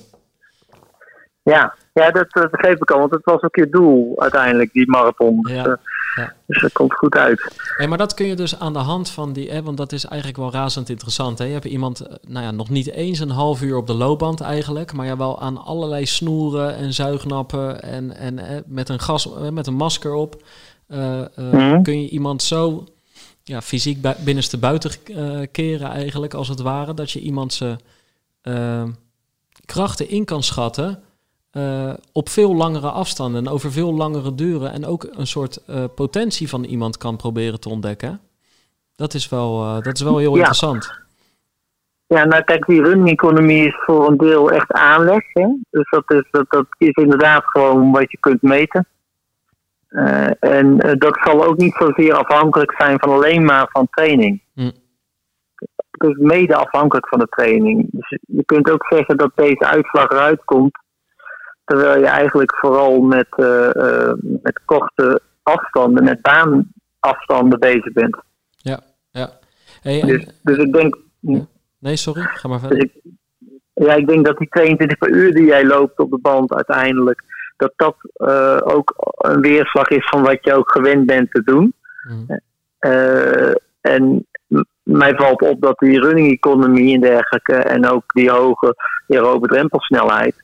Ja, 1.44 1.76
ja 2.00 2.12
dat, 2.12 2.32
dat 2.32 2.52
begreep 2.52 2.82
ik 2.82 2.92
al, 2.92 3.00
want 3.00 3.12
het 3.12 3.26
was 3.26 3.42
ook 3.42 3.56
je 3.56 3.70
doel 3.70 4.22
uiteindelijk, 4.22 4.74
die 4.74 4.90
marathon. 4.90 5.48
Ja, 5.50 5.64
dus, 5.64 5.78
ja. 6.16 6.34
dus 6.46 6.62
dat 6.62 6.72
komt 6.72 6.94
goed 6.94 7.16
uit. 7.16 7.56
Hey, 7.78 7.88
maar 7.88 7.98
dat 7.98 8.14
kun 8.14 8.26
je 8.26 8.36
dus 8.36 8.60
aan 8.60 8.74
de 8.74 8.80
hand 8.80 9.10
van 9.10 9.34
die 9.34 9.54
app, 9.54 9.66
want 9.66 9.78
dat 9.78 9.92
is 9.92 10.06
eigenlijk 10.06 10.40
wel 10.40 10.52
razend 10.52 10.90
interessant. 10.90 11.38
Hè? 11.38 11.46
Je 11.46 11.54
hebt 11.54 11.66
iemand, 11.66 12.08
nou 12.28 12.46
ja, 12.46 12.52
nog 12.52 12.70
niet 12.70 12.92
eens 12.92 13.20
een 13.20 13.30
half 13.30 13.62
uur 13.62 13.76
op 13.76 13.88
de 13.88 13.94
loopband 13.94 14.42
eigenlijk, 14.42 14.94
maar 14.94 15.06
ja, 15.06 15.18
wel 15.18 15.42
aan 15.42 15.58
allerlei 15.58 16.06
snoeren 16.06 16.76
en 16.76 16.94
zuignappen 16.94 17.82
en, 17.82 18.16
en 18.16 18.64
met, 18.68 18.90
een 18.90 19.00
gas, 19.00 19.30
met 19.52 19.68
een 19.68 19.74
masker 19.74 20.14
op, 20.14 20.44
uh, 20.88 20.98
uh, 21.00 21.26
mm-hmm. 21.36 21.84
kun 21.84 22.02
je 22.02 22.10
iemand 22.10 22.44
zo 22.44 22.84
ja, 23.44 23.62
fysiek 23.62 24.02
bu 24.02 24.14
binnenste 24.24 24.58
buiten 24.58 24.92
uh, 25.08 25.40
keren 25.52 25.90
eigenlijk, 25.90 26.34
als 26.34 26.48
het 26.48 26.62
ware, 26.62 26.94
dat 26.94 27.12
je 27.12 27.20
iemand 27.20 27.54
zijn 27.54 27.80
krachten 29.66 30.10
in 30.10 30.26
kan 30.26 30.44
schatten 30.44 31.04
uh, 31.54 31.94
op 32.14 32.30
veel 32.30 32.56
langere 32.56 32.90
afstanden 32.90 33.46
en 33.46 33.52
over 33.52 33.72
veel 33.72 33.94
langere 33.94 34.36
duren 34.36 34.72
en 34.72 34.86
ook 34.86 35.08
een 35.12 35.28
soort 35.28 35.64
uh, 35.70 35.84
potentie 35.96 36.50
van 36.50 36.64
iemand 36.64 36.98
kan 36.98 37.18
proberen 37.18 37.60
te 37.60 37.70
ontdekken. 37.70 38.20
Dat 38.96 39.14
is 39.14 39.30
wel, 39.30 39.64
uh, 39.64 39.82
dat 39.82 39.96
is 39.96 40.02
wel 40.02 40.18
heel 40.18 40.32
ja. 40.32 40.38
interessant. 40.38 41.08
Ja, 42.08 42.26
nou 42.26 42.44
kijk, 42.44 42.66
die 42.66 42.82
running 42.82 43.10
economie 43.10 43.68
is 43.68 43.76
voor 43.86 44.08
een 44.08 44.18
deel 44.18 44.52
echt 44.52 44.72
aanleg. 44.72 45.24
Hè? 45.34 45.48
Dus 45.70 45.90
dat 45.90 46.12
is, 46.12 46.28
dat, 46.32 46.46
dat 46.50 46.66
is 46.78 46.92
inderdaad 46.94 47.44
gewoon 47.46 47.92
wat 47.92 48.12
je 48.12 48.18
kunt 48.20 48.42
meten. 48.42 48.88
en 50.40 50.78
dat 50.98 51.20
zal 51.24 51.46
ook 51.46 51.58
niet 51.58 51.76
zozeer 51.78 52.14
afhankelijk 52.14 52.74
zijn 52.78 53.00
van 53.00 53.10
alleen 53.10 53.46
maar 53.46 53.68
van 53.72 53.88
training. 53.90 54.42
Hm. 54.54 54.72
Het 55.92 56.10
is 56.10 56.18
mede 56.18 56.56
afhankelijk 56.56 57.08
van 57.08 57.20
de 57.20 57.28
training. 57.30 57.88
Dus 57.92 58.20
je 58.28 58.46
kunt 58.46 58.72
ook 58.72 58.86
zeggen 58.90 59.18
dat 59.18 59.32
deze 59.36 59.66
uitslag 59.66 60.10
eruit 60.10 60.44
komt 60.46 60.80
Terwijl 61.70 62.00
je 62.00 62.06
eigenlijk 62.06 62.56
vooral 62.56 63.02
met, 63.02 63.28
uh, 63.38 63.70
uh, 63.74 64.14
met 64.42 64.60
korte 64.66 65.22
afstanden, 65.44 66.04
met 66.04 66.22
baanafstanden 66.22 67.60
bezig 67.60 67.94
bent. 67.94 68.18
Ja, 68.58 68.80
ja. 69.12 69.30
Hey, 69.82 70.02
dus, 70.02 70.26
dus 70.42 70.58
ik 70.58 70.74
denk. 70.74 70.98
Nee, 71.80 71.96
sorry, 71.96 72.22
ga 72.22 72.48
maar 72.48 72.60
verder. 72.60 72.78
Dus 72.78 72.88
ik, 72.88 73.02
ja, 73.74 73.94
ik 73.94 74.08
denk 74.08 74.26
dat 74.26 74.38
die 74.38 74.48
22 74.48 74.98
per 74.98 75.10
uur 75.10 75.34
die 75.34 75.46
jij 75.46 75.66
loopt 75.66 76.00
op 76.00 76.12
de 76.12 76.20
band 76.22 76.54
uiteindelijk, 76.54 77.24
dat 77.58 77.74
dat 77.76 77.96
uh, 78.16 78.58
ook 78.64 78.94
een 79.18 79.42
weerslag 79.42 79.88
is 79.88 80.10
van 80.10 80.22
wat 80.22 80.38
je 80.42 80.54
ook 80.54 80.72
gewend 80.72 81.06
bent 81.06 81.32
te 81.32 81.44
doen. 81.44 81.74
Mm. 82.04 82.40
en 83.82 84.28
mij 84.84 85.16
valt 85.16 85.42
op 85.42 85.62
dat 85.62 85.80
die 85.80 86.00
running 86.00 86.32
economie 86.32 86.96
en 86.96 87.02
dergelijke 87.02 87.56
en 87.56 87.88
ook 87.88 88.04
die 88.14 88.30
hoge 88.30 88.76
aerobe 89.08 89.48
drempelsnelheid, 89.48 90.36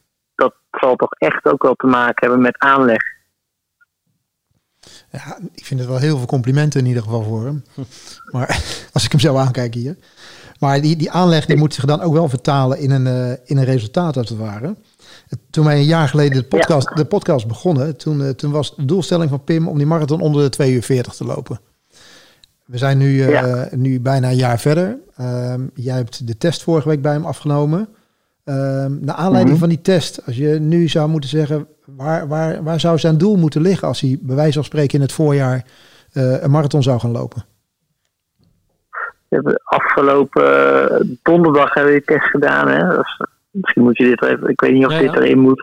zal 0.79 0.95
toch 0.95 1.11
echt 1.11 1.45
ook 1.45 1.63
wel 1.63 1.73
te 1.73 1.87
maken 1.87 2.27
hebben 2.27 2.41
met 2.41 2.59
aanleg. 2.59 3.13
Ja, 5.11 5.37
ik 5.53 5.65
vind 5.65 5.79
het 5.79 5.89
wel 5.89 5.97
heel 5.97 6.17
veel 6.17 6.25
complimenten 6.25 6.79
in 6.79 6.85
ieder 6.85 7.03
geval 7.03 7.23
voor 7.23 7.45
hem. 7.45 7.63
Maar 8.31 8.47
als 8.93 9.05
ik 9.05 9.11
hem 9.11 9.19
zo 9.19 9.35
aankijk 9.35 9.73
hier. 9.73 9.97
Maar 10.59 10.81
die, 10.81 10.95
die 10.95 11.11
aanleg 11.11 11.45
die 11.45 11.55
moet 11.55 11.73
zich 11.73 11.85
dan 11.85 12.01
ook 12.01 12.13
wel 12.13 12.29
vertalen 12.29 12.79
in 12.79 12.91
een, 12.91 13.05
uh, 13.05 13.31
in 13.45 13.57
een 13.57 13.63
resultaat 13.63 14.17
als 14.17 14.29
het 14.29 14.37
ware. 14.37 14.75
Toen 15.49 15.65
wij 15.65 15.75
een 15.75 15.83
jaar 15.83 16.07
geleden 16.07 16.37
de 16.37 16.43
podcast, 16.43 16.89
ja. 16.89 16.95
de 16.95 17.05
podcast 17.05 17.47
begonnen, 17.47 17.97
toen, 17.97 18.19
uh, 18.19 18.29
toen 18.29 18.51
was 18.51 18.75
de 18.75 18.85
doelstelling 18.85 19.29
van 19.29 19.43
Pim 19.43 19.67
om 19.67 19.77
die 19.77 19.87
marathon 19.87 20.21
onder 20.21 20.43
de 20.43 20.49
2 20.49 20.73
uur 20.73 20.83
40 20.83 21.13
te 21.13 21.25
lopen. 21.25 21.59
We 22.65 22.77
zijn 22.77 22.97
nu, 22.97 23.13
uh, 23.13 23.29
ja. 23.29 23.67
nu 23.71 23.99
bijna 23.99 24.29
een 24.29 24.35
jaar 24.35 24.59
verder. 24.59 24.97
jij 25.73 25.95
hebt 25.95 26.27
de 26.27 26.37
test 26.37 26.63
vorige 26.63 26.87
week 26.87 27.01
bij 27.01 27.13
hem 27.13 27.25
afgenomen. 27.25 27.87
Um, 28.49 28.97
naar 29.01 29.15
aanleiding 29.15 29.43
mm-hmm. 29.43 29.57
van 29.57 29.69
die 29.69 29.81
test, 29.81 30.25
als 30.25 30.37
je 30.37 30.47
nu 30.47 30.87
zou 30.87 31.09
moeten 31.09 31.29
zeggen, 31.29 31.67
waar, 31.85 32.27
waar, 32.27 32.63
waar 32.63 32.79
zou 32.79 32.97
zijn 32.97 33.17
doel 33.17 33.35
moeten 33.35 33.61
liggen 33.61 33.87
als 33.87 34.01
hij 34.01 34.17
bij 34.21 34.35
wijze 34.35 34.53
van 34.53 34.63
spreken 34.63 34.95
in 34.95 35.01
het 35.01 35.11
voorjaar 35.11 35.65
uh, 36.13 36.41
een 36.43 36.51
marathon 36.51 36.83
zou 36.83 36.99
gaan 36.99 37.11
lopen? 37.11 37.45
Afgelopen 39.63 41.19
donderdag 41.23 41.73
hebben 41.73 41.93
we 41.93 42.03
die 42.05 42.17
test 42.17 42.29
gedaan. 42.29 42.67
Hè? 42.67 42.95
Dus, 42.95 43.21
misschien 43.51 43.83
moet 43.83 43.97
je 43.97 44.03
dit 44.03 44.23
even, 44.23 44.49
ik 44.49 44.61
weet 44.61 44.73
niet 44.73 44.85
of 44.85 44.91
ja, 44.91 44.99
dit 44.99 45.13
ja. 45.13 45.19
erin 45.19 45.39
moet. 45.39 45.61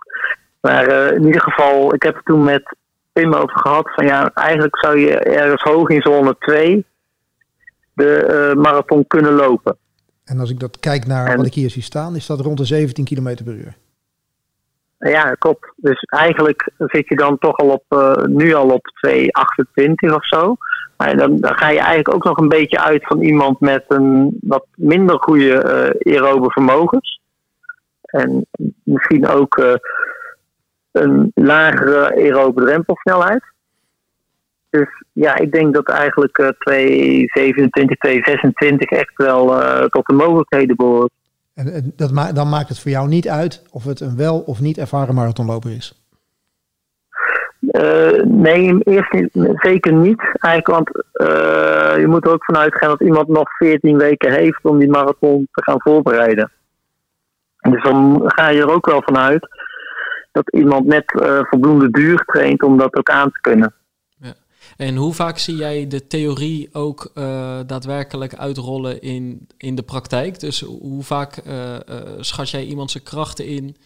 Maar 0.61 0.89
uh, 0.89 1.17
in 1.17 1.27
ieder 1.27 1.41
geval, 1.41 1.95
ik 1.95 2.03
heb 2.03 2.15
het 2.15 2.25
toen 2.25 2.45
met 2.45 2.77
Pim 3.13 3.35
over 3.35 3.59
gehad. 3.59 3.91
Van 3.95 4.07
ja, 4.07 4.31
eigenlijk 4.35 4.79
zou 4.79 4.99
je 4.99 5.19
ergens 5.19 5.63
hoog 5.63 5.89
in 5.89 6.03
zone 6.03 6.37
2 6.39 6.85
de 7.95 8.53
uh, 8.55 8.63
marathon 8.63 9.07
kunnen 9.07 9.33
lopen. 9.33 9.77
En 10.25 10.39
als 10.39 10.51
ik 10.51 10.61
dat 10.61 10.81
kijk 10.81 11.07
naar 11.07 11.27
En- 11.27 11.37
wat 11.37 11.47
ik 11.47 11.55
hier 11.55 11.71
zie 11.71 11.83
staan, 11.83 12.17
is 12.17 12.27
dat 12.27 12.41
rond 12.41 12.59
de 12.59 12.65
17 12.65 13.05
km 13.05 13.45
per 13.45 13.55
uur. 13.55 13.77
Ja, 14.99 15.35
klopt. 15.35 15.73
Dus 15.77 16.03
eigenlijk 16.03 16.71
zit 16.79 17.09
je 17.09 17.17
dan 17.17 17.39
toch 17.39 17.57
al 17.57 17.69
op, 17.69 17.85
eh, 17.89 18.25
nu 18.25 18.55
al 18.55 18.69
op 18.71 18.87
2,28 18.87 20.15
of 20.15 20.27
zo. 20.27 20.57
Maar 20.97 21.17
dan, 21.17 21.37
dan 21.37 21.55
ga 21.57 21.69
je 21.69 21.79
eigenlijk 21.79 22.15
ook 22.15 22.25
nog 22.25 22.39
een 22.39 22.49
beetje 22.49 22.81
uit 22.81 23.07
van 23.07 23.21
iemand 23.21 23.61
met 23.61 23.85
een 23.89 24.39
wat 24.41 24.67
minder 24.77 25.19
goede 25.21 25.55
eh 25.55 26.13
aerobe 26.15 26.51
vermogens. 26.51 27.21
En 28.03 28.47
misschien 28.83 29.27
ook 29.29 29.59
eh, 29.59 29.75
een 30.93 31.31
lagere 31.35 32.15
aerobe 32.15 32.65
drempelsnelheid. 32.65 33.52
Dus 34.73 34.89
ja, 35.13 35.37
ik 35.37 35.53
denk 35.53 35.75
dat 35.75 35.89
eigenlijk 35.89 36.39
eh 36.39 36.49
2,27, 36.49 36.53
2,26 38.09 38.77
echt 38.79 39.17
wel 39.17 39.63
eh, 39.63 39.85
tot 39.85 40.07
de 40.07 40.13
mogelijkheden 40.13 40.77
behoort. 40.77 41.11
En, 41.55 41.73
en 41.73 41.93
dat 41.97 42.13
ma 42.13 42.33
dan 42.33 42.49
maakt 42.49 42.69
het 42.69 42.79
voor 42.81 42.91
jou 42.91 43.09
niet 43.09 43.29
uit 43.29 43.63
of 43.71 43.85
het 43.85 44.01
een 44.01 44.17
wel 44.17 44.41
of 44.41 44.61
niet 44.61 44.79
ervaren 44.79 45.15
marathonloper 45.15 45.71
is. 45.71 46.03
Eh, 47.71 48.23
nee, 48.25 48.79
eerst 48.83 49.13
niet, 49.13 49.29
zeker 49.55 49.93
niet. 49.93 50.21
Eigenlijk, 50.33 50.67
want 50.67 51.05
eh, 51.13 52.01
je 52.01 52.07
moet 52.07 52.25
er 52.27 52.33
ook 52.33 52.45
vanuit 52.45 52.75
gaan 52.75 52.89
dat 52.89 53.01
iemand 53.01 53.29
nog 53.29 53.57
14 53.57 53.99
weken 53.99 54.33
heeft 54.33 54.59
om 54.63 54.79
die 54.79 54.91
marathon 54.91 55.49
te 55.53 55.63
gaan 55.63 55.81
voorbereiden. 55.81 56.51
Dus 57.59 57.83
dan 57.83 58.23
ga 58.25 58.49
je 58.49 58.61
er 58.61 58.73
ook 58.75 58.87
wel 58.87 59.03
vanuit 59.03 59.49
dat 60.33 60.51
iemand 60.51 60.87
net 60.87 61.21
eh 61.21 61.41
voldoende 61.43 61.91
duur 61.91 62.25
traint 62.27 62.63
om 62.63 62.79
dat 62.79 62.97
ook 62.97 63.11
aan 63.11 63.31
te 63.31 63.41
kunnen. 63.41 63.75
En 64.77 64.97
hoe 64.97 65.13
vaak 65.13 65.39
zie 65.39 65.57
jij 65.57 65.87
de 65.87 66.07
theorie 66.07 66.69
ook 66.73 67.11
eh, 67.15 67.59
daadwerkelijk 67.67 68.35
uitrollen 68.35 69.03
in, 69.03 69.47
in 69.57 69.75
de 69.75 69.83
praktijk? 69.83 70.41
Dus 70.41 70.61
hoe 70.61 71.03
vaak 71.03 71.37
eh, 71.37 71.75
eh, 71.75 71.83
schat 72.19 72.51
jij 72.51 72.65
iemand 72.65 72.91
zijn 72.91 73.05
krachten 73.05 73.47
in? 73.47 73.77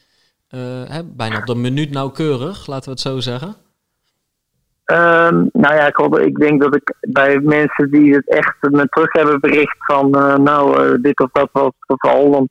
hè, 0.88 1.04
bijna 1.04 1.38
op 1.38 1.46
de 1.46 1.54
minuut 1.54 1.90
nauwkeurig, 1.90 2.66
laten 2.66 2.84
we 2.84 2.90
het 2.90 3.00
zo 3.00 3.20
zeggen. 3.20 3.54
Ehm, 4.84 5.46
nou 5.52 5.74
ja, 5.74 5.86
ik, 5.86 5.98
ik 6.26 6.36
denk 6.36 6.62
dat 6.62 6.74
ik 6.74 6.94
bij 7.00 7.38
mensen 7.38 7.90
die 7.90 8.14
het 8.14 8.28
echt 8.28 8.56
me 8.60 8.86
terug 8.88 9.12
hebben 9.12 9.40
bericht 9.40 9.76
van 9.78 10.10
nou, 10.42 11.00
dit 11.00 11.20
of 11.20 11.28
dat 11.32 11.48
was 11.52 11.72
het 11.78 12.00
geval, 12.00 12.30
dan 12.30 12.48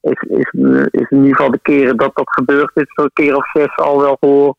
is, 0.00 0.22
is, 0.28 0.50
is 0.90 1.10
in 1.10 1.18
ieder 1.18 1.36
geval 1.36 1.50
de 1.50 1.58
keren 1.62 1.96
dat 1.96 2.10
dat 2.14 2.30
gebeurd 2.30 2.70
is, 2.74 2.90
een 2.94 3.10
keer 3.12 3.36
of 3.36 3.50
zes 3.52 3.76
al 3.76 4.00
wel 4.00 4.16
gehoord. 4.20 4.56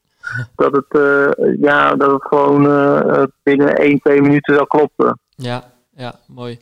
Dat 0.55 0.71
het, 0.75 0.86
eh, 1.01 1.55
ja, 1.61 1.95
dat 1.95 2.11
het 2.11 2.23
gewoon 2.23 2.67
eh, 2.69 3.23
binnen 3.43 3.75
1, 3.75 3.99
2 3.99 4.21
minuten 4.21 4.55
zal 4.55 4.67
kloppen. 4.67 5.19
Ja, 5.36 5.63
ja, 5.91 6.13
mooi. 6.27 6.59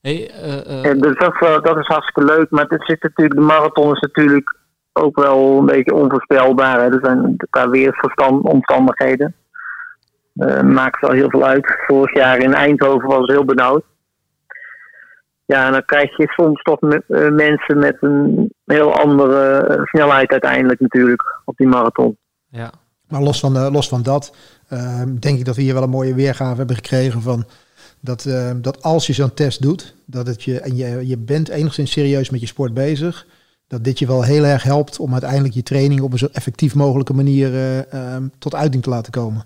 Hey, 0.00 0.30
eh, 0.30 0.66
eh, 0.66 0.90
En 0.90 1.00
dus 1.00 1.16
dat, 1.18 1.32
is 1.34 1.40
wel- 1.40 1.62
dat 1.62 1.76
is 1.78 1.86
hartstikke 1.86 2.24
leuk, 2.32 2.50
maar 2.50 2.64
het 2.68 2.84
zit 2.86 3.02
natuurlijk, 3.02 3.38
de 3.40 3.46
marathon 3.46 3.92
is 3.94 4.00
natuurlijk 4.00 4.56
ook 4.92 5.20
wel 5.20 5.58
een 5.58 5.66
beetje 5.66 5.94
onvoorspelbaar. 5.94 6.80
Hè. 6.80 6.92
Er 6.92 6.98
zijn 7.02 7.36
qua 7.50 7.68
weersomstandigheden. 7.70 9.34
Eh 10.36 10.60
maakt 10.60 11.00
wel 11.00 11.10
heel 11.10 11.30
veel 11.30 11.44
uit. 11.46 11.76
Vorig 11.86 12.14
jaar 12.14 12.38
in 12.38 12.54
Eindhoven 12.54 13.08
was 13.08 13.20
het 13.20 13.30
heel 13.30 13.44
benauwd. 13.44 13.84
Ja, 15.44 15.66
en 15.66 15.72
dan 15.72 15.84
krijg 15.84 16.16
je 16.16 16.26
soms 16.28 16.62
toch 16.62 16.80
me- 16.80 17.02
eh, 17.08 17.28
mensen 17.30 17.78
met 17.78 17.96
een 18.00 18.52
heel 18.64 18.94
andere 18.94 19.50
eh, 19.56 19.82
snelheid 19.84 20.30
uiteindelijk 20.30 20.80
natuurlijk 20.80 21.40
op 21.44 21.56
die 21.56 21.68
marathon. 21.68 22.16
ja. 22.48 22.70
Maar 23.10 23.22
los 23.22 23.40
van, 23.40 23.56
eh, 23.56 23.72
los 23.72 23.88
van 23.88 24.02
dat, 24.02 24.34
eh, 24.68 25.02
denk 25.18 25.38
ik 25.38 25.44
dat 25.44 25.56
we 25.56 25.62
hier 25.62 25.74
wel 25.74 25.82
een 25.82 25.90
mooie 25.90 26.14
weergave 26.14 26.56
hebben 26.56 26.76
gekregen 26.76 27.22
van 27.22 27.44
dat, 28.00 28.24
eh, 28.24 28.50
dat 28.56 28.82
als 28.82 29.06
je 29.06 29.12
zo'n 29.12 29.34
test 29.34 29.62
doet, 29.62 29.94
dat 30.06 30.26
het 30.26 30.42
je, 30.42 30.60
en 30.60 30.76
je, 30.76 31.06
je 31.06 31.18
bent 31.18 31.48
enigszins 31.48 31.92
serieus 31.92 32.30
met 32.30 32.40
je 32.40 32.46
sport 32.46 32.74
bezig, 32.74 33.26
dat 33.68 33.84
dit 33.84 33.98
je 33.98 34.06
wel 34.06 34.24
heel 34.24 34.44
erg 34.44 34.62
helpt 34.62 34.98
om 34.98 35.12
uiteindelijk 35.12 35.54
je 35.54 35.62
training 35.62 36.00
op 36.00 36.12
een 36.12 36.18
zo 36.18 36.28
effectief 36.32 36.74
mogelijke 36.74 37.12
manier 37.12 37.54
eh, 37.54 37.78
eh, 37.92 38.22
tot 38.38 38.54
uiting 38.54 38.82
te 38.82 38.90
laten 38.90 39.12
komen. 39.12 39.42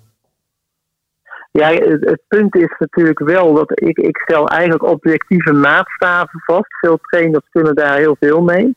Ja, 1.50 1.72
het, 1.72 2.04
het 2.04 2.20
punt 2.28 2.54
is 2.54 2.74
natuurlijk 2.78 3.18
wel 3.18 3.54
dat 3.54 3.80
ik, 3.80 3.98
ik 3.98 4.16
stel 4.16 4.48
eigenlijk 4.48 4.82
objectieve 4.82 5.52
maatstaven 5.52 6.40
vast. 6.40 6.78
Veel 6.80 6.98
trainers 7.00 7.48
kunnen 7.50 7.74
daar 7.74 7.96
heel 7.96 8.16
veel 8.20 8.40
mee. 8.40 8.76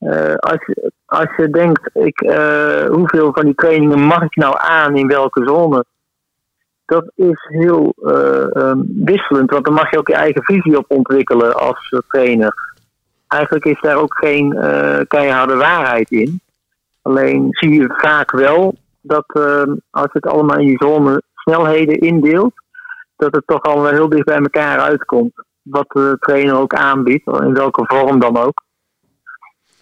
Eh, 0.00 0.34
als, 0.34 0.66
je, 0.66 0.92
als 1.06 1.36
je 1.36 1.50
denkt, 1.50 1.90
ik, 1.92 2.20
eh, 2.20 2.84
hoeveel 2.84 3.32
van 3.32 3.44
die 3.44 3.54
trainingen 3.54 4.00
mag 4.00 4.22
ik 4.22 4.36
nou 4.36 4.54
aan 4.58 4.96
in 4.96 5.06
welke 5.06 5.44
zone? 5.44 5.84
Dat 6.86 7.12
is 7.14 7.46
heel 7.48 7.92
eh, 8.04 8.56
ehm, 8.56 8.78
wisselend, 8.86 9.50
want 9.50 9.64
dan 9.64 9.74
mag 9.74 9.90
je 9.90 9.98
ook 9.98 10.08
je 10.08 10.14
eigen 10.14 10.44
visie 10.44 10.78
op 10.78 10.84
ontwikkelen 10.88 11.56
als 11.56 11.94
trainer. 12.08 12.54
Eigenlijk 13.28 13.64
is 13.64 13.80
daar 13.80 13.96
ook 13.96 14.14
geen 14.14 14.50
keiharde 15.08 15.56
waarheid 15.56 16.10
in. 16.10 16.40
Alleen 17.02 17.46
zie 17.50 17.72
je 17.72 17.94
vaak 17.98 18.30
wel 18.30 18.74
dat 19.00 19.24
eh, 19.26 19.72
als 19.90 20.12
je 20.12 20.18
het 20.20 20.26
allemaal 20.26 20.58
in 20.58 20.66
die 20.66 20.82
zone 20.88 21.22
snelheden 21.34 21.98
indeelt, 21.98 22.52
dat 23.16 23.34
het 23.34 23.46
toch 23.46 23.62
al 23.62 23.82
wel 23.82 23.92
heel 23.92 24.08
dicht 24.08 24.24
bij 24.24 24.38
elkaar 24.38 24.78
uitkomt. 24.78 25.32
Wat 25.62 25.88
de 25.88 26.16
trainer 26.20 26.54
ook 26.54 26.74
aanbiedt, 26.74 27.26
in 27.26 27.54
welke 27.54 27.82
vorm 27.86 28.20
dan 28.20 28.36
ook. 28.36 28.62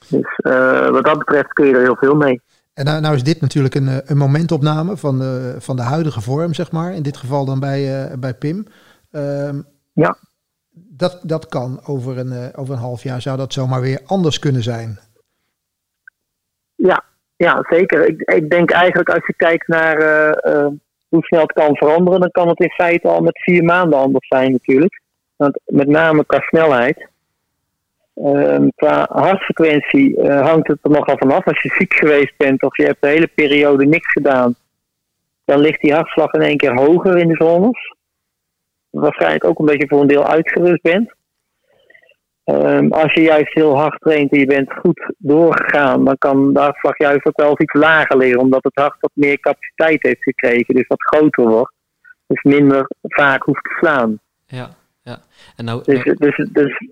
Dus 0.08 0.36
eh, 0.36 0.88
wat 0.88 1.04
dat 1.04 1.18
betreft 1.18 1.52
kun 1.52 1.66
je 1.66 1.74
er 1.74 1.82
heel 1.82 1.96
veel 1.96 2.14
mee. 2.14 2.40
En 2.74 2.84
nou, 2.84 3.00
nou 3.00 3.14
is 3.14 3.22
dit 3.22 3.40
natuurlijk 3.40 3.74
een, 3.74 3.88
eh, 3.88 3.96
een 4.04 4.16
momentopname 4.16 4.96
van 4.96 5.18
de, 5.18 5.56
van 5.58 5.76
de 5.76 5.82
huidige 5.82 6.20
vorm, 6.20 6.54
zeg 6.54 6.72
maar. 6.72 6.94
In 6.94 7.02
dit 7.02 7.16
geval 7.16 7.44
dan 7.44 7.60
bij, 7.60 8.04
eh, 8.04 8.18
bij 8.18 8.34
Pim. 8.34 8.66
Ehm, 9.10 9.60
Ja. 9.92 10.16
Dat, 10.90 11.20
dat 11.22 11.48
kan 11.48 11.80
over 11.86 12.18
een, 12.18 12.54
over 12.54 12.74
een 12.74 12.80
half 12.80 13.02
jaar 13.02 13.20
zou 13.20 13.36
dat 13.36 13.52
zomaar 13.52 13.80
weer 13.80 14.00
anders 14.06 14.38
kunnen 14.38 14.62
zijn. 14.62 14.98
Ja, 16.74 17.04
ja 17.36 17.64
zeker. 17.68 18.08
Ik, 18.08 18.20
ik 18.20 18.50
denk 18.50 18.70
eigenlijk 18.70 19.08
als 19.08 19.26
je 19.26 19.34
kijkt 19.36 19.68
naar 19.68 19.96
hoe 21.08 21.22
snel 21.22 21.40
het 21.40 21.52
kan 21.52 21.76
veranderen, 21.76 22.20
dan 22.20 22.30
kan 22.30 22.48
het 22.48 22.60
in 22.60 22.70
feite 22.70 23.08
al 23.08 23.20
met 23.20 23.42
vier 23.42 23.64
maanden 23.64 23.98
anders 23.98 24.28
zijn 24.28 24.52
natuurlijk. 24.52 25.00
Want 25.36 25.60
met 25.64 25.88
name 25.88 26.24
qua 26.26 26.40
snelheid. 26.40 27.08
Ehm, 28.24 28.68
qua 28.74 29.06
hartfrequentie 29.10 30.16
eh, 30.20 30.40
hangt 30.40 30.68
het 30.68 30.78
er 30.82 30.90
nogal 30.90 31.18
vanaf. 31.18 31.46
Als 31.46 31.62
je 31.62 31.74
ziek 31.78 31.94
geweest 31.94 32.36
bent 32.36 32.62
of 32.62 32.76
je 32.76 32.84
hebt 32.84 33.00
de 33.02 33.08
hele 33.08 33.26
periode 33.26 33.86
niks 33.86 34.12
gedaan, 34.12 34.54
dan 35.44 35.60
ligt 35.60 35.80
die 35.80 35.92
hartslag 35.92 36.32
in 36.32 36.40
één 36.40 36.56
keer 36.56 36.74
hoger 36.74 37.18
in 37.18 37.28
de 37.28 37.36
zones. 37.36 37.94
Waarschijnlijk 38.90 39.44
ook 39.44 39.58
een 39.58 39.66
beetje 39.66 39.88
voor 39.88 40.00
een 40.00 40.06
deel 40.06 40.26
uitgerust 40.26 40.82
bent. 40.82 41.14
Ehm, 42.44 42.88
als 42.88 43.12
je 43.12 43.20
juist 43.20 43.54
heel 43.54 43.76
hard 43.76 44.00
traint 44.00 44.32
en 44.32 44.38
je 44.38 44.46
bent 44.46 44.72
goed 44.72 45.12
doorgegaan, 45.18 46.04
dan 46.04 46.18
kan 46.18 46.52
de 46.52 46.60
hartslag 46.60 46.98
juist 46.98 47.26
ook 47.26 47.40
wel 47.40 47.54
iets 47.58 47.72
lager 47.72 48.16
liggen, 48.16 48.40
omdat 48.40 48.64
het 48.64 48.74
hart 48.74 48.96
wat 49.00 49.10
meer 49.14 49.40
capaciteit 49.40 50.02
heeft 50.02 50.22
gekregen, 50.22 50.74
dus 50.74 50.86
wat 50.86 51.02
groter 51.02 51.48
wordt. 51.48 51.72
Dus 52.26 52.42
minder 52.42 52.86
vaak 53.02 53.42
hoeft 53.42 53.64
te 53.64 53.76
slaan. 53.78 54.20
Ja, 54.46 54.68
ja. 55.02 55.18
En 55.56 55.64
nou, 55.64 55.82
Dus, 55.84 56.04
dus, 56.04 56.48
dus 56.52 56.88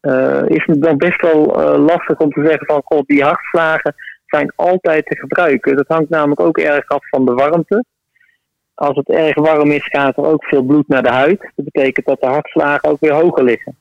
eh, 0.00 0.42
is 0.46 0.64
het 0.66 0.82
dan 0.82 0.96
best 0.96 1.20
wel 1.20 1.60
eh, 1.60 1.84
lastig 1.84 2.18
om 2.18 2.30
te 2.30 2.44
zeggen 2.46 2.66
van 2.66 2.82
god, 2.84 3.06
die 3.06 3.22
hartslagen 3.22 3.94
zijn 4.26 4.52
altijd 4.56 5.06
te 5.06 5.16
gebruiken. 5.16 5.76
Dat 5.76 5.88
hangt 5.88 6.08
namelijk 6.10 6.40
ook 6.40 6.58
erg 6.58 6.88
af 6.88 7.08
van 7.08 7.26
de 7.26 7.34
warmte. 7.34 7.84
Als 8.74 8.96
het 8.96 9.08
erg 9.08 9.34
warm 9.34 9.70
is, 9.70 9.86
gaat 9.86 10.16
er 10.16 10.24
ook 10.24 10.44
veel 10.44 10.62
bloed 10.62 10.88
naar 10.88 11.02
de 11.02 11.10
huid. 11.10 11.50
Dat 11.54 11.64
betekent 11.64 12.06
dat 12.06 12.20
de 12.20 12.26
hartslagen 12.26 12.88
ook 12.88 13.00
weer 13.00 13.12
hoger 13.12 13.44
liggen. 13.44 13.76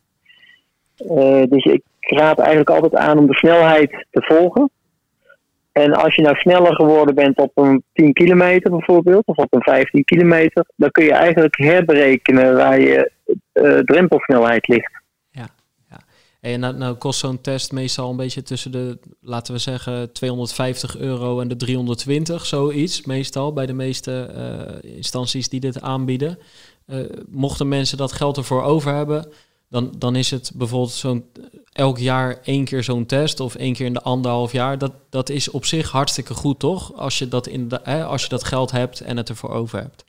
Eh, 0.98 1.44
dus 1.50 1.66
ik 1.66 1.82
raad 2.00 2.40
eigenlijk 2.40 2.70
altijd 2.70 2.96
aan 2.96 3.18
om 3.18 3.28
de 3.28 3.36
snelheid 3.36 4.06
te 4.12 4.22
volgen. 4.22 4.70
En 5.72 5.94
als 5.94 6.16
je 6.16 6.22
nou 6.22 6.36
sneller 6.36 6.76
geworden 6.76 7.16
bent 7.16 7.38
op 7.38 7.52
een 7.56 7.84
10 7.94 8.14
kilometer 8.14 8.72
bijvoorbeeld, 8.72 9.26
of 9.26 9.38
op 9.38 9.54
een 9.54 9.64
15 9.64 10.04
kilometer, 10.04 10.66
dan 10.76 10.92
kun 10.92 11.06
je 11.06 11.14
eigenlijk 11.14 11.58
herberekenen 11.58 12.56
waar 12.56 12.80
je 12.80 13.12
drempelsnelheid 13.86 14.68
ligt. 14.68 15.00
En 16.40 16.60
nou, 16.60 16.78
nou 16.78 16.96
kost 16.96 17.20
zo'n 17.20 17.42
test 17.42 17.72
meestal 17.72 18.10
een 18.10 18.16
beetje 18.16 18.42
tussen 18.42 18.72
de, 18.72 19.00
laten 19.22 19.54
we 19.54 19.60
zeggen, 19.60 20.12
250 20.12 20.98
euro 20.98 21.40
en 21.40 21.48
de 21.48 21.56
320, 21.56 22.46
zoiets. 22.46 23.06
Meestal 23.06 23.54
bij 23.54 23.66
de 23.66 23.74
meeste 23.74 24.22
eh, 24.22 24.96
instanties 24.96 25.50
die 25.50 25.60
dit 25.60 25.82
aanbieden. 25.82 26.40
Eh, 26.86 27.00
mochten 27.30 27.68
mensen 27.68 27.98
dat 27.98 28.12
geld 28.12 28.38
ervoor 28.38 28.64
over 28.64 28.94
hebben, 28.94 29.28
dan, 29.70 29.94
dan 29.98 30.16
is 30.16 30.32
het 30.32 30.52
bijvoorbeeld 30.56 30.92
zo'n 30.92 31.26
elk 31.72 31.98
jaar 31.98 32.40
één 32.44 32.64
keer 32.66 32.84
zo'n 32.84 33.06
test 33.06 33.40
of 33.40 33.56
één 33.56 33.74
keer 33.74 33.86
in 33.86 33.94
de 33.94 34.02
anderhalf 34.02 34.52
jaar. 34.52 34.78
Dat, 34.78 34.94
dat 35.10 35.30
is 35.30 35.50
op 35.50 35.66
zich 35.66 35.90
hartstikke 35.90 36.34
goed, 36.34 36.60
toch? 36.60 36.94
Als 36.94 37.20
je 37.20 37.28
dat, 37.28 37.48
in 37.48 37.68
de, 37.68 37.80
hè, 37.84 38.06
als 38.06 38.24
je 38.24 38.30
dat 38.30 38.44
geld 38.44 38.72
hebt 38.72 39.00
en 39.00 39.18
het 39.18 39.30
ervoor 39.30 39.50
over 39.50 39.80
hebt. 39.80 40.04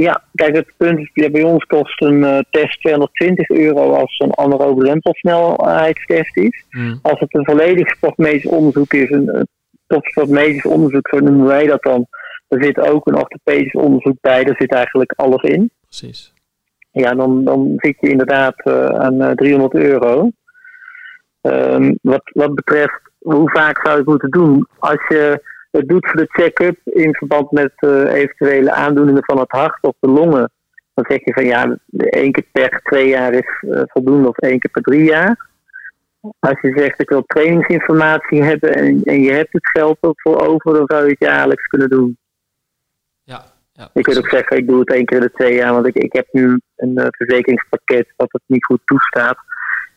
Ja, 0.00 0.24
kijk, 0.34 0.54
het 0.54 0.72
punt 0.76 0.98
is, 0.98 1.10
ja, 1.12 1.30
bij 1.30 1.42
ons 1.42 1.64
kost 1.64 2.02
een 2.02 2.24
eh, 2.24 2.38
test 2.50 2.80
220 2.80 3.48
euro 3.48 3.92
als 3.92 4.18
een 4.18 4.36
anaerobe 4.36 4.84
drempelsnelheidstest 4.84 6.36
is. 6.36 6.64
Hmm. 6.70 6.98
Als 7.02 7.20
het 7.20 7.34
een 7.34 7.44
volledig 7.44 7.88
sportmedisch 7.88 8.46
onderzoek 8.46 8.92
is, 8.92 9.10
een 9.10 9.48
topsportmedisch 9.86 10.64
onderzoek, 10.64 11.08
zo 11.08 11.18
noemen 11.18 11.46
wij 11.46 11.66
dat 11.66 11.82
dan, 11.82 12.06
er 12.48 12.62
zit 12.62 12.78
ook 12.80 13.06
een 13.06 13.16
orthopedisch 13.16 13.72
onderzoek 13.72 14.16
bij, 14.20 14.44
daar 14.44 14.56
zit 14.58 14.72
eigenlijk 14.72 15.12
alles 15.16 15.42
in. 15.42 15.70
Precies. 15.80 16.32
Ja, 16.90 17.14
dan, 17.14 17.44
dan 17.44 17.72
zit 17.76 17.96
je 18.00 18.08
inderdaad 18.08 18.66
uh, 18.66 18.86
aan 18.86 19.22
uh, 19.22 19.30
300 19.30 19.74
euro. 19.74 20.30
Ehm, 21.40 21.94
wat, 22.02 22.30
wat 22.32 22.54
betreft 22.54 23.00
hoe 23.18 23.50
vaak 23.50 23.76
zou 23.76 23.90
je 23.90 24.00
het 24.00 24.06
moeten 24.08 24.30
doen? 24.30 24.68
Als 24.78 25.06
je 25.08 25.42
het 25.78 25.88
doet 25.88 26.06
voor 26.06 26.20
de 26.20 26.28
check-up 26.28 26.78
in 26.84 27.14
verband 27.14 27.50
met 27.50 27.72
uh, 27.80 28.12
eventuele 28.12 28.72
aandoeningen 28.72 29.24
van 29.24 29.38
het 29.38 29.50
hart 29.50 29.78
of 29.80 29.94
de 30.00 30.08
longen, 30.08 30.50
dan 30.94 31.04
zeg 31.08 31.24
je 31.24 31.32
van 31.32 31.44
ja, 31.44 31.78
één 31.96 32.32
keer 32.32 32.46
per 32.52 32.80
twee 32.82 33.08
jaar 33.08 33.32
is 33.32 33.62
uh, 33.62 33.82
voldoende 33.86 34.28
of 34.28 34.38
één 34.38 34.58
keer 34.58 34.70
per 34.70 34.82
drie 34.82 35.04
jaar. 35.04 35.46
Als 36.38 36.60
je 36.60 36.72
zegt 36.76 37.00
ik 37.00 37.08
wil 37.08 37.22
trainingsinformatie 37.26 38.42
hebben 38.42 38.74
en, 38.74 39.00
en 39.04 39.20
je 39.22 39.30
hebt 39.30 39.52
het 39.52 39.68
geld 39.68 39.96
voor 40.00 40.48
over, 40.48 40.72
dan 40.72 40.86
zou 40.86 41.04
je 41.04 41.10
het 41.10 41.18
jaarlijks 41.18 41.66
kunnen 41.66 41.88
doen. 41.88 42.18
Ja, 43.22 43.44
ja, 43.72 43.90
ik 43.92 44.06
wil 44.06 44.16
ook 44.16 44.28
zeggen, 44.28 44.56
ik 44.56 44.68
doe 44.68 44.78
het 44.80 44.92
één 44.92 45.04
keer 45.04 45.16
in 45.16 45.22
de 45.22 45.32
twee 45.32 45.54
jaar, 45.54 45.72
want 45.72 45.86
ik, 45.86 45.94
ik 45.94 46.12
heb 46.12 46.26
nu 46.32 46.60
een 46.76 46.98
uh, 46.98 47.06
verzekeringspakket 47.10 48.12
dat 48.16 48.32
het 48.32 48.42
niet 48.46 48.64
goed 48.64 48.80
toestaat. 48.84 49.38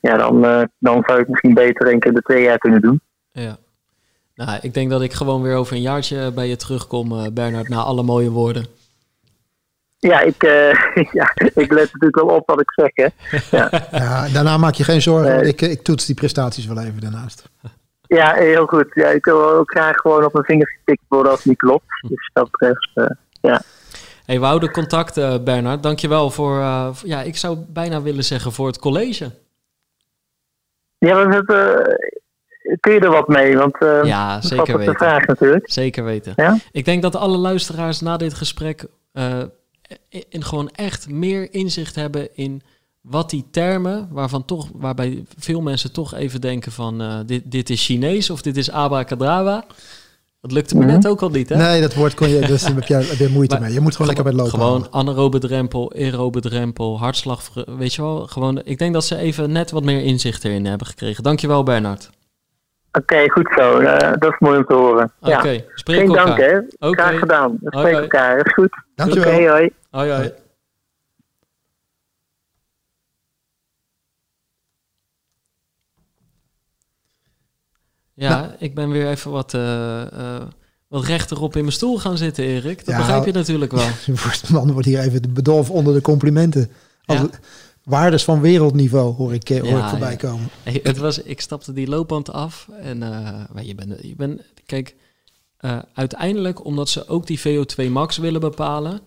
Ja, 0.02 0.18
dan, 0.18 0.46
uh, 0.46 0.64
dan 0.78 1.04
zou 1.06 1.20
ik 1.20 1.28
misschien 1.28 1.54
beter 1.54 1.88
één 1.88 2.00
keer 2.00 2.10
in 2.10 2.16
de 2.16 2.22
twee 2.22 2.44
jaar 2.44 2.58
kunnen 2.58 2.82
doen. 2.82 3.02
Ja. 3.32 3.58
Nou, 4.46 4.60
ik 4.62 4.74
denk 4.74 4.90
dat 4.90 5.02
ik 5.02 5.14
gewoon 5.14 5.42
weer 5.42 5.56
over 5.56 5.76
een 5.76 5.82
jaartje 5.82 6.32
bij 6.32 6.48
je 6.48 6.56
terugkom, 6.56 7.12
uh, 7.12 7.26
Bernard, 7.34 7.70
na 7.70 7.78
alle 7.78 8.04
mooie 8.04 8.30
woorden. 8.30 8.66
Ja, 10.00 10.20
ik, 10.20 10.44
uh, 10.44 10.74
ja, 11.20 11.32
ik 11.36 11.72
let 11.72 11.94
natuurlijk 11.94 12.16
wel 12.16 12.26
op 12.26 12.48
wat 12.48 12.62
ik 12.62 12.72
zeg. 12.72 12.92
Hè. 12.94 13.08
Ja. 13.58 13.70
ja 13.92 14.28
daarna 14.30 14.58
maak 14.58 14.74
je 14.74 14.84
geen 14.84 15.02
zorgen, 15.02 15.48
ik, 15.48 15.62
ik 15.62 15.82
toets 15.82 16.06
die 16.06 16.16
prestaties 16.16 16.66
wel 16.66 16.80
even 16.80 17.02
daarnaast. 17.02 17.50
Ja, 18.02 18.34
heel 18.34 18.66
goed. 18.66 18.88
Ja, 18.94 19.08
ik 19.08 19.26
wil 19.26 19.52
ook 19.52 19.72
graag 19.72 19.96
gewoon 19.96 20.26
op 20.26 20.34
mijn 20.34 20.46
vingers 20.46 20.78
getikt 20.78 21.04
worden 21.08 21.32
als 21.32 21.40
het 21.40 21.50
niet 21.50 21.58
klopt. 21.58 21.86
Dus 22.08 22.30
dat 22.34 22.52
betreft, 22.52 22.90
uh, 22.96 23.06
ja. 23.42 23.62
Hey, 24.26 24.40
we 24.40 24.46
houden 24.46 24.72
contact, 24.72 25.18
uh, 25.18 25.36
Bernard. 25.44 25.84
Dankjewel 25.84 26.30
voor, 26.30 26.58
uh, 26.58 26.90
ja, 27.04 27.22
ik 27.22 27.38
zou 27.38 27.58
bijna 27.68 28.02
willen 28.02 28.24
zeggen 28.24 28.52
voor 28.52 28.68
het 28.68 28.80
college. 28.80 29.32
Ja, 30.98 31.28
we 31.28 31.34
hebben, 31.34 31.84
kun 32.80 32.94
je 32.94 33.00
er 33.00 33.10
wat 33.12 33.28
mee? 33.28 33.58
Want 33.58 33.76
uh, 33.80 34.00
ja, 34.04 34.42
zeker 34.42 34.78
weten. 34.78 34.94
de 34.94 34.98
vraag 35.00 35.26
natuurlijk. 35.26 35.72
Zeker 35.72 36.04
weten. 36.04 36.34
Ja? 36.36 36.58
Ik 36.72 36.86
denk 36.86 37.02
dat 37.02 37.16
alle 37.16 37.38
luisteraars 37.38 38.00
na 38.00 38.18
dit 38.18 38.34
gesprek 38.34 38.86
in 40.30 40.44
gewoon 40.44 40.70
echt 40.70 41.10
meer 41.10 41.54
inzicht 41.54 41.96
hebben 41.96 42.36
in 42.36 42.62
wat 43.02 43.30
die 43.30 43.46
termen, 43.52 44.08
waarvan 44.12 44.46
toch, 44.46 44.68
waarbij 44.74 45.24
veel 45.38 45.62
mensen 45.62 45.92
toch 45.94 46.14
even 46.16 46.42
denken 46.42 46.72
van 46.72 47.02
uh, 47.02 47.20
dit, 47.26 47.52
dit 47.52 47.70
is 47.70 47.86
Chinees 47.86 48.30
of 48.30 48.42
dit 48.42 48.58
is 48.58 48.72
abracadabra. 48.72 49.66
Dat 50.42 50.52
lukte 50.52 50.76
me 50.78 50.84
Mhm. 50.84 50.94
net 50.94 51.08
ook 51.08 51.22
al 51.22 51.30
niet, 51.30 51.50
hè? 51.50 51.56
Nee, 51.56 51.82
dat 51.82 51.94
woord 51.94 52.14
kon 52.14 52.30
je, 52.30 52.40
dus 52.48 52.62
daar 52.62 52.76
heb 52.76 52.84
je 52.84 53.16
je 53.18 53.30
moeite 53.30 53.54
Maar 53.56 53.64
mee. 53.64 53.74
Je 53.74 53.80
moet 53.80 53.92
gewoon 53.96 54.08
lekker 54.08 54.24
bij 54.26 54.34
het 54.34 54.42
lopen 54.54 54.60
Gewoon 54.60 54.88
anaerobe 54.92 55.40
drempel, 55.40 55.92
aerobe 55.96 56.40
drempel, 56.42 57.00
hartslag, 57.00 57.50
weet 57.78 57.94
je 57.94 58.02
wel. 58.02 58.28
Gewoon, 58.28 58.62
ik 58.64 58.78
denk 58.78 58.94
dat 58.94 59.06
ze 59.06 59.16
even 59.18 59.52
net 59.52 59.72
wat 59.72 59.84
meer 59.84 60.02
inzicht 60.04 60.44
erin 60.44 60.66
hebben 60.66 60.88
gekregen. 60.88 61.24
Dankjewel, 61.24 61.64
Bernard. 61.64 62.10
Oké, 62.92 63.30
goed 63.30 63.54
zo. 63.58 63.80
Uh, 63.80 63.98
dat 64.00 64.24
is 64.32 64.40
mooi 64.40 64.58
om 64.58 64.66
te 64.66 64.74
horen. 64.74 65.12
Oké, 65.20 65.30
ja. 65.32 65.40
okay, 65.40 65.66
spreek 65.74 65.98
Geen 66.00 66.08
elkaar. 66.08 66.26
dank, 66.26 66.40
hè? 66.80 66.90
Graag 66.92 67.20
gedaan. 67.20 67.52
We 67.52 67.68
spreken 67.68 67.92
hoi. 67.92 68.02
elkaar. 68.04 68.38
Dat 68.38 68.46
is 68.46 68.54
goed. 68.54 68.84
Dankjewel. 68.96 69.34
Oké, 69.34 69.50
hoi. 69.50 69.72
Hoi, 69.90 70.12
hoi. 70.12 70.32
Ja, 78.14 78.30
Nou. 78.40 78.52
ik 78.60 78.76
ben 78.76 78.90
weer 78.92 79.08
even 79.10 79.32
wat, 79.32 79.54
eh, 79.54 80.02
eh, 80.36 80.42
wat 80.88 81.06
rechterop 81.06 81.56
in 81.56 81.62
mijn 81.62 81.74
stoel 81.74 82.00
gaan 82.00 82.18
zitten, 82.18 82.44
Erik. 82.44 82.78
Dat 82.78 82.88
Ja, 82.88 82.98
begrijp 82.98 83.26
je 83.26 83.32
natuurlijk 83.32 83.72
wel. 83.72 83.88
Man 84.52 84.72
wordt 84.72 84.88
hier 84.88 85.00
even 85.00 85.34
bedolven 85.34 85.74
onder 85.74 85.94
de 85.94 86.02
complimenten. 86.02 86.72
Als 87.06 87.20
Ja. 87.20 87.30
Waardes 87.92 88.24
van 88.24 88.42
wereldniveau 88.42 89.14
hoor 89.16 89.34
ik, 89.34 89.50
eh, 89.50 89.60
hoor 89.62 89.70
Ja, 89.70 89.84
ik 89.84 89.90
voorbij 89.90 90.12
ja. 90.12 90.18
komen. 90.18 90.50
Hey, 90.64 90.80
het 90.84 90.98
was, 90.98 91.22
ik 91.22 91.42
stapte 91.42 91.74
die 91.74 91.88
loopband 91.88 92.32
af 92.32 92.68
en 92.80 93.04
eh, 93.04 93.44
maar 93.54 93.64
je 93.66 93.76
bent, 93.76 94.02
je 94.02 94.16
bent, 94.16 94.42
kijk, 94.66 94.96
eh, 95.58 95.80
uiteindelijk 95.94 96.66
omdat 96.66 96.90
ze 96.90 97.08
ook 97.08 97.28
die 97.28 97.40
VO2 97.40 97.90
max 97.90 98.18
willen 98.18 98.42
bepalen, 98.42 99.00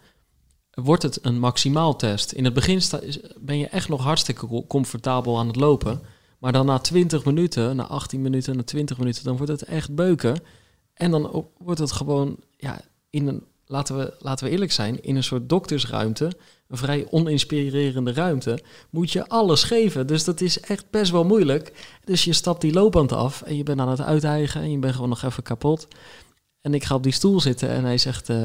wordt 0.71 1.03
het 1.03 1.19
een 1.23 1.39
maximaal 1.39 1.97
test. 1.97 2.33
In 2.33 2.45
het 2.45 2.55
begin 2.55 2.83
sta, 2.83 3.01
ben 3.41 3.59
je 3.59 3.67
echt 3.67 3.89
nog 3.89 4.03
hartstikke 4.03 4.47
co- 4.47 4.67
comfortabel 4.67 5.39
aan 5.39 5.47
het 5.47 5.57
lopen, 5.57 6.01
maar 6.39 6.53
dan 6.53 6.67
na 6.67 6.79
20 6.79 7.25
minuten, 7.25 7.77
na 7.77 7.87
18 7.87 8.23
minuten, 8.23 8.57
na 8.57 8.63
20 8.63 8.99
minuten, 8.99 9.25
dan 9.25 9.37
wordt 9.37 9.53
het 9.53 9.63
echt 9.65 9.95
beuken 9.95 10.41
en 10.95 11.11
dan 11.11 11.47
wordt 11.59 11.81
het 11.81 11.93
gewoon, 11.93 12.37
ja, 12.57 12.81
in 13.11 13.27
een, 13.27 13.43
laten 13.67 13.97
we, 13.97 14.15
laten 14.19 14.47
we 14.47 14.53
eerlijk 14.53 14.73
zijn, 14.73 15.03
in 15.03 15.17
een 15.17 15.25
soort 15.25 15.49
doktersruimte, 15.49 16.33
een 16.69 16.77
vrij 16.77 17.07
oninspirerende 17.11 18.13
ruimte, 18.13 18.59
moet 18.91 19.13
je 19.13 19.29
alles 19.29 19.63
geven. 19.63 20.07
Dus 20.07 20.25
dat 20.25 20.41
is 20.41 20.61
echt 20.61 20.91
best 20.91 21.11
wel 21.11 21.25
moeilijk. 21.25 21.73
Dus 22.05 22.25
je 22.25 22.33
stapt 22.33 22.61
die 22.61 22.73
loopband 22.73 23.13
af 23.13 23.43
en 23.43 23.57
je 23.57 23.63
bent 23.63 23.81
aan 23.81 23.89
het 23.89 24.01
uithijgen 24.01 24.61
en 24.61 24.71
je 24.71 24.79
bent 24.79 24.95
gewoon 24.95 25.09
nog 25.09 25.23
even 25.23 25.43
kapot. 25.43 25.89
En 26.61 26.75
ik 26.75 26.85
ga 26.85 26.95
op 26.95 27.03
die 27.03 27.13
stoel 27.13 27.41
zitten 27.41 27.69
en 27.69 27.85
hij 27.85 27.99
zegt 27.99 28.29
eh, 28.29 28.45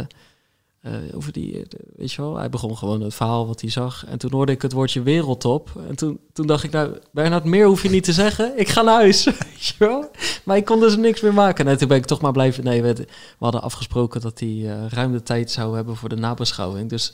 eh, 0.82 0.93
over 1.13 1.32
die, 1.32 1.55
eh, 1.55 1.61
weet 1.95 2.11
je 2.11 2.21
wel, 2.21 2.38
hij 2.38 2.49
begon 2.49 2.77
gewoon 2.77 3.01
het 3.01 3.13
verhaal 3.13 3.47
wat 3.47 3.61
hij 3.61 3.69
zag. 3.69 4.05
En 4.05 4.17
toen 4.17 4.32
hoorde 4.32 4.51
ik 4.51 4.61
het 4.61 4.71
woordje 4.71 5.01
wereldtop. 5.01 5.69
En 5.88 5.95
toen, 5.95 6.19
toen 6.34 6.47
dacht 6.47 6.63
ik, 6.63 6.71
nou, 6.71 6.97
Bernhard, 7.11 7.43
meer 7.43 7.65
hoef 7.65 7.84
je 7.84 7.89
niet 7.89 8.03
te 8.03 8.13
zeggen. 8.13 8.59
Ik 8.59 8.67
ga 8.67 8.82
naar 8.82 8.95
huis, 8.95 9.23
weet 9.25 9.65
je 9.65 9.73
wel. 9.77 10.11
Maar 10.43 10.57
ik 10.57 10.65
kon 10.65 10.80
dus 10.80 10.95
niks 10.95 11.21
meer 11.21 11.34
maken. 11.34 11.67
En 11.67 11.77
toen 11.77 11.88
ben 11.88 11.97
ik 11.97 12.05
toch 12.05 12.21
maar 12.21 12.32
blijven, 12.32 12.63
nee, 12.63 12.82
we, 12.82 13.07
hadden 13.39 13.61
afgesproken 13.61 14.21
dat 14.21 14.39
hij 14.39 14.49
eh, 14.49 14.88
ruim 14.89 15.11
de 15.11 15.23
tijd 15.23 15.51
zou 15.51 15.75
hebben 15.75 15.95
voor 15.95 16.09
de 16.09 16.15
nabeschouwing. 16.15 16.89
Dus 16.89 17.13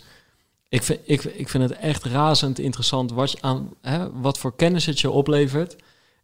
ik 0.69 0.83
vind, 0.83 0.99
ik, 1.03 1.23
ik 1.23 1.49
vind 1.49 1.69
het 1.69 1.79
echt 1.79 2.03
razend 2.03 2.59
interessant 2.59 3.11
wat, 3.11 3.31
je 3.31 3.37
aan, 3.41 3.73
hè, 3.81 4.11
wat 4.21 4.37
voor 4.37 4.55
kennis 4.55 4.85
het 4.85 4.99
je 4.99 5.09
oplevert. 5.09 5.75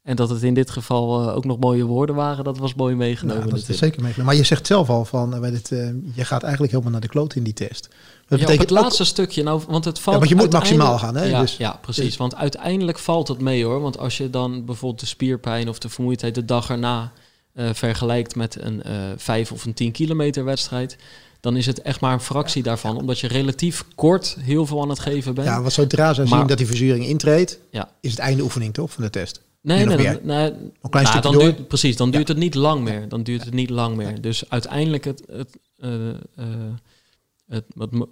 En 0.03 0.15
dat 0.15 0.29
het 0.29 0.43
in 0.43 0.53
dit 0.53 0.69
geval 0.69 1.21
eh, 1.29 1.35
ook 1.35 1.45
nog 1.45 1.59
mooie 1.59 1.83
woorden 1.85 2.15
waren, 2.15 2.43
dat 2.43 2.57
was 2.57 2.73
mooi 2.73 2.95
meegenomen. 2.95 3.47
Nou, 3.47 3.59
dat 3.59 3.69
is 3.69 3.77
zeker 3.77 4.01
mee. 4.01 4.13
Maar 4.23 4.35
je 4.35 4.43
zegt 4.43 4.67
zelf 4.67 4.89
al 4.89 5.05
van, 5.05 5.35
eh, 5.45 5.51
dit, 5.51 5.71
eh, 5.71 5.89
je 6.13 6.25
gaat 6.25 6.41
eigenlijk 6.41 6.71
helemaal 6.71 6.91
naar 6.91 7.01
de 7.01 7.07
kloot 7.07 7.35
in 7.35 7.43
die 7.43 7.53
test. 7.53 7.81
Dat 8.27 8.39
Ja, 8.39 8.45
betekent 8.45 8.69
het 8.69 8.77
ook- 8.77 8.83
laatste 8.83 9.05
stukje, 9.05 9.43
nou, 9.43 9.61
want 9.67 9.85
het 9.85 9.99
valt. 9.99 10.13
Ja, 10.15 10.21
want 10.25 10.29
je 10.29 10.43
moet 10.45 10.51
maximaal 10.53 10.97
gaan, 10.99 11.15
hè? 11.15 11.23
Ja, 11.25 11.41
Dus- 11.41 11.57
ja, 11.57 11.77
precies. 11.81 12.03
dus- 12.05 12.17
Want 12.17 12.35
uiteindelijk 12.35 12.99
valt 12.99 13.27
het 13.27 13.41
mee 13.41 13.63
hoor. 13.65 13.81
Want 13.81 13.97
als 13.97 14.17
je 14.17 14.29
dan 14.29 14.65
bijvoorbeeld 14.65 14.99
de 14.99 15.05
spierpijn 15.05 15.69
of 15.69 15.79
de 15.79 15.89
vermoeidheid 15.89 16.35
de 16.35 16.45
dag 16.45 16.69
erna 16.69 17.11
vergelijkt 17.73 18.35
met 18.35 18.57
een 18.61 18.83
eh 18.83 18.93
5 19.17 19.51
of 19.51 19.65
een 19.65 19.73
10 19.73 19.91
kilometer 19.91 20.43
wedstrijd, 20.45 20.97
dan 21.39 21.57
is 21.57 21.65
het 21.65 21.81
echt 21.81 21.99
maar 22.01 22.13
een 22.13 22.21
fractie 22.21 22.63
daarvan. 22.63 22.97
Omdat 22.97 23.19
je 23.19 23.27
relatief 23.27 23.85
kort 23.95 24.37
heel 24.39 24.65
veel 24.65 24.81
aan 24.81 24.89
het 24.89 24.99
geven 24.99 25.33
bent. 25.33 25.47
Ja, 25.47 25.61
want 25.61 25.73
zodra 25.73 26.13
ze 26.13 26.25
zien 26.25 26.47
dat 26.47 26.57
die 26.57 26.67
verzuring 26.67 27.05
intreedt, 27.05 27.59
Ja. 27.71 27.89
is 28.01 28.11
het 28.11 28.19
einde 28.19 28.43
oefening 28.43 28.73
toch 28.73 28.91
van 28.91 29.03
de 29.03 29.09
test. 29.09 29.41
Nee, 29.61 29.77
nee, 29.77 29.85
nog 29.85 29.95
dan, 29.95 30.03
meer. 30.03 30.19
nee, 30.23 30.71
klein 30.89 31.05
nou, 31.05 31.21
dan 31.21 31.37
duurt, 31.37 31.67
precies, 31.67 31.97
dan 31.97 32.07
Ja. 32.07 32.13
duurt 32.15 32.27
het 32.27 32.37
niet 32.37 32.55
lang 32.55 32.81
meer. 32.81 33.09
Dan 33.09 33.23
duurt 33.23 33.45
het 33.45 33.53
niet 33.53 33.69
lang 33.69 33.95
meer. 33.95 34.21
Dus 34.21 34.49
uiteindelijk 34.49 35.03
het, 35.03 35.23
het, 35.31 35.57
eh, 35.77 36.09
eh, 36.09 36.15
het, 37.51 37.65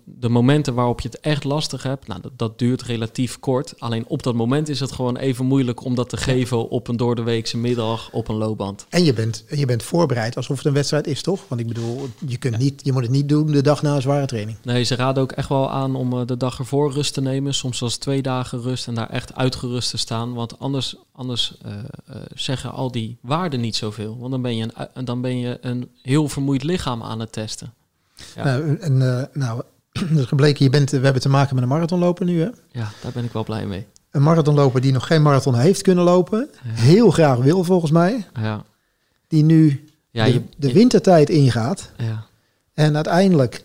de 0.04 0.30
momenten 0.30 0.74
waarop 0.74 1.02
je 1.02 1.08
het 1.08 1.20
echt 1.20 1.44
lastig 1.44 1.84
hebt, 1.84 2.08
nou, 2.08 2.22
dat, 2.22 2.32
dat 2.36 2.60
duurt 2.60 2.82
relatief 2.82 3.40
kort. 3.40 3.74
Alleen 3.78 4.06
op 4.08 4.24
dat 4.24 4.36
moment 4.36 4.70
is 4.70 4.80
het 4.80 4.92
gewoon 4.92 5.18
even 5.18 5.46
moeilijk 5.46 5.84
om 5.84 5.96
dat 5.96 6.10
te 6.10 6.18
geven 6.18 6.70
op 6.70 6.88
een 6.88 6.98
door 6.98 7.16
de 7.16 7.24
weekse 7.24 7.58
middag 7.58 8.10
op 8.12 8.28
een 8.28 8.36
loopband. 8.36 8.86
En 8.90 9.04
je 9.04 9.14
bent, 9.14 9.44
je 9.50 9.66
bent 9.66 9.84
voorbereid 9.84 10.36
alsof 10.36 10.58
het 10.58 10.66
een 10.66 10.74
wedstrijd 10.74 11.08
is, 11.08 11.22
toch? 11.22 11.42
Want 11.48 11.62
ik 11.62 11.68
bedoel, 11.68 12.08
je, 12.28 12.38
kunt 12.38 12.58
niet, 12.58 12.82
je 12.84 12.92
moet 12.92 13.02
het 13.02 13.12
niet 13.12 13.30
doen 13.30 13.46
de 13.46 13.62
dag 13.62 13.82
na 13.82 13.96
een 13.96 14.02
zware 14.02 14.26
training. 14.26 14.58
Nee, 14.64 14.84
ze 14.84 14.96
raden 14.96 15.24
ook 15.24 15.32
echt 15.32 15.50
wel 15.50 15.72
aan 15.72 15.96
om 15.96 16.14
eh, 16.14 16.26
de 16.26 16.38
dag 16.38 16.60
ervoor 16.60 16.92
rust 16.92 17.14
te 17.14 17.22
nemen. 17.22 17.54
Soms 17.54 17.78
zelfs 17.78 17.98
twee 17.98 18.22
dagen 18.22 18.62
rust 18.62 18.88
en 18.88 18.96
daar 18.96 19.10
echt 19.10 19.36
uitgerust 19.36 19.90
te 19.90 19.98
staan. 19.98 20.34
Want 20.34 20.60
anders, 20.60 20.96
anders 21.12 21.58
eh, 21.62 21.74
eh, 21.74 22.16
zeggen 22.34 22.72
al 22.72 22.92
die 22.92 23.18
waarden 23.22 23.60
niet 23.60 23.76
zoveel. 23.76 24.18
Want 24.20 24.32
dan 24.32 24.42
ben, 24.42 24.56
je 24.56 24.70
een, 24.94 25.06
dan 25.06 25.22
ben 25.22 25.38
je 25.40 25.58
een 25.62 25.90
heel 26.02 26.28
vermoeid 26.28 26.64
lichaam 26.64 27.04
aan 27.04 27.20
het 27.20 27.32
testen. 27.32 27.74
Ja. 28.36 28.44
Nou, 28.44 28.78
en, 28.78 29.18
eh, 29.18 29.24
nou, 29.34 29.62
is 30.16 30.26
gebleken, 30.26 30.64
je 30.64 30.70
bent, 30.70 30.90
we 30.90 31.00
hebben 31.00 31.22
te 31.22 31.30
maken 31.30 31.54
met 31.56 31.64
een 31.64 31.70
marathonloper 31.70 32.26
nu, 32.26 32.42
hè? 32.42 32.50
Ja, 32.72 32.92
daar 33.02 33.12
ben 33.12 33.24
ik 33.24 33.32
wel 33.32 33.44
blij 33.44 33.66
mee. 33.66 33.86
Een 34.12 34.24
marathonloper 34.24 34.82
die 34.82 34.92
nog 34.92 35.08
geen 35.08 35.22
marathon 35.22 35.56
heeft 35.56 35.82
kunnen 35.82 36.04
lopen. 36.04 36.50
Heel 36.64 37.12
graag 37.12 37.38
wil, 37.38 37.64
volgens 37.64 37.92
mij. 37.92 38.28
Ja, 38.34 38.64
Die 39.28 39.44
nu 39.44 39.86
ja, 40.12 40.26
de, 40.26 40.34
je, 40.34 40.42
de 40.58 40.74
wintertijd 40.74 41.30
ingaat. 41.30 41.92
ja. 41.98 42.28
En 42.74 42.96
uiteindelijk 42.96 43.64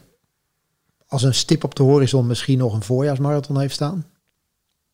als 1.07 1.23
een 1.23 1.35
stip 1.35 1.65
op 1.65 1.75
de 1.75 1.83
horizon 1.83 2.27
misschien 2.27 2.59
nog 2.59 2.75
een 2.75 2.83
voorjaarsmarathon 2.83 3.61
heeft 3.61 3.75
staan. 3.75 4.07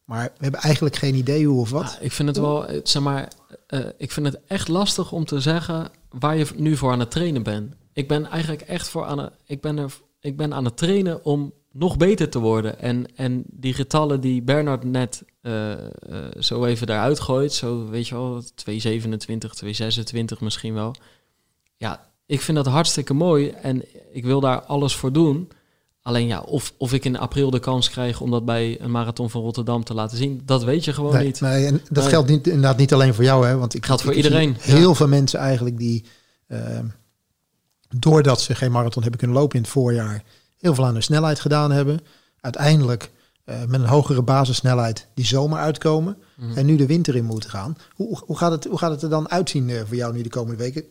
Maar 0.05 0.25
we 0.25 0.43
hebben 0.43 0.61
eigenlijk 0.61 0.97
geen 0.97 1.15
idee 1.15 1.47
hoe 1.47 1.61
of 1.61 1.71
wat. 1.71 1.83
Ah, 1.83 1.93
ik 2.01 2.13
vind 2.13 2.29
het 2.29 2.39
wel, 2.39 2.67
eh, 2.67 2.81
zeg 2.85 3.03
maar, 3.03 3.29
eh, 3.67 3.81
ik 3.99 4.13
vind 4.13 4.27
het 4.27 4.39
echt 4.47 4.69
lastig 4.69 5.13
om 5.13 5.25
te 5.25 5.41
zeggen 5.41 5.89
waar 6.11 6.37
je 6.37 6.47
nu 6.57 6.77
voor 6.77 6.93
aan 6.93 7.01
het 7.01 7.11
trainen 7.11 7.43
bent. 7.43 7.75
Ik 7.93 8.09
ben 8.09 8.27
eigenlijk 8.27 8.61
echt 8.63 8.89
voor 8.89 9.05
aan 9.05 9.19
het, 9.19 9.33
ik 9.47 9.61
ben 9.61 9.79
er, 9.79 9.93
ik 10.21 10.37
ben 10.37 10.55
aan 10.55 10.65
het 10.65 10.77
trainen 10.77 11.25
om 11.25 11.53
nog 11.73 11.97
beter 11.97 12.29
te 12.29 12.39
worden. 12.39 12.79
En, 12.81 13.07
en 13.17 13.43
die 13.47 13.75
getallen 13.75 14.21
die 14.21 14.43
Bernard 14.43 14.85
net 14.85 15.23
eh, 15.43 15.73
eh, 15.73 15.79
zo 16.39 16.65
even 16.65 16.87
daaruit 16.87 17.21
gooit, 17.21 17.53
zo 17.53 17.89
weet 17.89 18.09
je 18.09 18.15
wel, 18.15 18.43
227, 18.55 19.55
226 19.55 20.41
misschien 20.41 20.75
wel. 20.75 20.95
Ja, 21.77 22.09
ik 22.27 22.41
vind 22.41 22.57
dat 22.57 22.67
hartstikke 22.67 23.15
mooi 23.15 23.49
en 23.49 23.83
ik 24.13 24.25
wil 24.25 24.41
daar 24.41 24.61
alles 24.63 24.95
voor 24.95 25.13
doen. 25.13 25.49
Alleen 26.03 26.27
ja, 26.27 26.41
of, 26.41 26.73
of 26.77 26.93
ik 26.93 27.05
in 27.05 27.19
april 27.19 27.51
de 27.51 27.59
kans 27.59 27.91
krijg 27.91 28.21
om 28.21 28.31
dat 28.31 28.45
bij 28.45 28.81
een 28.81 28.91
marathon 28.91 29.31
van 29.31 29.43
Rotterdam 29.43 29.85
te 29.85 29.95
laten 29.95 30.17
zien, 30.17 30.41
dat 30.45 30.65
weet 30.65 30.85
je 30.85 30.93
gewoon 30.93 31.13
Nee, 31.15 31.25
niet. 31.25 31.41
nee, 31.41 31.67
en 31.67 31.81
dat 31.91 32.03
Nee. 32.03 32.13
geldt 32.13 32.29
niet, 32.29 32.47
inderdaad 32.47 32.77
niet 32.77 32.93
alleen 32.93 33.15
voor 33.15 33.25
jou, 33.25 33.47
hè? 33.47 33.57
Want 33.57 33.75
ik 33.75 33.87
Geldt 33.87 34.03
voor 34.03 34.11
ik 34.11 34.17
iedereen, 34.17 34.57
Heel 34.59 34.89
ja. 34.89 34.95
veel 34.95 35.09
mensen 35.09 35.39
eigenlijk 35.41 35.79
die, 35.79 36.05
ehm, 36.47 36.87
doordat 37.97 38.41
ze 38.41 38.55
geen 38.55 38.73
marathon 38.73 39.03
hebben 39.03 39.21
kunnen 39.21 39.37
lopen 39.37 39.57
in 39.57 39.63
het 39.63 39.71
voorjaar, 39.71 40.23
heel 40.59 40.75
veel 40.75 40.87
aan 40.87 40.93
hun 40.93 41.03
snelheid 41.03 41.41
gedaan 41.41 41.71
hebben. 41.71 42.01
Uiteindelijk 42.41 43.11
eh, 43.45 43.65
met 43.65 43.81
een 43.81 43.87
hogere 43.87 44.23
basissnelheid 44.23 45.07
die 45.15 45.25
zomer 45.27 45.59
uitkomen 45.59 46.17
Mhm. 46.37 46.59
en 46.59 46.67
nu 46.67 46.77
de 46.77 46.87
winter 46.87 47.17
in 47.17 47.25
moeten 47.25 47.51
gaan. 47.51 47.77
Hoe, 47.95 48.19
hoe, 48.27 48.37
gaat, 48.37 48.51
het, 48.53 48.65
hoe 48.65 48.79
gaat 48.79 48.91
het 48.91 49.03
er 49.03 49.09
dan 49.09 49.31
uitzien 49.31 49.71
eh, 49.71 49.81
voor 49.87 49.97
jou 49.97 50.13
nu 50.13 50.23
de 50.23 50.29
komende 50.29 50.57
weken? 50.57 50.85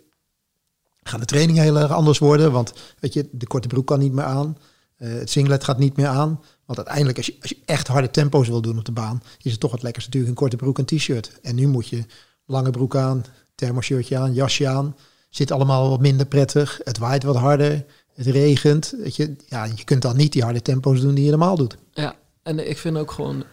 Gaan 1.04 1.20
de 1.20 1.26
trainingen 1.26 1.64
heel 1.64 1.78
erg 1.78 1.91
anders 1.91 2.18
worden? 2.20 2.52
Want 2.52 2.74
weet 3.00 3.14
je, 3.14 3.28
de 3.32 3.47
korte 3.47 3.68
broek 3.68 3.88
kan 3.88 4.00
niet 4.00 4.14
meer 4.14 4.24
aan. 4.26 4.58
Eh, 4.97 5.10
het 5.14 5.30
singlet 5.30 5.64
gaat 5.64 5.78
niet 5.78 5.95
meer 5.97 6.08
aan. 6.08 6.41
Want 6.66 6.78
uiteindelijk, 6.78 7.18
als 7.18 7.26
je, 7.26 7.36
als 7.41 7.50
je 7.50 7.58
echt 7.66 7.88
harde 7.88 8.12
tempo's 8.12 8.47
wil 8.47 8.62
doen 8.62 8.78
op 8.78 8.86
de 8.86 8.91
baan, 8.91 9.22
is 9.41 9.52
het 9.52 9.60
toch 9.60 9.72
het 9.72 9.84
lekkerste 9.84 10.10
natuurlijk 10.10 10.32
een 10.39 10.41
korte 10.47 10.58
broek 10.64 10.80
en 10.80 10.86
t-shirt. 10.86 11.39
En 11.41 11.56
nu 11.56 11.68
moet 11.68 11.88
je 11.88 12.06
lange 12.45 12.70
broek 12.72 12.95
aan, 12.95 13.26
thermoshirtje 13.56 14.18
aan, 14.18 14.34
jasje 14.34 14.68
aan. 14.68 14.95
Zit 15.30 15.51
allemaal 15.51 15.89
wat 15.89 15.99
minder 15.99 16.25
prettig. 16.25 16.80
Het 16.84 16.97
waait 16.97 17.23
wat 17.23 17.36
harder. 17.36 17.86
Het 18.13 18.27
regent. 18.27 18.93
Weet 18.97 19.15
je, 19.15 19.36
ja, 19.47 19.63
je 19.63 19.84
kunt 19.84 20.01
dan 20.01 20.17
niet 20.17 20.34
die 20.34 20.43
harde 20.43 20.61
tempo's 20.61 21.01
doen 21.01 21.15
die 21.15 21.23
je 21.23 21.30
normaal 21.30 21.55
doet. 21.55 21.77
Ja, 21.93 22.15
en 22.43 22.69
ik 22.69 22.77
vind 22.77 22.97
ook 22.97 23.11
gewoon, 23.11 23.43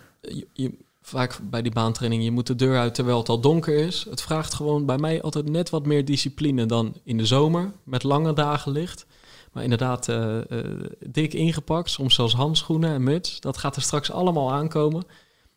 je, 0.53 0.73
vaak 1.07 1.39
bij 1.43 1.63
die 1.63 1.73
baantraining, 1.73 2.25
je 2.25 2.31
moet 2.31 2.47
de 2.47 2.55
deur 2.55 2.79
uit 2.79 2.95
terwijl 2.95 3.19
het 3.19 3.29
al 3.29 3.41
donker 3.41 3.75
is. 3.75 4.07
Het 4.11 4.23
vraagt 4.23 4.55
gewoon 4.55 4.87
bij 4.87 4.99
mij 4.99 5.23
altijd 5.23 5.49
net 5.49 5.71
wat 5.71 5.87
meer 5.87 6.05
discipline 6.05 6.67
dan 6.67 6.95
in 7.05 7.17
de 7.17 7.27
zomer, 7.27 7.73
met 7.83 8.03
lange 8.03 8.33
dagen 8.33 8.73
licht. 8.73 9.07
Maar 9.53 9.63
inderdaad, 9.63 10.09
eh, 10.09 10.51
eh, 10.51 10.81
dik 11.07 11.35
ingepakt, 11.35 11.91
soms 11.91 12.15
zelfs 12.15 12.35
handschoenen 12.35 12.91
en 12.91 13.03
muts. 13.03 13.41
Dat 13.41 13.57
gaat 13.57 13.77
er 13.77 13.83
straks 13.83 14.11
allemaal 14.11 14.53
aankomen. 14.53 15.05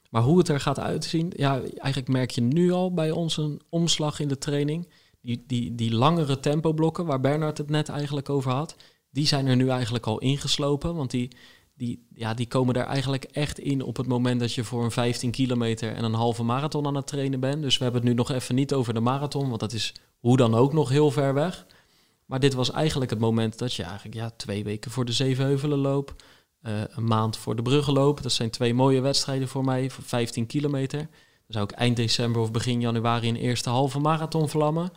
Maar 0.10 0.22
hoe 0.22 0.38
het 0.38 0.48
er 0.48 0.60
gaat 0.60 0.80
uitzien, 0.80 1.32
ja, 1.36 1.62
eigenlijk 1.78 2.08
merk 2.08 2.32
je 2.32 2.42
nu 2.42 2.72
al 2.72 2.94
bij 2.94 3.12
ons 3.12 3.38
een 3.38 3.62
omslag 3.70 4.20
in 4.20 4.28
de 4.28 4.38
training. 4.38 4.88
Die, 5.22 5.44
die, 5.48 5.76
die 5.76 5.94
langere 5.94 6.40
tempoblokken, 6.40 7.06
waar 7.06 7.20
Bernard 7.20 7.58
het 7.58 7.70
net 7.70 7.90
eigenlijk 7.90 8.30
over 8.30 8.52
had, 8.52 8.76
die 9.12 9.28
zijn 9.28 9.48
er 9.48 9.56
nu 9.56 9.70
eigenlijk 9.70 10.06
al 10.06 10.20
ingeslopen. 10.20 10.96
Want 10.96 11.12
die, 11.12 11.32
die, 11.74 12.08
ja, 12.14 12.34
die 12.34 12.48
komen 12.48 12.76
er 12.76 12.86
eigenlijk 12.86 13.24
echt 13.24 13.60
in 13.60 13.82
op 13.82 13.98
het 13.98 14.08
moment 14.08 14.40
dat 14.40 14.54
je 14.54 14.64
voor 14.64 14.84
een 14.84 14.92
15 14.92 15.32
kilometer 15.32 15.94
en 15.94 16.04
een 16.04 16.14
halve 16.14 16.44
marathon 16.44 16.86
aan 16.86 16.96
het 16.96 17.08
trainen 17.08 17.40
bent. 17.40 17.62
Dus 17.62 17.78
we 17.78 17.84
hebben 17.84 18.02
het 18.02 18.10
nu 18.10 18.16
nog 18.16 18.32
even 18.32 18.56
niet 18.56 18.74
over 18.74 18.94
de 18.94 19.00
marathon, 19.00 19.48
want 19.48 19.60
dat 19.60 19.74
is 19.74 19.94
hoe 20.20 20.38
dan 20.38 20.56
ook 20.56 20.74
nog 20.74 20.90
heel 20.90 21.12
ver 21.12 21.34
weg. 21.34 21.66
Maar 22.26 22.40
dit 22.40 22.54
was 22.54 22.72
eigenlijk 22.72 23.12
het 23.12 23.20
moment 23.20 23.58
dat 23.58 23.74
je 23.74 23.84
eigenlijk 23.84 24.16
ja, 24.16 24.30
twee 24.30 24.64
weken 24.64 24.92
voor 24.92 25.06
de 25.06 25.12
Zevenheuvelen 25.12 25.80
loop, 25.80 26.16
eh, 26.62 26.82
een 26.90 27.04
maand 27.04 27.38
voor 27.38 27.56
de 27.56 27.62
Bruggenloop. 27.62 28.22
Dat 28.22 28.32
zijn 28.32 28.50
twee 28.50 28.74
mooie 28.74 29.02
wedstrijden 29.02 29.48
voor 29.48 29.66
mij, 29.66 29.90
voor 29.90 30.04
15 30.04 30.46
kilometer. 30.46 31.00
Dan 31.00 31.10
zou 31.48 31.64
ik 31.64 31.72
eind 31.72 31.96
december 31.96 32.42
of 32.42 32.52
begin 32.52 32.82
januari 32.82 33.30
een 33.30 33.36
eerste 33.36 33.70
halve 33.70 34.00
marathon 34.00 34.50
vlammen. 34.50 34.92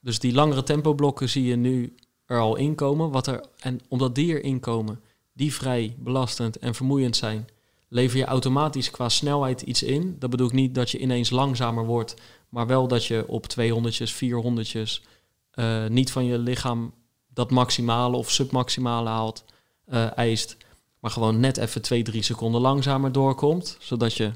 Dus 0.00 0.18
die 0.18 0.32
langere 0.32 0.62
tempoblokken 0.62 1.28
zie 1.28 1.44
je 1.44 1.56
nu 1.56 1.94
er 2.26 2.38
al 2.38 2.56
inkomen. 2.56 3.10
Wat 3.10 3.26
er, 3.26 3.44
en 3.58 3.80
omdat 3.88 4.14
die 4.14 4.40
erin 4.40 4.60
komen, 4.60 5.00
die 5.32 5.54
vrij 5.54 5.96
belastend 5.98 6.58
en 6.58 6.74
vermoeiend 6.74 7.16
zijn, 7.16 7.48
lever 7.88 8.18
je 8.18 8.24
automatisch 8.24 8.90
qua 8.90 9.08
snelheid 9.08 9.62
iets 9.62 9.82
in. 9.82 10.16
Dat 10.18 10.30
bedoel 10.30 10.46
ik 10.46 10.52
niet 10.52 10.74
dat 10.74 10.90
je 10.90 10.98
ineens 10.98 11.30
langzamer 11.30 11.86
wordt, 11.86 12.14
maar 12.48 12.66
wel 12.66 12.88
dat 12.88 13.04
je 13.04 13.24
op 13.26 13.46
200'tjes, 13.58 14.14
400'tjes 14.14 15.08
eh, 15.50 15.86
niet 15.86 16.12
van 16.12 16.24
je 16.24 16.38
lichaam 16.38 16.92
dat 17.34 17.50
maximale 17.50 18.16
of 18.16 18.30
submaximale 18.30 19.08
haalt, 19.08 19.44
eh, 19.84 20.16
eist, 20.16 20.56
maar 21.00 21.10
gewoon 21.10 21.40
net 21.40 21.56
even 21.56 21.82
2, 21.82 22.02
3 22.02 22.22
seconden 22.22 22.60
langzamer 22.60 23.12
doorkomt, 23.12 23.76
zodat 23.80 24.14
je 24.14 24.32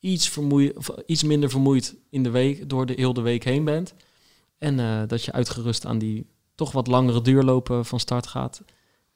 iets, 0.00 0.38
iets 1.06 1.22
minder 1.22 1.50
vermoeid 1.50 1.94
in 2.10 2.22
de 2.22 2.30
week, 2.30 2.68
door 2.68 2.86
de 2.86 2.92
heel 2.96 3.12
de 3.12 3.20
week 3.20 3.44
heen 3.44 3.64
bent. 3.64 3.94
En 4.62 4.80
eh, 4.80 4.86
dat 5.06 5.24
je 5.24 5.32
uitgerust 5.32 5.86
aan 5.86 5.98
die 5.98 6.26
toch 6.54 6.72
wat 6.72 6.86
langere 6.86 7.22
duurlopen 7.22 7.84
van 7.84 8.00
start 8.00 8.26
gaat. 8.26 8.62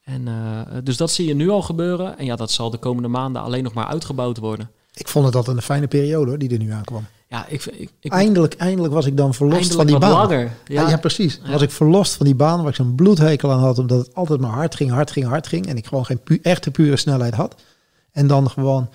En, 0.03 0.27
eh, 0.27 0.77
dus 0.83 0.97
dat 0.97 1.11
zie 1.11 1.27
je 1.27 1.33
nu 1.33 1.49
al 1.49 1.61
gebeuren. 1.61 2.17
En 2.17 2.25
ja, 2.25 2.35
dat 2.35 2.51
zal 2.51 2.69
de 2.69 2.77
komende 2.77 3.07
maanden 3.07 3.41
alleen 3.41 3.63
nog 3.63 3.73
maar 3.73 3.85
uitgebouwd 3.85 4.37
worden. 4.37 4.71
Ik 4.93 5.07
vond 5.07 5.25
het 5.25 5.35
altijd 5.35 5.57
een 5.57 5.63
fijne 5.63 5.87
periode 5.87 6.29
hoor, 6.29 6.37
die 6.37 6.49
er 6.49 6.57
nu 6.57 6.71
aankwam. 6.71 7.05
Ja, 7.27 7.45
ik, 7.47 7.65
ik, 7.65 7.91
ik 7.99 8.11
Eindelijk, 8.11 8.53
eindelijk 8.53 8.93
was 8.93 9.05
ik 9.05 9.17
dan 9.17 9.33
verlost 9.33 9.75
van 9.75 9.87
die 9.87 9.97
baan. 9.97 10.11
langer. 10.11 10.43
Ja, 10.43 10.81
Ja, 10.81 10.89
ja, 10.89 10.97
precies. 10.97 11.39
Ja. 11.43 11.51
Was 11.51 11.61
ik 11.61 11.71
verlost 11.71 12.15
van 12.15 12.25
die 12.25 12.35
baan 12.35 12.59
waar 12.59 12.69
ik 12.69 12.75
zo'n 12.75 12.95
bloedhekel 12.95 13.51
aan 13.51 13.59
had, 13.59 13.79
omdat 13.79 14.05
het 14.05 14.15
altijd 14.15 14.39
maar 14.39 14.51
hard 14.51 14.75
ging, 14.75 14.91
hard 14.91 15.11
ging, 15.11 15.25
hard 15.25 15.47
ging. 15.47 15.67
En 15.67 15.77
ik 15.77 15.85
gewoon 15.85 16.05
geen 16.05 16.23
pu 16.23 16.39
echte 16.41 16.71
pure 16.71 16.97
snelheid 16.97 17.33
had. 17.33 17.55
En 18.11 18.27
dan 18.27 18.49
gewoon 18.49 18.89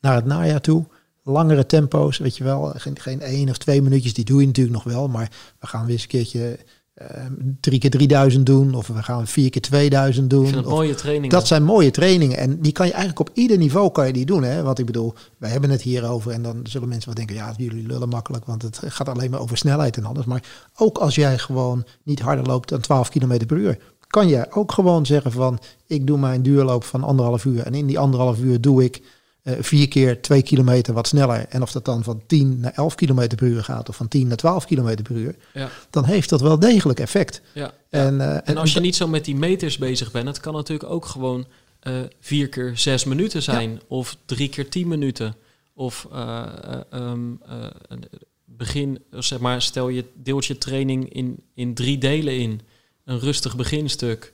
naar 0.00 0.14
het 0.14 0.24
najaar 0.24 0.60
toe. 0.60 0.84
Langere 1.24 1.66
tempo's, 1.66 2.18
weet 2.18 2.36
je 2.36 2.44
wel. 2.44 2.72
Geen, 2.76 2.98
geen 3.00 3.20
één 3.20 3.48
of 3.48 3.58
twee 3.58 3.82
minuutjes, 3.82 4.14
die 4.14 4.24
doe 4.24 4.40
je 4.40 4.46
natuurlijk 4.46 4.74
nog 4.74 4.84
wel. 4.94 5.08
Maar 5.08 5.30
we 5.60 5.66
gaan 5.66 5.82
weer 5.84 5.92
eens 5.92 6.02
een 6.02 6.08
keertje 6.08 6.58
eh, 6.94 7.24
drie 7.60 7.78
keer 7.78 7.90
3000 7.90 8.46
doen. 8.46 8.74
Of 8.74 8.86
we 8.86 9.02
gaan 9.02 9.26
vier 9.26 9.50
keer 9.50 9.62
2000 9.62 10.30
doen. 10.30 10.58
of- 10.58 10.64
mooie 10.64 10.94
trainingen. 10.94 11.28
dat 11.28 11.46
zijn 11.46 11.62
mooie 11.64 11.90
trainingen. 11.90 12.36
En 12.38 12.60
die 12.60 12.72
kan 12.72 12.86
je 12.86 12.92
eigenlijk 12.92 13.28
op 13.28 13.36
ieder 13.36 13.58
niveau 13.58 13.90
kan 13.92 14.06
je 14.06 14.12
die 14.12 14.24
doen. 14.26 14.42
Hè? 14.42 14.62
Want 14.62 14.78
ik 14.78 14.86
bedoel, 14.86 15.14
wij 15.38 15.50
hebben 15.50 15.70
het 15.70 15.82
hier 15.82 16.04
over. 16.08 16.32
En 16.32 16.42
dan 16.42 16.60
zullen 16.62 16.88
mensen 16.88 17.06
wel 17.14 17.24
denken, 17.26 17.36
ja, 17.44 17.54
jullie 17.56 17.86
lullen 17.86 18.08
makkelijk. 18.08 18.44
Want 18.44 18.62
het 18.62 18.80
gaat 18.84 19.08
alleen 19.08 19.30
maar 19.30 19.40
over 19.40 19.56
snelheid 19.56 19.96
en 19.96 20.04
alles. 20.04 20.24
Maar 20.24 20.42
ook 20.76 20.98
als 20.98 21.14
jij 21.14 21.38
gewoon 21.38 21.84
niet 22.02 22.20
harder 22.20 22.46
loopt 22.46 22.68
dan 22.68 22.80
12 22.80 23.08
km 23.08 23.46
per 23.46 23.56
uur. 23.56 23.78
Kan 24.06 24.28
jij 24.28 24.52
ook 24.52 24.72
gewoon 24.72 25.06
zeggen 25.06 25.32
van, 25.32 25.58
ik 25.86 26.06
doe 26.06 26.18
mijn 26.18 26.42
duurloop 26.42 26.84
van 26.84 27.02
anderhalf 27.04 27.44
uur. 27.44 27.62
En 27.62 27.74
in 27.74 27.86
die 27.86 27.98
anderhalf 27.98 28.38
uur 28.38 28.60
doe 28.60 28.84
ik 28.84 29.02
eh, 29.44 29.54
vier 29.60 29.88
keer 29.88 30.22
twee 30.22 30.42
kilometer 30.42 30.94
wat 30.94 31.06
sneller. 31.06 31.46
En 31.48 31.62
of 31.62 31.72
dat 31.72 31.84
dan 31.84 32.04
van 32.04 32.22
10 32.26 32.60
naar 32.60 32.72
11 32.72 32.94
km 32.94 33.28
per 33.36 33.46
uur 33.46 33.64
gaat. 33.64 33.88
Of 33.88 33.96
van 33.96 34.08
10 34.08 34.26
naar 34.26 34.36
12 34.36 34.64
km 34.64 35.02
per 35.02 35.16
uur. 35.16 35.36
ja, 35.52 35.68
Dan 35.90 36.04
heeft 36.04 36.28
dat 36.28 36.40
wel 36.40 36.58
degelijk 36.58 37.00
effect. 37.00 37.40
ja. 37.52 37.72
En, 37.90 38.20
eh, 38.20 38.48
En 38.48 38.56
als 38.56 38.72
je 38.72 38.80
niet 38.80 38.96
zo 38.96 39.08
met 39.08 39.24
die 39.24 39.36
meters 39.36 39.78
bezig 39.78 40.10
bent, 40.10 40.26
het 40.26 40.40
kan 40.40 40.54
natuurlijk 40.54 40.90
ook 40.90 41.06
gewoon 41.06 41.46
eh, 41.80 41.92
vier 42.20 42.48
keer 42.48 42.72
zes 42.74 43.04
minuten 43.04 43.42
zijn. 43.42 43.80
Of 43.88 44.16
drie 44.24 44.48
keer 44.48 44.68
tien 44.68 44.88
minuten. 44.88 45.34
Of 45.74 46.08
eh, 46.12 46.46
eh, 46.62 46.80
ehm, 46.90 47.32
eh, 47.46 47.96
begin, 48.44 48.98
zeg 49.10 49.38
maar, 49.38 49.62
stel 49.62 49.88
je 49.88 50.04
deelt 50.14 50.46
je 50.46 50.58
training 50.58 51.12
in, 51.12 51.36
in 51.54 51.74
drie 51.74 51.98
delen 51.98 52.38
in. 52.38 52.60
Een 53.04 53.18
rustig 53.18 53.56
beginstuk, 53.56 54.32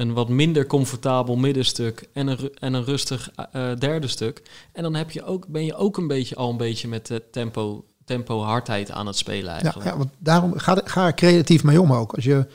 een 0.00 0.12
wat 0.12 0.28
minder 0.28 0.66
comfortabel 0.66 1.36
middenstuk 1.36 2.08
en 2.12 2.26
een, 2.26 2.50
en 2.58 2.74
een 2.74 2.84
rustig 2.84 3.30
eh, 3.34 3.70
eh, 3.70 3.78
derde 3.78 4.08
stuk. 4.08 4.42
En 4.72 4.82
dan 4.82 4.94
heb 4.94 5.10
je 5.10 5.24
ook, 5.24 5.46
ben 5.46 5.64
je 5.64 5.74
ook 5.74 5.96
een 5.96 6.06
beetje 6.06 6.34
al 6.34 6.50
een 6.50 6.56
beetje 6.56 6.88
met 6.88 7.06
de 7.06 7.22
tempo, 7.30 7.84
tempo 8.04 8.40
hardheid 8.42 8.90
aan 8.90 9.06
het 9.06 9.16
spelen 9.16 9.54
Ja, 9.54 9.60
eigenlijk. 9.60 9.90
ja, 9.90 9.96
want 9.96 10.10
daarom 10.18 10.58
ga, 10.58 10.80
ga 10.84 11.06
er 11.06 11.14
creatief 11.14 11.64
mee 11.64 11.80
om 11.80 11.92
ook. 11.92 12.12
Als, 12.12 12.24
je, 12.24 12.46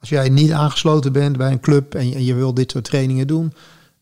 als 0.00 0.08
jij 0.08 0.28
niet 0.28 0.52
aangesloten 0.52 1.12
bent 1.12 1.36
bij 1.36 1.50
een 1.50 1.60
club 1.60 1.94
en 1.94 2.08
je, 2.08 2.14
en 2.14 2.24
je 2.24 2.34
wil 2.34 2.54
dit 2.54 2.70
soort 2.70 2.84
trainingen 2.84 3.26
doen. 3.26 3.52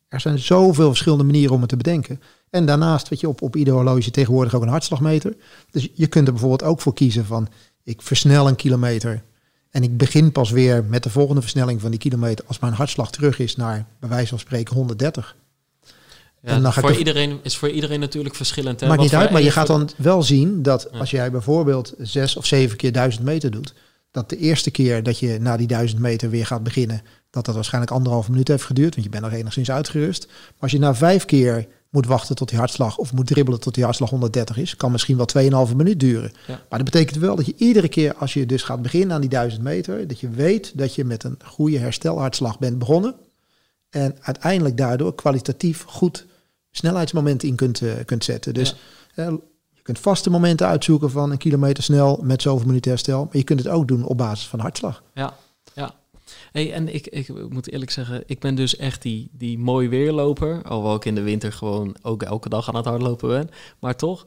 Er 0.08 0.20
zijn 0.20 0.38
zoveel 0.38 0.88
verschillende 0.88 1.24
manieren 1.24 1.54
om 1.54 1.60
het 1.60 1.68
te 1.68 1.76
bedenken. 1.76 2.20
En 2.50 2.66
daarnaast, 2.66 3.08
weet 3.08 3.20
je, 3.20 3.28
op, 3.28 3.42
op 3.42 3.56
ieder 3.56 3.74
horloge 3.74 4.10
tegenwoordig 4.10 4.54
ook 4.54 4.62
een 4.62 4.68
hartslagmeter. 4.68 5.36
Dus 5.70 5.88
je 5.94 6.06
kunt 6.06 6.26
er 6.26 6.32
bijvoorbeeld 6.32 6.70
ook 6.70 6.80
voor 6.80 6.94
kiezen 6.94 7.24
van, 7.24 7.48
ik 7.84 8.02
versnel 8.02 8.48
een 8.48 8.56
kilometer. 8.56 9.22
En 9.70 9.82
ik 9.82 9.96
begin 9.96 10.32
pas 10.32 10.50
weer 10.50 10.84
met 10.84 11.02
de 11.02 11.10
volgende 11.10 11.40
versnelling 11.40 11.80
van 11.80 11.90
die 11.90 12.00
kilometer 12.00 12.44
als 12.46 12.58
mijn 12.58 12.72
hartslag 12.72 13.10
terug 13.10 13.38
is 13.38 13.56
naar, 13.56 13.86
bij 14.00 14.08
wijze 14.08 14.28
van 14.28 14.38
spreken, 14.38 14.74
130. 14.74 15.36
Ja, 16.42 16.48
En 16.48 16.62
dan 16.62 16.72
ik 16.72 16.78
voor 16.78 16.96
iedereen 16.96 17.38
is 17.42 17.56
voor 17.56 17.70
iedereen 17.70 18.00
natuurlijk 18.00 18.34
verschillend. 18.34 18.80
Hè? 18.80 18.86
Maakt 18.88 19.00
niet 19.00 19.14
uit, 19.14 19.30
maar 19.30 19.42
je 19.42 19.50
gaat 19.50 19.66
dan 19.66 19.90
wel 19.96 20.22
zien 20.22 20.62
dat 20.62 20.88
Ja. 20.92 20.98
als 20.98 21.10
jij 21.10 21.30
bijvoorbeeld 21.30 21.94
zes 21.98 22.36
of 22.36 22.46
zeven 22.46 22.76
keer 22.76 22.92
duizend 22.92 23.24
meter 23.24 23.50
doet, 23.50 23.74
dat 24.10 24.28
de 24.30 24.36
eerste 24.36 24.70
keer 24.70 25.02
dat 25.02 25.18
je 25.18 25.38
na 25.40 25.56
die 25.56 25.66
duizend 25.66 26.00
meter 26.00 26.30
weer 26.30 26.46
gaat 26.46 26.62
beginnen, 26.62 27.02
dat 27.30 27.44
dat 27.44 27.54
waarschijnlijk 27.54 27.92
anderhalve 27.92 28.30
minuut 28.30 28.48
heeft 28.48 28.64
geduurd, 28.64 28.94
want 28.94 29.06
je 29.06 29.10
bent 29.12 29.22
nog 29.22 29.32
enigszins 29.32 29.70
uitgerust. 29.70 30.26
Maar 30.26 30.56
als 30.58 30.72
je 30.72 30.78
na 30.78 30.94
vijf 30.94 31.24
keer 31.24 31.66
moet 31.90 32.06
wachten 32.06 32.36
tot 32.36 32.48
die 32.48 32.58
hartslag 32.58 32.96
of 32.96 33.12
moet 33.12 33.26
dribbelen 33.26 33.60
tot 33.60 33.74
die 33.74 33.84
hartslag 33.84 34.10
130 34.10 34.56
is, 34.56 34.76
kan 34.76 34.92
misschien 34.92 35.16
wel 35.16 35.66
2,5 35.68 35.76
minuut 35.76 36.00
duren. 36.00 36.32
Ja. 36.46 36.60
Maar 36.68 36.78
dat 36.78 36.90
betekent 36.90 37.18
wel 37.18 37.36
dat 37.36 37.46
je 37.46 37.54
iedere 37.56 37.88
keer 37.88 38.14
als 38.14 38.34
je 38.34 38.46
dus 38.46 38.62
gaat 38.62 38.82
beginnen 38.82 39.14
aan 39.14 39.20
die 39.20 39.30
duizend 39.30 39.62
meter, 39.62 40.08
dat 40.08 40.20
je 40.20 40.28
weet 40.28 40.78
dat 40.78 40.94
je 40.94 41.04
met 41.04 41.24
een 41.24 41.38
goede 41.44 41.78
herstelhartslag 41.78 42.58
bent 42.58 42.78
begonnen. 42.78 43.14
En 43.90 44.16
uiteindelijk 44.20 44.76
daardoor 44.76 45.14
kwalitatief 45.14 45.84
goed 45.86 46.26
snelheidsmomenten 46.70 47.48
in 47.48 47.54
kunt, 47.54 47.80
eh, 47.80 47.92
kunt 48.04 48.24
zetten. 48.24 48.54
Dus 48.54 48.76
eh, 49.14 49.26
je 49.72 49.82
kunt 49.82 49.98
vaste 49.98 50.30
momenten 50.30 50.66
uitzoeken 50.66 51.10
van 51.10 51.30
een 51.30 51.38
kilometer 51.38 51.82
snel 51.82 52.20
met 52.22 52.42
zoveel 52.42 52.66
minuten 52.66 52.90
herstel. 52.90 53.24
Maar 53.24 53.36
je 53.36 53.44
kunt 53.44 53.58
het 53.58 53.68
ook 53.68 53.88
doen 53.88 54.04
op 54.04 54.16
basis 54.16 54.46
van 54.46 54.60
hartslag. 54.60 55.02
Ja. 55.14 55.34
Hey, 56.52 56.72
en 56.72 56.94
ik, 56.94 57.06
ik 57.06 57.50
moet 57.50 57.70
eerlijk 57.72 57.90
zeggen, 57.90 58.22
ik 58.26 58.38
ben 58.38 58.54
dus 58.54 58.76
echt 58.76 59.02
die, 59.02 59.28
die 59.32 59.58
mooi 59.58 59.88
weerloper. 59.88 60.62
Alhoewel 60.62 60.94
ik 60.94 61.04
in 61.04 61.14
de 61.14 61.22
winter 61.22 61.52
gewoon 61.52 61.96
ook 62.02 62.22
elke 62.22 62.48
dag 62.48 62.68
aan 62.68 62.76
het 62.76 62.84
hardlopen 62.84 63.28
ben. 63.28 63.50
Maar 63.78 63.96
toch, 63.96 64.24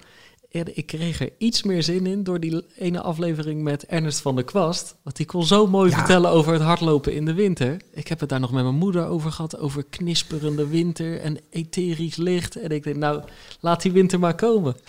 en 0.51 0.77
ik 0.77 0.85
kreeg 0.85 1.21
er 1.21 1.29
iets 1.37 1.63
meer 1.63 1.83
zin 1.83 2.05
in 2.05 2.23
door 2.23 2.39
die 2.39 2.65
ene 2.77 3.01
aflevering 3.01 3.61
met 3.61 3.85
Ernest 3.85 4.21
van 4.21 4.35
der 4.35 4.43
Kwast. 4.43 4.95
Want 5.03 5.15
die 5.15 5.25
kon 5.25 5.45
zo 5.45 5.67
mooi 5.67 5.89
Ja. 5.89 5.97
vertellen 5.97 6.31
over 6.31 6.53
het 6.53 6.61
hardlopen 6.61 7.13
in 7.13 7.25
de 7.25 7.33
winter. 7.33 7.81
Ik 7.93 8.07
heb 8.07 8.19
het 8.19 8.29
daar 8.29 8.39
nog 8.39 8.51
met 8.51 8.63
mijn 8.63 8.75
moeder 8.75 9.07
over 9.07 9.31
gehad, 9.31 9.57
over 9.57 9.83
knisperende 9.89 10.67
winter 10.67 11.19
en 11.19 11.37
etherisch 11.49 12.15
licht. 12.15 12.55
En 12.55 12.69
ik 12.69 12.83
denk, 12.83 12.95
nou, 12.95 13.23
laat 13.59 13.81
die 13.81 13.91
winter 13.91 14.19
maar 14.19 14.35
komen. 14.35 14.75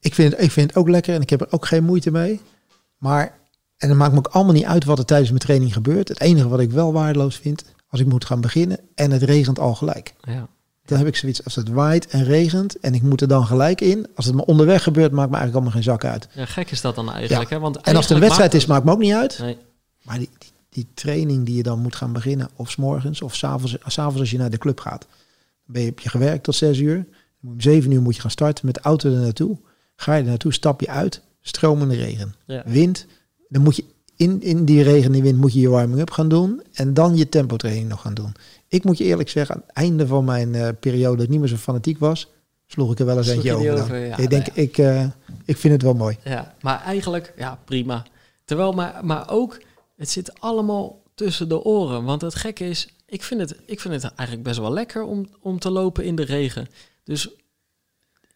Ik 0.00 0.14
vind, 0.14 0.32
het, 0.32 0.42
ik 0.42 0.50
vind 0.50 0.68
het 0.68 0.78
ook 0.78 0.88
lekker 0.88 1.14
en 1.14 1.20
ik 1.20 1.30
heb 1.30 1.40
er 1.40 1.46
ook 1.52 1.66
geen 1.66 1.84
moeite 1.84 2.10
mee. 2.10 2.40
Maar, 2.98 3.38
en 3.82 3.88
het 3.88 3.98
maakt 3.98 4.12
me 4.12 4.18
ook 4.18 4.26
allemaal 4.26 4.52
niet 4.52 4.64
uit 4.64 4.84
wat 4.84 4.98
er 4.98 5.04
tijdens 5.04 5.28
mijn 5.28 5.42
training 5.42 5.72
gebeurt. 5.72 6.08
Het 6.08 6.20
enige 6.20 6.48
wat 6.48 6.60
ik 6.60 6.70
wel 6.70 6.92
waardeloos 6.92 7.36
vind, 7.36 7.64
als 7.88 8.00
ik 8.00 8.06
moet 8.06 8.24
gaan 8.24 8.40
beginnen 8.40 8.78
en 8.94 9.10
het 9.10 9.22
regent 9.22 9.58
al 9.58 9.74
gelijk. 9.74 10.14
Ja. 10.22 10.48
Dan 10.84 10.98
heb 10.98 11.06
ik 11.06 11.16
zoiets, 11.16 11.44
als 11.44 11.54
het 11.54 11.68
waait 11.68 12.06
en 12.06 12.24
regent 12.24 12.78
en 12.80 12.94
ik 12.94 13.02
moet 13.02 13.20
er 13.20 13.28
dan 13.28 13.46
gelijk 13.46 13.80
in. 13.80 14.06
Als 14.14 14.26
het 14.26 14.34
me 14.34 14.44
onderweg 14.46 14.82
gebeurt, 14.82 15.12
maakt 15.12 15.30
me 15.30 15.36
eigenlijk 15.36 15.54
allemaal 15.54 15.72
geen 15.72 15.92
zak 15.92 16.04
uit. 16.04 16.28
ja, 16.34 16.44
gek 16.44 16.70
is 16.70 16.80
dat 16.80 16.94
dan 16.94 17.12
eigenlijk. 17.12 17.50
Hè? 17.50 17.58
Want 17.58 17.76
En 17.76 17.96
als 17.96 18.04
het 18.04 18.14
een 18.14 18.20
wedstrijd 18.20 18.52
maakt 18.52 18.62
is, 18.62 18.68
maakt 18.68 18.84
me 18.84 18.90
ook 18.90 18.98
niet 18.98 19.12
uit. 19.12 19.38
Nee, 19.38 19.56
Maar 20.02 20.18
die, 20.18 20.30
die, 20.38 20.50
die 20.68 20.88
training 20.94 21.46
die 21.46 21.56
je 21.56 21.62
dan 21.62 21.78
moet 21.78 21.96
gaan 21.96 22.12
beginnen, 22.12 22.48
of 22.56 22.70
s 22.70 22.76
morgens 22.76 23.22
of 23.22 23.34
s'avonds, 23.34 23.76
s'avonds 23.86 24.20
als 24.20 24.30
je 24.30 24.38
naar 24.38 24.50
de 24.50 24.58
club 24.58 24.80
gaat. 24.80 25.00
Dan 25.00 25.72
ben 25.74 25.80
je, 25.82 25.88
heb 25.88 25.98
je 25.98 26.08
gewerkt 26.08 26.44
tot 26.44 26.54
zes 26.54 26.78
uur. 26.78 27.06
Om 27.42 27.60
zeven 27.60 27.90
uur 27.90 28.02
moet 28.02 28.14
je 28.14 28.20
gaan 28.20 28.30
starten 28.30 28.66
met 28.66 28.74
de 28.74 28.80
auto 28.80 29.10
er 29.10 29.20
naartoe. 29.20 29.58
Ga 29.96 30.14
je 30.14 30.22
er 30.22 30.28
naartoe, 30.28 30.52
stap 30.52 30.80
je 30.80 30.88
uit, 30.88 31.22
stromende 31.40 31.94
regen. 31.94 32.34
ja. 32.46 32.62
Wind, 32.66 33.06
dan 33.52 33.62
moet 33.62 33.76
je 33.76 33.84
in, 34.16 34.42
in 34.42 34.64
die 34.64 34.82
regen 34.82 35.04
en 35.04 35.12
die 35.12 35.22
wind 35.22 35.38
moet 35.38 35.52
je 35.52 35.60
je 35.60 35.68
warming-up 35.68 36.10
gaan 36.10 36.28
doen. 36.28 36.62
En 36.72 36.94
dan 36.94 37.16
je 37.16 37.28
tempotraining 37.28 37.88
nog 37.88 38.00
gaan 38.00 38.14
doen. 38.14 38.34
Ik 38.68 38.84
moet 38.84 38.98
je 38.98 39.04
eerlijk 39.04 39.28
zeggen, 39.28 39.54
aan 39.54 39.62
het 39.66 39.76
einde 39.76 40.06
van 40.06 40.24
mijn 40.24 40.54
eh, 40.54 40.68
periode 40.80 41.16
dat 41.16 41.24
ik 41.24 41.30
niet 41.30 41.40
meer 41.40 41.48
zo 41.48 41.56
fanatiek 41.56 41.98
was, 41.98 42.28
sloeg 42.66 42.92
ik 42.92 42.98
er 42.98 43.06
wel 43.06 43.16
eens 43.16 43.28
eentje 43.28 43.54
over. 43.54 43.72
over, 43.72 43.96
ja, 43.96 44.16
ik 44.16 44.30
denk, 44.30 44.46
nou 44.46 44.60
ik, 44.60 44.78
eh, 44.78 45.04
ik 45.44 45.56
vind 45.56 45.72
het 45.72 45.82
wel 45.82 45.94
mooi. 45.94 46.16
Ja, 46.24 46.54
maar 46.60 46.82
eigenlijk, 46.82 47.32
ja, 47.36 47.58
prima. 47.64 48.06
Terwijl, 48.44 48.72
maar, 48.72 49.00
maar 49.02 49.30
ook, 49.30 49.62
het 49.96 50.10
zit 50.10 50.40
allemaal 50.40 51.02
tussen 51.14 51.48
de 51.48 51.64
oren. 51.64 52.04
Want 52.04 52.20
het 52.20 52.34
gekke 52.34 52.64
is, 52.64 52.88
ik 53.06 53.22
vind 53.22 53.40
het, 53.40 53.56
ik 53.66 53.80
vind 53.80 53.94
het 53.94 54.14
eigenlijk 54.14 54.48
best 54.48 54.58
wel 54.60 54.72
lekker 54.72 55.02
om, 55.02 55.26
om 55.40 55.58
te 55.58 55.70
lopen 55.70 56.04
in 56.04 56.16
de 56.16 56.24
regen. 56.24 56.68
Dus 57.04 57.28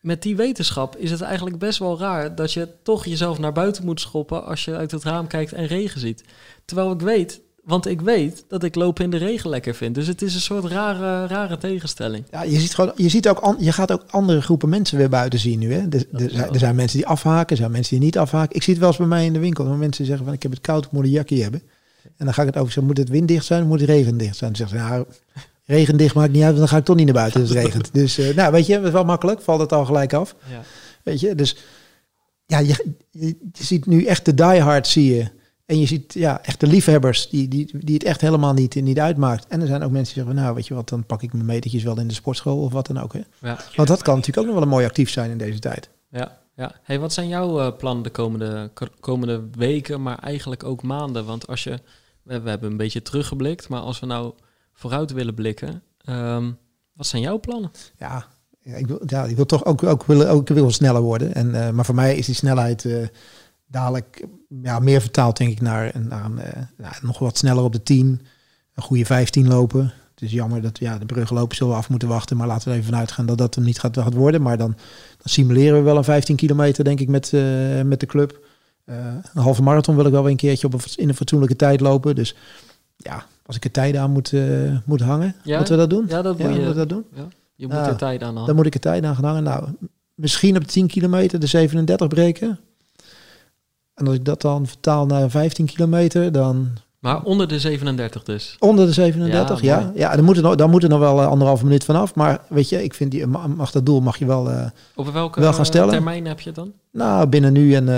met 0.07 0.23
die 0.23 0.37
wetenschap 0.37 0.97
is 0.97 1.11
het 1.11 1.21
eigenlijk 1.21 1.59
best 1.59 1.79
wel 1.79 1.99
raar 1.99 2.35
dat 2.35 2.53
je 2.53 2.69
toch 2.83 3.05
jezelf 3.05 3.39
naar 3.39 3.53
buiten 3.53 3.85
moet 3.85 4.01
schoppen 4.01 4.45
als 4.45 4.65
je 4.65 4.77
uit 4.77 4.91
het 4.91 5.03
raam 5.05 5.27
kijkt 5.27 5.53
en 5.53 5.67
regen 5.67 6.01
ziet. 6.01 6.25
Terwijl 6.65 6.91
ik 6.93 7.01
weet, 7.01 7.41
want 7.65 7.87
ik 7.87 8.01
weet 8.01 8.45
dat 8.49 8.63
ik 8.63 8.75
lopen 8.75 9.05
in 9.05 9.11
de 9.11 9.17
regen 9.17 9.51
lekker 9.51 9.75
vind. 9.75 9.95
Dus 9.95 10.07
het 10.07 10.23
is 10.23 10.35
een 10.35 10.41
soort 10.41 10.65
rare, 10.65 11.27
rare 11.27 11.59
tegenstelling. 11.59 12.25
Ja, 12.31 12.43
je 12.43 12.61
ziet 12.61 12.75
gewoon, 12.75 12.93
je 12.97 13.09
ziet 13.09 13.29
ook, 13.29 13.39
an- 13.39 13.57
je 13.59 13.73
gaat 13.73 13.93
ook 13.93 14.03
andere 14.11 14.43
groepen 14.43 14.69
mensen 14.69 14.99
weer 14.99 15.09
buiten 15.09 15.39
zien 15.39 15.59
nu. 15.59 15.73
Hè? 15.73 15.81
Er, 15.81 16.05
er, 16.13 16.31
zijn- 16.31 16.61
er 16.61 16.75
mensen 16.75 16.99
die 16.99 17.07
afhaken, 17.07 17.51
er 17.51 17.57
zijn 17.57 17.71
mensen 17.71 17.97
die 17.97 18.05
niet 18.05 18.19
afhaken. 18.19 18.57
Ik 18.57 18.63
zie 18.63 18.73
het 18.73 18.81
wel 18.83 18.91
eens 18.91 18.99
bij 18.99 19.09
mij 19.09 19.25
in 19.25 19.33
de 19.33 19.39
winkel. 19.39 19.65
Dat 19.65 19.77
mensen 19.77 20.05
zeggen 20.07 20.25
van 20.25 20.35
ik 20.35 20.43
heb 20.43 20.53
het 20.53 20.61
koud, 20.61 20.85
ik 20.85 20.91
moet 20.93 21.05
een 21.05 21.11
jakje 21.11 21.43
hebben. 21.43 21.63
En 22.17 22.25
dan 22.25 22.35
ga 22.35 22.43
ik 22.43 22.49
het 22.55 22.57
over 22.57 22.83
moet 22.85 22.97
het 22.99 23.09
winddicht 23.09 23.45
zijn 23.45 23.67
moet 23.67 23.81
het 23.81 23.89
regendicht 23.89 24.37
zijn? 24.37 24.53
Dan 24.53 24.69
zeggen 24.69 24.79
ze, 24.79 24.85
nou, 24.93 25.07
regendicht 25.67 26.15
maakt 26.15 26.33
niet 26.33 26.43
uit, 26.43 26.57
want 26.57 26.59
dan 26.59 26.69
ga 26.69 26.77
ik 26.77 26.85
toch 26.85 26.97
niet 26.97 27.05
naar 27.05 27.15
buiten 27.15 27.41
als 27.41 27.51
het 27.51 27.59
regent. 27.59 27.93
Dus 27.93 28.19
eh, 28.19 28.37
nou, 28.37 28.53
weet 28.53 28.67
je, 28.67 28.75
dat 28.75 28.85
is 28.85 28.93
wel 28.93 29.05
makkelijk, 29.05 29.41
valt 29.41 29.61
het 29.61 29.73
al 29.73 29.85
gelijk 29.85 30.13
af. 30.13 30.35
Ja. 30.51 30.63
Weet 31.03 31.21
je, 31.21 31.35
dus 31.35 31.57
ja, 32.47 32.59
je, 32.59 33.37
ziet 33.53 33.87
nu 33.87 34.05
echt 34.05 34.25
de 34.25 34.35
diehards, 34.35 34.93
zie 34.93 35.15
je. 35.15 35.31
En 35.67 35.81
je 35.81 35.87
ziet 35.87 36.15
ja, 36.15 36.43
echt 36.43 36.61
de 36.61 36.67
liefhebbers 36.67 37.29
die, 37.29 37.49
die, 37.49 37.79
die 37.79 37.95
het 37.95 38.05
echt 38.05 38.21
helemaal 38.21 38.53
niet, 38.53 38.75
niet 38.75 38.99
uitmaakt. 38.99 39.47
En 39.47 39.61
er 39.61 39.67
zijn 39.67 39.83
ook 39.83 39.91
mensen 39.91 40.15
die 40.15 40.25
zeggen, 40.25 40.43
nou 40.43 40.55
weet 40.55 40.67
je 40.67 40.75
wat, 40.75 40.89
dan 40.89 41.07
pak 41.07 41.23
ik 41.23 41.33
mijn 41.33 41.45
metertjes 41.45 41.83
wel 41.83 41.99
in 41.99 42.09
de 42.09 42.15
sportschool 42.15 42.63
of 42.63 42.73
wat 42.73 42.87
dan 42.87 43.01
ook. 43.01 43.13
Hè. 43.13 43.21
Ja. 43.41 43.59
Want 43.77 43.89
dat 43.89 44.03
kan 44.03 44.15
natuurlijk 44.15 44.39
ook 44.39 44.45
nog 44.45 44.55
wel 44.55 44.63
een 44.63 44.69
mooi 44.69 44.87
actief 44.87 45.11
zijn 45.11 45.31
in 45.31 45.39
deze 45.39 45.59
tijd. 45.59 45.91
Ja, 46.11 46.39
ja. 46.57 46.75
Hey, 46.83 46.99
wat 46.99 47.13
zijn 47.13 47.29
jouw 47.29 47.61
eh, 47.61 47.77
plannen 47.77 48.03
de 48.03 48.11
komende, 48.11 48.71
komende 49.01 49.49
weken, 49.53 50.03
maar 50.03 50.19
eigenlijk 50.19 50.65
ook 50.65 50.83
maanden? 50.83 51.25
Want 51.25 51.47
als 51.47 51.65
je, 51.65 51.81
we 52.23 52.41
hebben 52.45 52.71
een 52.71 52.77
beetje 52.77 53.03
teruggeblikt, 53.03 53.69
maar 53.69 53.81
als 53.81 54.01
we 54.01 54.07
nou 54.07 54.35
vooruit 54.77 55.13
willen 55.13 55.35
blikken, 55.35 55.83
ehm, 55.99 56.53
wat 56.93 57.07
zijn 57.07 57.23
jouw 57.23 57.41
plannen? 57.41 57.71
Ja, 57.99 58.27
ik, 58.63 58.87
wil, 58.87 59.03
ja 59.07 59.25
ik 59.25 59.37
wil 59.37 59.47
toch 59.47 59.65
ook, 59.65 59.83
ook, 59.83 60.05
willen, 60.05 60.29
ook 60.31 60.49
wil 60.49 60.71
sneller 60.71 61.03
worden. 61.03 61.35
En, 61.35 61.67
eh, 61.67 61.71
maar 61.71 61.85
voor 61.85 61.95
mij 61.95 62.17
is 62.17 62.27
die 62.27 62.35
snelheid 62.35 62.85
eh, 62.85 63.07
dadelijk 63.67 64.27
ja, 64.63 64.79
meer 64.79 65.01
vertaald 65.01 65.37
denk 65.37 65.51
ik 65.51 65.61
naar, 65.61 65.93
naar 65.99 66.25
een, 66.25 66.39
eh, 66.39 66.63
nou, 66.77 66.95
nog 67.03 67.19
wat 67.19 67.39
sneller 67.39 67.63
op 67.65 67.73
de 67.73 67.83
10. 67.83 68.21
Een 68.75 68.83
goede 68.83 69.05
15 69.05 69.49
lopen. 69.49 69.93
Het 70.11 70.23
is 70.23 70.33
jammer 70.33 70.63
dat 70.63 70.79
ja, 70.79 70.99
de 70.99 71.07
bruggenlopen 71.07 71.57
zullen 71.57 71.73
we 71.73 71.79
af 71.79 71.89
moeten 71.89 72.09
wachten. 72.09 72.37
Maar 72.37 72.47
laten 72.47 72.69
we 72.69 72.75
even 72.75 72.91
vanuit 72.91 73.13
gaan 73.13 73.27
dat 73.27 73.39
dat 73.39 73.55
hem 73.55 73.65
niet 73.65 73.79
gaat, 73.79 73.99
gaat 73.99 74.15
worden. 74.15 74.43
Maar 74.43 74.57
dan, 74.57 74.71
dan 75.17 75.25
simuleren 75.25 75.79
we 75.79 75.85
wel 75.85 75.97
een 75.97 76.05
15 76.05 76.37
kilometer 76.37 76.85
denk 76.85 77.01
ik 77.01 77.09
met, 77.09 77.33
met 77.85 78.01
de 78.01 78.07
club. 78.07 78.45
Een 78.85 79.23
halve 79.35 79.63
marathon 79.63 79.97
wil 79.97 80.07
ik 80.07 80.13
wel 80.13 80.23
weer 80.23 80.31
een 80.31 80.37
keertje 80.37 80.67
op 80.67 80.75
een, 80.75 80.81
in 80.97 81.09
een 81.09 81.15
fatsoenlijke 81.15 81.57
tijd 81.57 81.81
lopen. 81.81 82.15
Dus 82.15 82.37
ja, 82.97 83.27
als 83.47 83.57
ik 83.57 83.65
er 83.65 83.71
tijden 83.71 84.01
aan 84.01 84.11
moet, 84.11 84.33
eh, 84.33 84.43
moet 84.85 85.01
hangen, 85.01 85.35
Ja? 85.43 85.57
moeten 85.57 85.75
we 85.75 85.81
dat 85.81 85.91
doen? 85.91 86.05
Ja, 86.09 86.23
dat 86.23 86.39
Ja, 86.39 86.49
moet 86.49 86.57
je. 86.57 86.73
dat 86.73 86.89
doen? 86.89 87.05
Ja, 87.15 87.27
je 87.55 87.67
moet 87.67 87.77
er 87.77 87.97
tijd 87.97 88.23
aan 88.23 88.29
Dan 88.29 88.37
halen. 88.39 88.57
moet 88.57 88.67
ik 88.67 88.75
er 88.75 88.81
tijd 88.81 89.05
aan 89.05 89.15
gaan 89.15 89.25
hangen. 89.25 89.43
Nou, 89.43 89.65
misschien 90.15 90.57
op 90.57 90.63
de 90.63 90.69
10 90.73 90.87
kilometer 90.87 91.41
de 91.41 91.47
37 91.47 92.09
breken. 92.09 92.59
En 93.95 94.07
als 94.07 94.15
ik 94.15 94.25
dat 94.25 94.41
dan 94.41 94.67
vertaal 94.67 95.07
naar 95.07 95.31
15 95.31 95.67
kilometer, 95.67 96.33
dan 96.33 96.69
Maar 96.99 97.23
onder 97.23 97.49
de 97.49 97.59
37 97.59 98.23
dus. 98.23 98.57
onder 98.59 98.87
de 98.87 98.93
37. 98.93 99.61
Ja, 99.61 99.93
Ja, 99.95 100.17
dan, 100.17 100.25
moet 100.25 100.37
er 100.37 100.43
nog, 100.43 100.55
dan 100.55 100.71
moet 100.71 100.83
er 100.83 100.89
nog 100.89 100.99
wel 100.99 101.21
eh, 101.21 101.27
anderhalve 101.29 101.65
minuut 101.65 101.85
vanaf. 101.85 102.15
Maar 102.15 102.41
weet 102.49 102.69
je, 102.69 102.83
ik 102.85 102.95
vind 102.95 103.11
die, 103.11 103.27
ma- 103.27 103.47
mag 103.47 103.71
dat 103.71 103.87
doel 103.87 104.01
mag 104.01 104.17
je 104.19 104.27
wel, 104.27 104.51
eh, 104.51 104.67
Op 104.95 105.09
welke 105.13 105.41
Wel 105.41 105.53
gaan 105.53 105.67
stellen? 105.67 105.91
termijn 105.91 106.27
heb 106.27 106.41
je 106.41 106.53
dan? 106.53 106.73
nou, 106.93 107.27
binnen 107.27 107.53
nu 107.53 107.75
en, 107.75 107.89
eh, 107.89 107.95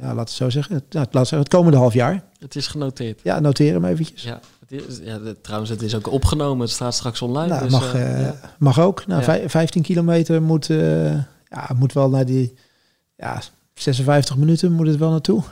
ja, 0.00 0.14
laten 0.14 0.24
we 0.24 0.30
zo 0.30 0.50
zeggen, 0.50 0.74
het, 0.74 0.84
nou, 0.92 1.04
laten 1.04 1.12
we 1.12 1.18
zeggen, 1.18 1.38
het 1.38 1.48
komende 1.48 1.76
half 1.78 1.94
jaar. 1.94 2.24
Het 2.38 2.56
is 2.56 2.66
genoteerd. 2.66 3.20
Ja, 3.22 3.40
noteer 3.40 3.72
hem 3.72 3.84
eventjes. 3.84 4.22
Ja, 4.22 4.40
het 4.68 4.82
is, 4.88 4.98
ja 5.02 5.18
trouwens, 5.42 5.70
het 5.70 5.82
is 5.82 5.94
ook 5.94 6.12
opgenomen. 6.12 6.60
Het 6.60 6.70
staat 6.74 6.94
straks 6.94 7.22
online. 7.22 7.48
nou, 7.48 7.62
dus, 7.62 7.72
mag, 7.72 7.94
eh, 7.94 8.14
eh, 8.14 8.20
ja. 8.20 8.34
mag 8.58 8.80
ook. 8.80 9.06
Nou, 9.06 9.18
Ja. 9.20 9.24
vij- 9.24 9.48
15 9.50 9.82
kilometer 9.82 10.42
moet, 10.42 10.70
eh, 10.70 11.12
ja, 11.48 11.70
moet 11.76 11.92
wel 11.92 12.08
naar 12.10 12.26
die 12.26 12.54
ja, 13.16 13.40
56 13.74 14.36
minuten 14.36 14.72
moet 14.72 14.86
het 14.86 14.96
wel 14.96 15.10
naartoe. 15.10 15.42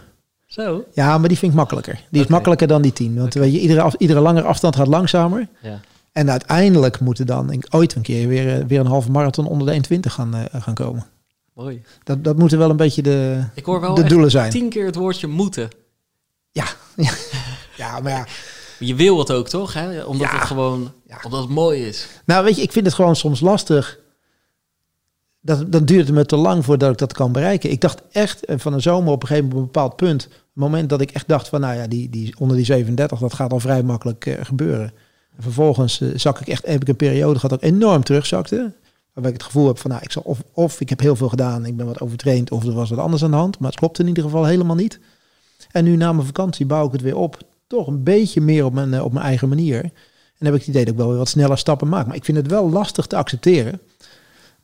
Zo. 0.47 0.85
Ja, 0.95 1.19
maar 1.19 1.29
die 1.29 1.39
vind 1.39 1.53
ik 1.53 1.59
makkelijker. 1.59 2.01
Die 2.11 2.23
is 2.23 2.27
makkelijker 2.29 2.67
dan 2.67 2.83
die 2.83 2.93
10. 2.93 3.17
Want 3.17 3.35
weet 3.35 3.53
je, 3.53 3.61
iedere, 3.61 3.81
af, 3.81 3.95
iedere 3.95 4.21
langere 4.21 4.47
afstand 4.47 4.77
gaat 4.77 4.87
langzamer. 4.87 5.49
Ja. 5.63 5.81
En 6.13 6.31
uiteindelijk 6.31 7.01
moeten 7.01 7.27
dan 7.27 7.51
ik, 7.51 7.67
ooit 7.71 7.95
een 7.95 8.03
keer 8.03 8.29
weer, 8.29 8.67
weer 8.67 8.81
een 8.81 8.87
halve 8.87 9.11
marathon 9.11 9.47
onder 9.47 9.67
de 9.67 9.73
1,20 9.73 10.13
gaan, 10.13 10.35
gaan 10.53 10.75
komen. 10.75 11.07
Mooi. 11.55 11.83
Dat, 12.05 12.25
dat 12.25 12.37
moeten 12.39 12.59
wel 12.59 12.71
een 12.71 12.77
beetje 12.77 13.03
de, 13.03 13.43
Ik 13.55 13.65
hoor 13.65 13.81
wel 13.81 13.95
de 13.95 14.05
doelen 14.05 14.31
zijn. 14.31 14.51
tien 14.51 14.69
keer 14.69 14.87
het 14.87 14.95
woordje 14.95 15.27
moeten. 15.27 15.69
Ja, 17.77 18.01
maar 18.01 18.13
ja. 18.13 18.27
Je 18.79 18.95
wil 18.95 19.19
het 19.19 19.31
ook, 19.31 19.49
toch? 19.49 19.73
Hè? 19.73 20.03
Omdat 20.05 20.27
Ja. 20.29 20.35
het 20.39 20.47
gewoon 20.47 20.93
Ja. 21.07 21.19
omdat 21.25 21.41
het 21.41 21.51
mooi 21.51 21.87
is. 21.87 22.07
Nou, 22.25 22.45
weet 22.45 22.57
je, 22.57 22.63
ik 22.63 22.73
vind 22.73 22.87
het 22.87 22.95
gewoon 22.95 23.17
soms 23.17 23.41
lastig. 23.41 23.99
Dat, 25.41 25.73
dan 25.73 25.85
duurt 25.85 26.07
het 26.07 26.15
me 26.15 26.27
te 26.27 26.37
lang 26.37 26.65
voordat 26.65 26.91
ik 26.93 26.99
dat 26.99 27.13
kan 27.13 27.33
bereiken. 27.33 27.71
Ik 27.71 27.81
dacht 27.81 28.03
echt 28.13 28.45
eh, 28.45 28.59
van 28.59 28.73
een 28.73 28.83
zomer 28.83 29.13
op 29.13 29.23
een 29.23 29.29
gegeven 29.29 29.49
moment, 29.49 29.69
op 29.69 29.75
een 29.77 29.81
bepaald 29.83 29.97
punt. 29.97 30.23
Het 30.23 30.33
moment 30.65 30.89
dat 30.89 31.01
ik 31.01 31.11
echt 31.11 31.29
dacht 31.29 31.49
van, 31.49 31.61
nou 31.61 31.77
ja, 31.77 31.87
die, 31.87 32.11
die, 32.11 32.35
onder 32.39 32.57
die 32.57 32.65
37, 32.67 33.19
dat 33.19 33.35
gaat 33.35 33.53
al 33.53 33.61
vrij 33.61 33.83
makkelijk 33.83 34.27
eh, 34.27 34.45
gebeuren. 34.45 34.93
En 35.37 35.43
vervolgens 35.43 36.01
eh, 36.01 36.09
zak 36.15 36.41
ik 36.41 36.49
echt, 36.49 36.67
heb 36.67 36.81
ik 36.83 36.89
een 36.89 36.97
periode 36.97 37.35
gehad 37.35 37.51
dat 37.51 37.63
ik 37.63 37.75
enorm 37.75 38.05
terugzakte. 38.05 38.73
Waarbij 39.13 39.33
ik 39.33 39.39
het 39.39 39.47
gevoel 39.47 39.67
heb 39.67 39.79
van, 39.79 39.91
nou, 39.91 40.03
ik 40.03 40.13
zal 40.13 40.23
of, 40.23 40.43
of 40.53 40.81
ik 40.81 40.89
heb 40.89 41.01
heel 41.01 41.17
veel 41.17 41.29
gedaan, 41.29 41.67
ik 41.67 41.77
ben 41.77 41.87
wat 41.87 42.01
overtraind, 42.01 42.51
of 42.51 42.65
er 42.65 42.73
was 42.73 42.91
wat 42.91 42.99
anders 42.99 43.25
aan 43.25 43.31
de 43.31 43.37
hand. 43.37 43.59
Maar 43.59 43.71
het 43.71 43.79
klopt 43.79 43.99
in 43.99 44.07
ieder 44.07 44.23
geval 44.23 44.45
helemaal 44.45 44.77
niet. 44.77 44.99
En 45.71 45.85
nu 45.85 45.97
na 45.97 46.13
mijn 46.13 46.27
vakantie 46.27 46.67
bouw 46.67 46.87
ik 46.87 46.93
het 46.93 47.03
weer 47.03 47.17
op. 47.17 47.39
Toch 47.67 47.87
een 47.87 48.03
beetje 48.03 48.41
meer 48.41 48.65
op 48.65 48.73
mijn, 48.73 48.95
eh, 48.95 49.05
op 49.05 49.13
mijn 49.13 49.25
eigen 49.25 49.49
manier. 49.49 49.83
En 49.83 49.91
dan 50.39 50.53
heb 50.53 50.55
ik 50.55 50.61
het 50.61 50.69
idee 50.69 50.85
dat 50.85 50.93
ik 50.93 50.99
wel 50.99 51.09
weer 51.09 51.19
wat 51.19 51.29
sneller 51.29 51.59
stappen 51.59 51.89
maak. 51.89 52.07
Maar 52.07 52.17
ik 52.17 52.25
vind 52.25 52.37
het 52.37 52.47
wel 52.47 52.71
lastig 52.71 53.07
te 53.07 53.17
accepteren 53.17 53.81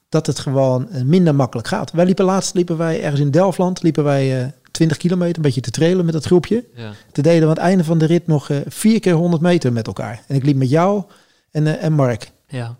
dat 0.08 0.26
het 0.26 0.38
gewoon 0.38 0.90
eh, 0.90 1.02
minder 1.02 1.34
makkelijk 1.34 1.68
gaat. 1.68 1.92
Wij 1.92 2.04
liepen 2.04 2.24
laatst, 2.24 2.54
liepen 2.54 2.76
wij 2.76 3.02
ergens 3.02 3.20
in 3.20 3.30
Delftland, 3.30 3.82
liepen 3.82 4.04
wij 4.04 4.42
eh 4.42 4.48
20 4.70 4.96
kilometer, 4.96 5.36
een 5.36 5.42
beetje 5.42 5.60
te 5.60 5.70
trailen 5.70 6.04
met 6.04 6.14
dat 6.14 6.24
groepje. 6.24 6.64
Ja. 6.74 6.92
Toen 7.12 7.22
deden 7.22 7.40
we 7.40 7.44
aan 7.44 7.50
het 7.50 7.58
einde 7.58 7.84
van 7.84 7.98
de 7.98 8.06
rit 8.06 8.26
nog 8.26 8.50
vier 8.66 9.00
keer 9.00 9.12
100 9.12 9.42
meter 9.42 9.72
met 9.72 9.86
elkaar. 9.86 10.22
En 10.26 10.36
ik 10.36 10.44
liep 10.44 10.56
met 10.56 10.70
jou 10.70 11.02
en, 11.50 11.78
en 11.80 11.92
Mark 11.92 12.30
ja. 12.46 12.76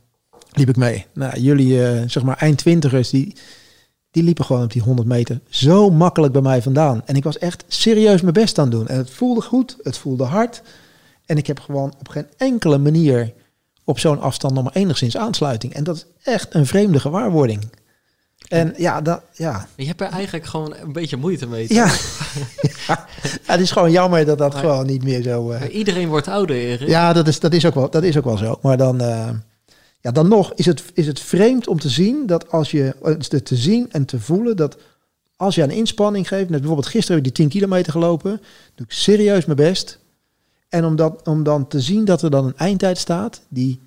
liep 0.52 0.68
ik 0.68 0.76
mee. 0.76 1.06
Nou, 1.14 1.40
jullie, 1.40 2.08
zeg 2.08 2.22
maar 2.22 2.36
eindtwintigers, 2.36 3.10
die, 3.10 3.34
die 4.12 4.22
liepen 4.22 4.44
gewoon 4.44 4.62
op 4.62 4.72
die 4.72 4.82
100 4.82 5.08
meter 5.08 5.40
zo 5.48 5.90
makkelijk 5.90 6.32
bij 6.32 6.42
mij 6.42 6.62
vandaan. 6.62 7.02
En 7.04 7.14
ik 7.16 7.24
was 7.24 7.38
echt 7.38 7.64
serieus 7.68 8.20
mijn 8.20 8.32
best 8.34 8.58
aan 8.58 8.64
het 8.68 8.72
doen. 8.74 8.88
En 8.88 8.96
het 8.96 9.10
voelde 9.10 9.40
goed, 9.42 9.76
het 9.82 9.98
voelde 9.98 10.24
hard. 10.24 10.62
En 11.26 11.36
ik 11.36 11.46
heb 11.46 11.60
gewoon 11.60 11.94
op 11.98 12.08
geen 12.08 12.26
enkele 12.36 12.78
manier 12.78 13.32
op 13.84 13.98
zo'n 13.98 14.20
afstand 14.20 14.54
nog 14.54 14.64
maar 14.64 14.72
enigszins 14.72 15.16
aansluiting. 15.16 15.74
En 15.74 15.84
dat 15.84 15.96
is 15.96 16.06
echt 16.22 16.54
een 16.54 16.66
vreemde 16.66 17.00
gewaarwording. 17.00 17.60
En 18.48 18.74
ja, 18.76 19.00
dat, 19.00 19.22
ja. 19.32 19.66
Je 19.76 19.86
hebt 19.86 20.00
er 20.00 20.06
eigenlijk 20.08 20.44
gewoon 20.46 20.74
een 20.82 20.92
beetje 20.92 21.16
moeite 21.16 21.46
mee. 21.46 21.66
Ja. 21.74 21.86
ja, 22.86 23.06
het 23.46 23.60
is 23.60 23.70
gewoon 23.70 23.90
jammer 23.90 24.24
dat 24.24 24.38
dat 24.38 24.52
Maar- 24.52 24.60
gewoon 24.60 24.86
niet 24.86 25.02
meer 25.04 25.22
zo... 25.22 25.42
Maar 25.42 25.68
Iedereen 25.68 26.08
wordt 26.08 26.28
ouder, 26.28 26.56
Erik. 26.56 26.88
ja, 26.88 27.12
dat 27.12 27.28
is, 27.28 27.40
dat, 27.40 27.52
is 27.52 27.66
ook 27.66 27.74
wel, 27.74 27.90
dat 27.90 28.02
is 28.02 28.16
ook 28.16 28.24
wel 28.24 28.36
zo. 28.36 28.58
Maar 28.62 28.76
dan, 28.76 29.00
eh, 29.00 29.28
ja, 30.02 30.10
dan 30.10 30.28
nog 30.28 30.52
is 30.54 30.66
het, 30.66 30.84
is 30.94 31.06
het 31.06 31.20
vreemd 31.20 31.68
om 31.68 31.78
te 31.80 31.88
zien 31.88 32.26
dat 32.26 32.50
als 32.50 32.70
je 32.70 32.94
eh, 33.02 33.14
te, 33.14 33.56
zien 33.56 33.90
en 33.90 34.04
te 34.04 34.20
voelen 34.20 34.56
dat 34.56 34.76
als 35.36 35.54
je 35.54 35.62
een 35.62 35.70
inspanning 35.70 36.28
geeft, 36.28 36.48
net 36.48 36.58
bijvoorbeeld 36.58 36.86
gisteren 36.88 37.16
heb 37.16 37.26
ik 37.26 37.34
die 37.34 37.46
10 37.46 37.52
kilometer 37.52 37.92
gelopen, 37.92 38.40
doe 38.74 38.86
ik 38.86 38.92
serieus 38.92 39.44
mijn 39.44 39.56
best. 39.56 39.98
En 40.68 40.84
om, 40.84 40.96
dat, 40.96 41.26
om 41.26 41.42
dan 41.42 41.68
te 41.68 41.80
zien 41.80 42.04
dat 42.04 42.22
er 42.22 42.30
dan 42.30 42.46
een 42.46 42.56
eindtijd 42.56 42.98
staat, 42.98 43.42
die, 43.48 43.80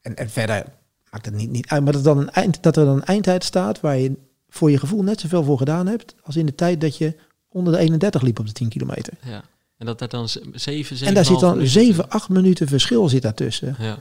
en, 0.00 0.16
en 0.16 0.30
verder 0.30 0.64
maakt 1.10 1.26
het 1.26 1.34
niet, 1.34 1.50
niet 1.50 1.68
uit, 1.68 1.84
maar 1.84 1.92
dat, 1.92 2.04
dan 2.04 2.18
een 2.18 2.30
eind, 2.30 2.62
dat 2.62 2.76
er 2.76 2.84
dan 2.84 2.96
een 2.96 3.04
eindtijd 3.04 3.44
staat 3.44 3.80
waar 3.80 3.96
je 3.98 4.12
voor 4.48 4.70
je 4.70 4.78
gevoel 4.78 5.02
net 5.02 5.20
zoveel 5.20 5.44
voor 5.44 5.58
gedaan 5.58 5.86
hebt 5.86 6.14
als 6.22 6.36
in 6.36 6.46
de 6.46 6.54
tijd 6.54 6.80
dat 6.80 6.96
je 6.96 7.16
onder 7.48 7.72
de 7.72 7.78
31 7.78 8.22
liep 8.22 8.38
op 8.38 8.46
de 8.46 8.52
10 8.52 8.68
kilometer. 8.68 9.12
Ja. 9.24 9.44
En 9.76 9.86
dat 9.86 10.00
er 10.00 10.08
dan 10.08 10.28
7, 10.28 10.52
7 10.54 11.06
En 11.06 11.14
daar 11.14 11.24
zit 11.24 11.40
dan 11.40 11.66
7, 11.66 12.08
8 12.08 12.28
minuten 12.28 12.68
verschil 12.68 13.08
zit 13.08 13.22
daartussen. 13.22 13.76
Ja. 13.78 13.98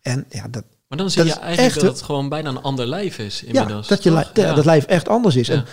En 0.00 0.24
ja, 0.28 0.48
dat, 0.48 0.64
Maar 0.88 0.98
dan 0.98 1.10
zie 1.10 1.22
je 1.24 1.28
Dat 1.28 1.38
eigenlijk 1.38 1.74
echt 1.76 1.84
dat 1.84 1.94
het 1.94 2.02
gewoon 2.02 2.28
bijna 2.28 2.48
een 2.48 2.62
ander 2.62 2.86
lijf 2.86 3.18
is 3.18 3.42
ja, 3.46 3.64
dat, 3.64 4.02
je 4.02 4.10
toch? 4.10 4.30
li- 4.34 4.42
ja, 4.42 4.54
dat 4.54 4.64
lijf 4.64 4.84
echt 4.84 5.08
anders 5.08 5.36
is. 5.36 5.46
Ja. 5.46 5.54
En 5.54 5.64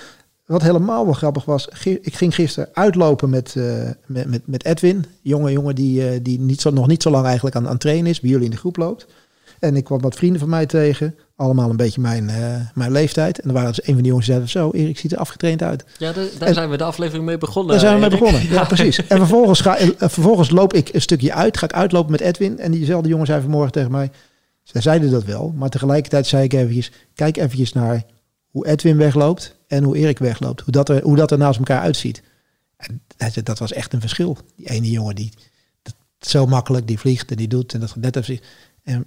wat 0.45 0.61
helemaal 0.61 1.05
wel 1.05 1.13
grappig 1.13 1.45
was, 1.45 1.67
ik 1.83 2.15
ging 2.15 2.35
gisteren 2.35 2.69
uitlopen 2.73 3.29
met, 3.29 3.55
eh, 3.57 3.63
met, 4.05 4.29
met, 4.29 4.41
met 4.47 4.65
Edwin, 4.65 5.05
jonge 5.21 5.51
jongen 5.51 5.75
die, 5.75 6.09
eh, 6.09 6.19
die 6.21 6.39
niet 6.39 6.61
zo, 6.61 6.69
nog 6.69 6.87
niet 6.87 7.01
zo 7.01 7.09
lang 7.09 7.25
eigenlijk 7.25 7.55
aan, 7.55 7.65
aan 7.65 7.71
het 7.71 7.79
trainen 7.79 8.05
is, 8.11 8.19
bij 8.19 8.29
jullie 8.29 8.45
in 8.45 8.51
de 8.51 8.57
groep 8.57 8.77
loopt. 8.77 9.05
En 9.59 9.75
ik 9.75 9.83
kwam 9.83 10.01
wat 10.01 10.15
vrienden 10.15 10.39
van 10.39 10.49
mij 10.49 10.65
tegen, 10.65 11.15
allemaal 11.35 11.69
een 11.69 11.75
beetje 11.77 12.01
mijn, 12.01 12.29
eh, 12.29 12.55
mijn 12.73 12.91
leeftijd. 12.91 13.39
En 13.39 13.47
er 13.47 13.53
waren 13.53 13.69
dus 13.69 13.79
een 13.87 13.93
van 13.93 13.97
die 14.03 14.05
jongens 14.05 14.25
die 14.27 14.35
zeiden, 14.35 14.49
zo, 14.49 14.71
Erik 14.71 14.99
ziet 14.99 15.11
er 15.11 15.17
afgetraind 15.17 15.61
uit. 15.63 15.85
Ja, 15.97 16.11
daar, 16.11 16.25
daar 16.39 16.47
En- 16.47 16.53
zijn 16.53 16.69
we 16.69 16.77
de 16.77 16.83
aflevering 16.83 17.25
mee 17.25 17.37
begonnen. 17.37 17.71
Daar 17.71 17.79
zijn 17.79 17.93
we 17.93 17.99
mee 17.99 18.09
Erik. 18.09 18.19
begonnen. 18.23 18.49
Ja, 18.57 18.63
precies. 18.65 19.07
En 19.07 19.17
vervolgens, 19.17 19.61
ga, 19.61 19.77
eh, 19.77 19.89
vervolgens 19.97 20.49
loop 20.49 20.73
ik 20.73 20.89
een 20.93 21.01
stukje 21.01 21.33
uit, 21.33 21.57
ga 21.57 21.65
ik 21.65 21.73
uitlopen 21.73 22.11
met 22.11 22.21
Edwin. 22.21 22.59
En 22.59 22.71
diezelfde 22.71 23.09
jongen 23.09 23.25
zei 23.25 23.41
vanmorgen 23.41 23.71
tegen 23.71 23.91
mij, 23.91 24.11
zij 24.65 24.81
zeiden 24.81 25.11
dat 25.11 25.23
wel, 25.23 25.53
maar 25.55 25.69
tegelijkertijd 25.69 26.27
zei 26.27 26.43
ik 26.43 26.53
eventjes, 26.53 26.91
kijk 27.13 27.37
eventjes 27.37 27.73
naar 27.73 28.05
hoe 28.49 28.67
Edwin 28.67 28.97
wegloopt 28.97 29.55
en 29.67 29.83
hoe 29.83 29.97
Erik 29.97 30.19
wegloopt. 30.19 30.61
Hoe 30.61 30.71
dat 30.71 30.89
er, 30.89 31.03
hoe 31.03 31.15
dat 31.15 31.31
er 31.31 31.37
naast 31.37 31.57
elkaar 31.57 31.81
uitziet. 31.81 32.23
En 32.77 33.01
dat 33.43 33.59
was 33.59 33.71
echt 33.71 33.93
een 33.93 34.01
verschil. 34.01 34.37
Die 34.55 34.69
ene 34.69 34.89
jongen 34.91 35.15
die 35.15 35.31
dat, 35.81 35.95
zo 36.19 36.45
makkelijk, 36.45 36.87
die 36.87 36.99
vliegt 36.99 37.31
en 37.31 37.37
die 37.37 37.47
doet 37.47 37.73
en 37.73 37.79
dat 37.79 37.95
net 37.95 38.15
even. 38.15 38.39
En 38.83 39.05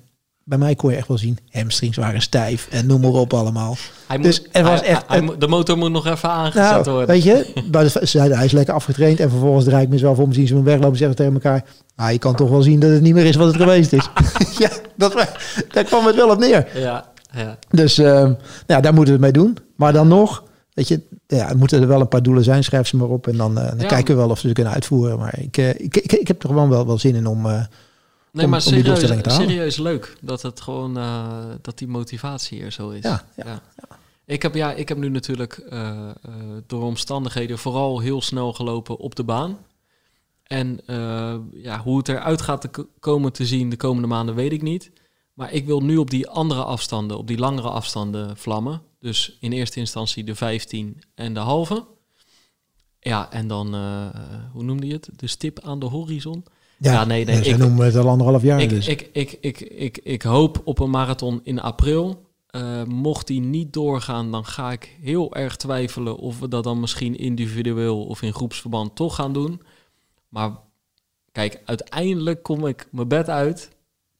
bij 0.48 0.58
mij 0.58 0.74
kon 0.74 0.90
je 0.90 0.96
echt 0.96 1.08
wel 1.08 1.18
zien, 1.18 1.38
hamstrings 1.50 1.96
waren 1.96 2.20
stijf 2.22 2.68
en 2.70 2.86
noem 2.86 3.00
maar 3.00 3.10
op 3.10 3.32
allemaal. 3.34 3.76
Hij 4.06 4.18
Dus 4.18 4.42
er 4.52 4.62
was 4.62 4.80
hij- 4.80 4.88
echt- 4.88 5.04
hij- 5.06 5.16
hij 5.16 5.20
moet- 5.26 5.40
de 5.40 5.48
motor 5.48 5.78
moet 5.78 5.90
nog 5.90 6.06
even 6.06 6.28
aangezet 6.30 6.62
Nou, 6.70 6.82
worden. 6.90 7.06
weet 7.06 7.22
je, 7.22 7.52
de, 7.70 8.34
hij 8.34 8.44
is 8.44 8.52
lekker 8.52 8.74
afgetraind 8.74 9.20
en 9.20 9.30
vervolgens 9.30 9.64
draai 9.64 9.82
ik 9.84 9.88
mezelf 9.88 10.18
om, 10.18 10.32
zien 10.32 10.46
ze 10.46 10.54
me 10.54 10.62
weglopen 10.62 10.90
en 10.90 10.96
zeggen 10.96 11.16
tegen 11.16 11.32
elkaar, 11.32 11.64
nou, 11.96 12.12
je 12.12 12.18
kan 12.18 12.34
toch 12.34 12.50
wel 12.50 12.62
zien 12.62 12.80
dat 12.80 12.90
het 12.90 13.02
niet 13.02 13.14
meer 13.14 13.24
is 13.26 13.36
wat 13.36 13.46
het 13.46 13.56
geweest 13.62 13.92
is. 13.92 14.08
ja, 14.58 14.70
dat, 14.96 15.26
daar 15.72 15.84
kwam 15.84 16.06
het 16.06 16.14
wel 16.16 16.30
op 16.30 16.38
neer. 16.38 16.68
Ja, 16.74 17.06
ja. 17.32 17.58
Dus 17.70 17.98
ehm, 17.98 18.32
ja, 18.66 18.80
daar 18.80 18.94
moeten 18.94 19.18
we 19.18 19.24
het 19.26 19.34
mee 19.34 19.44
doen. 19.44 19.56
Maar 19.76 19.92
dan 19.92 20.08
nog, 20.08 20.44
weet 20.74 20.88
je, 20.88 21.00
ja, 21.26 21.52
moeten 21.56 21.80
er 21.82 21.88
wel 21.88 22.00
een 22.00 22.08
paar 22.08 22.22
doelen 22.22 22.44
zijn, 22.44 22.64
schrijf 22.64 22.86
ze 22.86 22.96
maar 22.96 23.08
op 23.08 23.26
en 23.26 23.36
dan, 23.36 23.58
eh, 23.58 23.68
dan 23.68 23.78
Ja. 23.78 23.86
kijken 23.86 24.14
we 24.14 24.20
wel 24.20 24.30
of 24.30 24.38
ze 24.38 24.48
ze 24.48 24.54
kunnen 24.54 24.72
uitvoeren. 24.72 25.18
Maar 25.18 25.38
ik, 25.38 25.56
eh, 25.56 25.68
ik, 25.68 25.96
ik, 25.96 26.12
ik 26.12 26.28
heb 26.28 26.42
er 26.42 26.48
gewoon 26.48 26.68
wel, 26.68 26.86
wel 26.86 26.98
zin 26.98 27.14
in 27.14 27.26
om... 27.26 27.46
eh, 27.46 27.60
Nee, 28.38 28.46
Om- 28.46 28.50
maar 28.52 28.66
om 28.66 28.72
die 28.72 28.82
doelstelling 28.82 29.22
te 29.22 29.30
serieus, 29.30 29.76
leuk 29.76 30.16
dat 30.20 30.42
het 30.42 30.60
gewoon 30.60 30.96
eh, 30.98 31.44
dat 31.62 31.78
die 31.78 31.88
motivatie 31.88 32.58
hier 32.58 32.72
zo 32.72 32.90
is. 32.90 33.02
Ja, 33.02 33.24
ja, 33.36 33.62
Ik 34.24 34.42
heb 34.42 34.54
ja, 34.54 34.72
ik 34.72 34.88
heb 34.88 34.98
nu 34.98 35.08
natuurlijk 35.08 35.52
eh, 35.58 36.08
eh, 36.08 36.12
door 36.66 36.82
omstandigheden 36.82 37.58
vooral 37.58 37.98
heel 38.00 38.22
snel 38.22 38.52
gelopen 38.52 38.96
op 38.96 39.14
de 39.14 39.24
baan. 39.24 39.58
En 40.42 40.80
ja, 41.52 41.80
hoe 41.82 41.98
het 41.98 42.08
eruit 42.08 42.40
gaat 42.42 42.60
te 42.60 42.68
ko- 42.68 42.88
komen 43.00 43.32
te 43.32 43.46
zien 43.46 43.70
de 43.70 43.76
komende 43.76 44.08
maanden 44.08 44.34
weet 44.34 44.52
ik 44.52 44.62
niet. 44.62 44.90
Maar 45.34 45.52
ik 45.52 45.66
wil 45.66 45.80
nu 45.80 45.96
op 45.96 46.10
die 46.10 46.28
andere 46.28 46.62
afstanden, 46.64 47.18
op 47.18 47.26
die 47.26 47.38
langere 47.38 47.68
afstanden 47.68 48.36
vlammen. 48.36 48.82
Dus 49.00 49.36
in 49.40 49.52
eerste 49.52 49.78
instantie 49.80 50.24
de 50.24 50.34
15 50.34 51.02
en 51.14 51.34
de 51.34 51.40
halve. 51.40 51.86
Ja, 53.00 53.30
en 53.32 53.46
dan, 53.48 53.74
hoe 54.52 54.62
noemde 54.62 54.86
je 54.86 54.92
het? 54.92 55.08
De 55.16 55.26
stip 55.26 55.60
aan 55.60 55.78
de 55.78 55.86
horizon. 55.86 56.44
Ja, 56.78 57.04
nee, 57.04 57.24
nee, 57.24 57.44
Ze 57.44 57.50
ik- 57.50 57.56
noemen 57.56 57.86
het 57.86 57.96
al 57.96 58.08
anderhalf 58.08 58.42
jaar. 58.42 58.60
Ik, 58.60 58.68
dus. 58.68 58.88
ik, 58.88 59.08
ik, 59.12 59.38
ik, 59.40 59.60
ik, 59.60 59.98
ik 59.98 60.22
hoop 60.22 60.60
op 60.64 60.78
een 60.78 60.90
marathon 60.90 61.40
in 61.42 61.60
april. 61.60 62.26
Eh, 62.48 62.82
mocht 62.84 63.26
die 63.26 63.40
niet 63.40 63.72
doorgaan, 63.72 64.30
dan 64.30 64.44
ga 64.44 64.72
ik 64.72 64.96
heel 65.00 65.34
erg 65.34 65.56
twijfelen 65.56 66.16
of 66.16 66.38
we 66.38 66.48
dat 66.48 66.64
dan 66.64 66.80
misschien 66.80 67.16
individueel 67.18 68.04
of 68.04 68.22
in 68.22 68.32
groepsverband 68.32 68.96
toch 68.96 69.14
gaan 69.14 69.32
doen. 69.32 69.62
Maar 70.28 70.50
kijk, 71.32 71.60
uiteindelijk 71.64 72.42
kom 72.42 72.66
ik 72.66 72.88
mijn 72.90 73.08
bed 73.08 73.28
uit 73.28 73.70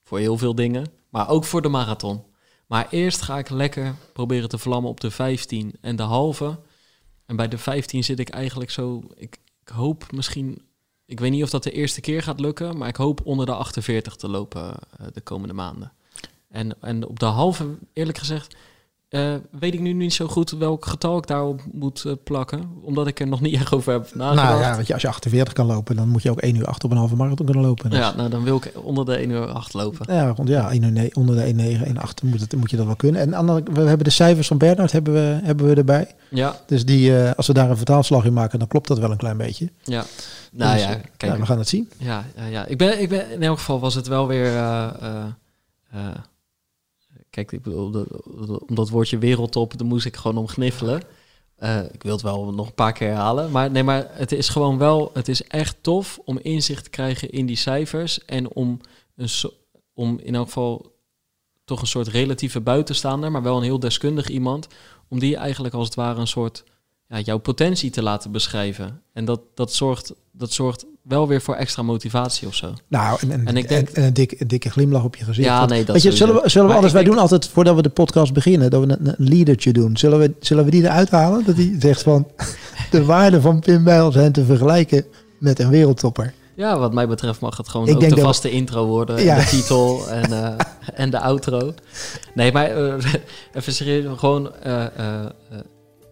voor 0.05 0.19
heel 0.19 0.39
veel 0.39 0.55
dingen, 0.55 0.87
maar 1.09 1.29
ook 1.29 1.45
voor 1.45 1.63
de 1.63 1.69
marathon. 1.69 2.23
Maar 2.67 2.87
eerst 2.91 3.21
ga 3.23 3.39
ik 3.39 3.51
lekker 3.51 3.95
proberen 4.13 4.49
te 4.49 4.59
vlammen 4.59 4.91
op 4.91 5.01
de 5.01 5.11
15 5.11 5.75
en 5.81 5.97
de 5.97 6.03
halve. 6.03 6.59
En 7.27 7.37
bij 7.37 7.49
de 7.49 7.59
15 7.59 8.05
zit 8.05 8.19
ik 8.19 8.29
eigenlijk 8.29 8.71
zo. 8.71 9.03
Ik, 9.15 9.37
ik 9.63 9.69
hoop 9.69 10.13
misschien. 10.13 10.63
Ik 11.09 11.21
weet 11.21 11.31
niet 11.31 11.43
of 11.43 11.51
dat 11.51 11.63
de 11.63 11.71
eerste 11.71 12.01
keer 12.01 12.23
gaat 12.23 12.41
lukken, 12.41 12.79
maar 12.79 12.89
ik 12.89 12.97
hoop 12.97 13.21
onder 13.25 13.47
de 13.47 13.55
48 13.55 14.17
te 14.17 14.29
lopen 14.29 14.75
eh, 14.99 15.07
de 15.13 15.21
komende 15.21 15.55
maanden. 15.55 15.93
En, 16.49 16.77
en 16.81 17.07
op 17.07 17.19
de 17.19 17.27
halve, 17.27 17.79
eerlijk 17.93 18.19
gezegd, 18.19 18.57
eh, 19.09 19.35
weet 19.61 19.75
ik 19.75 19.81
nu 19.81 19.93
niet 19.93 20.13
zo 20.15 20.27
goed 20.27 20.51
welk 20.51 20.87
getal 20.87 21.19
ik 21.19 21.27
daarop 21.27 21.61
moet 21.73 22.05
eh, 22.05 22.13
plakken, 22.25 22.63
omdat 22.83 23.07
ik 23.07 23.21
er 23.21 23.27
nog 23.29 23.41
niet 23.41 23.55
echt 23.61 23.73
over 23.73 23.93
heb 23.93 24.15
nagedacht. 24.15 24.49
nou 24.49 24.61
ja, 24.63 24.77
weet 24.77 24.87
je, 24.87 24.93
als 24.93 25.03
je 25.03 25.09
48 25.09 25.55
kan 25.55 25.67
lopen, 25.67 25.97
dan 25.97 26.09
moet 26.09 26.23
je 26.23 26.31
ook 26.31 26.41
1 26.41 26.55
uur 26.57 26.67
8 26.67 26.85
op 26.85 26.91
een 26.91 26.97
halve 26.97 27.17
marathon 27.17 27.47
kunnen 27.47 27.65
lopen. 27.65 27.91
Dus. 27.91 27.99
Ja, 27.99 28.15
nou 28.17 28.29
dan 28.29 28.43
wil 28.45 28.57
ik 28.57 28.73
onder 28.83 29.05
de 29.05 29.15
1 29.17 29.31
uur 29.31 29.47
8 29.47 29.75
lopen. 29.75 30.15
Ja, 30.15 30.29
rond, 30.29 30.49
ja 30.49 30.71
1 30.71 30.83
uur 30.83 30.93
ne- 30.93 31.11
onder 31.13 31.37
de 31.37 31.43
1,9, 31.83 31.87
1,8 31.87 32.25
moet, 32.25 32.41
het, 32.41 32.57
moet 32.57 32.71
je 32.71 32.77
dat 32.77 32.87
wel 32.87 32.97
kunnen. 32.97 33.21
En 33.21 33.35
andere, 33.35 33.63
we 33.73 33.81
hebben 33.81 34.05
de 34.05 34.11
cijfers 34.11 34.47
van 34.47 34.59
Bernard 34.59 34.93
hebben 34.93 35.13
we, 35.13 35.41
hebben 35.43 35.67
we 35.67 35.75
erbij. 35.75 36.15
Ja, 36.31 36.57
Dus 36.67 36.85
die, 36.85 37.17
eh, 37.23 37.33
als 37.37 37.47
we 37.47 37.53
daar 37.53 37.71
een 37.71 37.77
vertaalslag 37.77 38.25
in 38.25 38.33
maken, 38.33 38.59
dan 38.59 38.69
klopt 38.69 38.89
dat 38.89 38.99
wel 38.99 39.11
een 39.11 39.17
klein 39.17 39.37
beetje. 39.37 39.71
ja. 39.85 40.05
Nou 40.53 40.73
Dus, 40.75 40.83
ja, 40.83 41.01
kijk. 41.17 41.33
ja, 41.33 41.39
we 41.39 41.47
gaan 41.47 41.59
het 41.59 41.69
zien. 41.69 41.91
Ja, 41.99 42.25
ja, 42.37 42.45
ja. 42.47 42.67
Ik, 42.67 42.79
ben, 42.79 43.01
ik 43.03 43.09
ben, 43.09 43.31
in 43.31 43.43
elk 43.43 43.59
geval 43.59 43.81
was 43.81 43.95
het 43.95 44.07
wel 44.07 44.27
weer. 44.27 44.53
Kijk, 47.31 47.53
ik 47.53 47.63
bedoel, 47.63 48.07
om 48.67 48.75
dat 48.75 48.89
woordje 48.89 49.19
wereldtop, 49.19 49.79
daar 49.79 49.87
moest 49.87 50.07
ik 50.07 50.17
gewoon 50.17 50.37
om 50.37 50.49
gniffelen. 50.49 51.03
Eh, 51.57 51.85
ik 51.93 52.03
wil 52.03 52.13
het 52.13 52.23
wel 52.23 52.53
nog 52.53 52.67
een 52.67 52.75
paar 52.75 52.93
keer 52.93 53.09
herhalen. 53.09 53.51
Maar 53.51 53.71
nee, 53.71 53.83
maar 53.83 54.07
het 54.11 54.33
is 54.33 54.49
gewoon 54.49 54.79
wel. 54.79 55.11
Het 55.13 55.29
is 55.29 55.43
echt 55.43 55.77
tof 55.81 56.21
om 56.25 56.39
inzicht 56.39 56.85
te 56.85 56.91
krijgen 56.91 57.31
in 57.31 57.47
die 57.47 57.57
cijfers. 57.57 58.25
En 58.25 58.53
om, 58.53 58.81
een, 59.17 59.29
so- 59.29 59.53
om 59.95 60.19
in 60.23 60.35
elk 60.35 60.47
geval 60.47 60.93
toch 61.65 61.81
een 61.81 61.87
soort 61.87 62.09
relatieve 62.09 62.61
buitenstaander, 62.61 63.31
maar 63.31 63.43
wel 63.43 63.57
een 63.57 63.63
heel 63.63 63.79
deskundig 63.79 64.29
iemand. 64.29 64.69
Om 65.09 65.19
die 65.19 65.37
eigenlijk 65.37 65.75
als 65.75 65.87
het 65.87 65.95
ware 65.95 66.21
een 66.21 66.27
soort 66.27 66.65
ja, 67.09 67.19
jouw 67.21 67.39
potentie 67.39 67.91
te 67.91 68.03
laten 68.03 68.33
beschrijven. 68.33 69.01
En 69.13 69.25
dat, 69.25 69.41
dat, 69.55 69.73
zorgt, 69.73 70.13
dat 70.33 70.53
zorgt 70.53 70.85
wel 71.03 71.29
weer 71.29 71.41
voor 71.41 71.55
extra 71.55 71.83
motivatie 71.83 72.49
of 72.49 72.55
zo. 72.55 72.73
Nou, 72.89 73.19
en, 73.23 73.31
en, 73.33 73.47
En 73.47 73.57
ik 73.57 73.69
denk- 73.69 73.89
en, 73.89 73.95
en 73.95 74.03
een, 74.05 74.13
dik, 74.13 74.41
een 74.41 74.49
dikke 74.49 74.71
glimlach 74.71 75.05
op 75.05 75.17
je 75.17 75.25
gezicht. 75.25 75.49
Ja, 75.49 75.59
Want, 75.59 75.71
nee, 75.71 75.85
dat 75.85 75.95
weet 75.95 76.03
je, 76.05 76.13
zullen 76.13 76.35
we, 76.43 76.49
zullen 76.49 76.69
we 76.69 76.75
anders, 76.75 76.93
wij 76.93 77.03
denk- 77.03 77.15
doen 77.15 77.23
altijd, 77.23 77.49
voordat 77.49 77.75
we 77.77 77.83
de 77.83 77.89
podcast 77.89 78.33
beginnen, 78.33 78.71
dat 78.71 78.85
we 78.85 78.93
een, 78.93 79.07
een 79.09 79.15
leadertje 79.29 79.73
doen. 79.73 79.97
Zullen 79.97 80.19
we, 80.19 80.35
zullen 80.41 80.65
we 80.65 80.71
die 80.71 80.83
eruit 80.83 81.11
halen? 81.11 81.45
Dat 81.45 81.57
die 81.57 81.77
zegt 81.81 82.03
van, 82.03 82.27
de 82.91 83.05
waarde 83.05 83.41
van 83.41 83.61
Pim 83.61 83.85
Bijl 83.85 84.13
zijn 84.13 84.33
te 84.33 84.45
vergelijken 84.45 85.05
met 85.39 85.59
een 85.59 85.71
wereldtopper. 85.71 86.35
Ja, 86.55 86.79
wat 86.79 86.93
mij 86.95 87.09
betreft 87.09 87.41
mag 87.41 87.57
het 87.57 87.69
gewoon 87.69 87.89
Ik 87.89 87.95
ook 87.95 88.01
denk 88.01 88.13
de 88.15 88.21
we- 88.21 88.27
vaste 88.27 88.51
intro 88.51 88.87
worden. 88.87 89.23
Ja. 89.25 89.35
En 89.37 89.41
de 89.41 89.47
titel 89.47 90.09
en, 90.09 90.33
eh, 90.33 90.55
en 91.03 91.11
de 91.11 91.21
outro. 91.21 91.75
Nee, 92.35 92.53
maar 92.53 92.67
eh, 92.67 93.13
even 93.55 93.73
serieus. 93.73 94.19
Gewoon, 94.19 94.55
eh, 94.55 94.85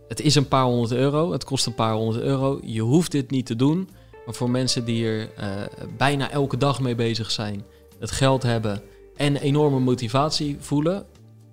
het 0.09 0.21
is 0.21 0.35
een 0.35 0.49
paar 0.49 0.65
honderd 0.65 0.93
euro. 0.93 1.33
Het 1.33 1.45
kost 1.45 1.67
een 1.67 1.75
paar 1.75 1.95
honderd 1.95 2.25
euro. 2.25 2.61
Je 2.63 2.81
hoeft 2.81 3.11
dit 3.11 3.31
niet 3.31 3.47
te 3.47 3.57
doen. 3.57 3.89
Maar 4.27 4.35
voor 4.35 4.51
mensen 4.51 4.85
die 4.85 5.07
er 5.07 5.33
eh, 5.37 5.49
bijna 5.97 6.31
elke 6.31 6.57
dag 6.57 6.81
mee 6.81 6.95
bezig 6.95 7.31
zijn, 7.31 7.65
het 7.99 8.11
geld 8.11 8.43
hebben 8.43 8.83
en 9.17 9.37
enorme 9.37 9.79
motivatie 9.79 10.57
voelen. 10.61 11.07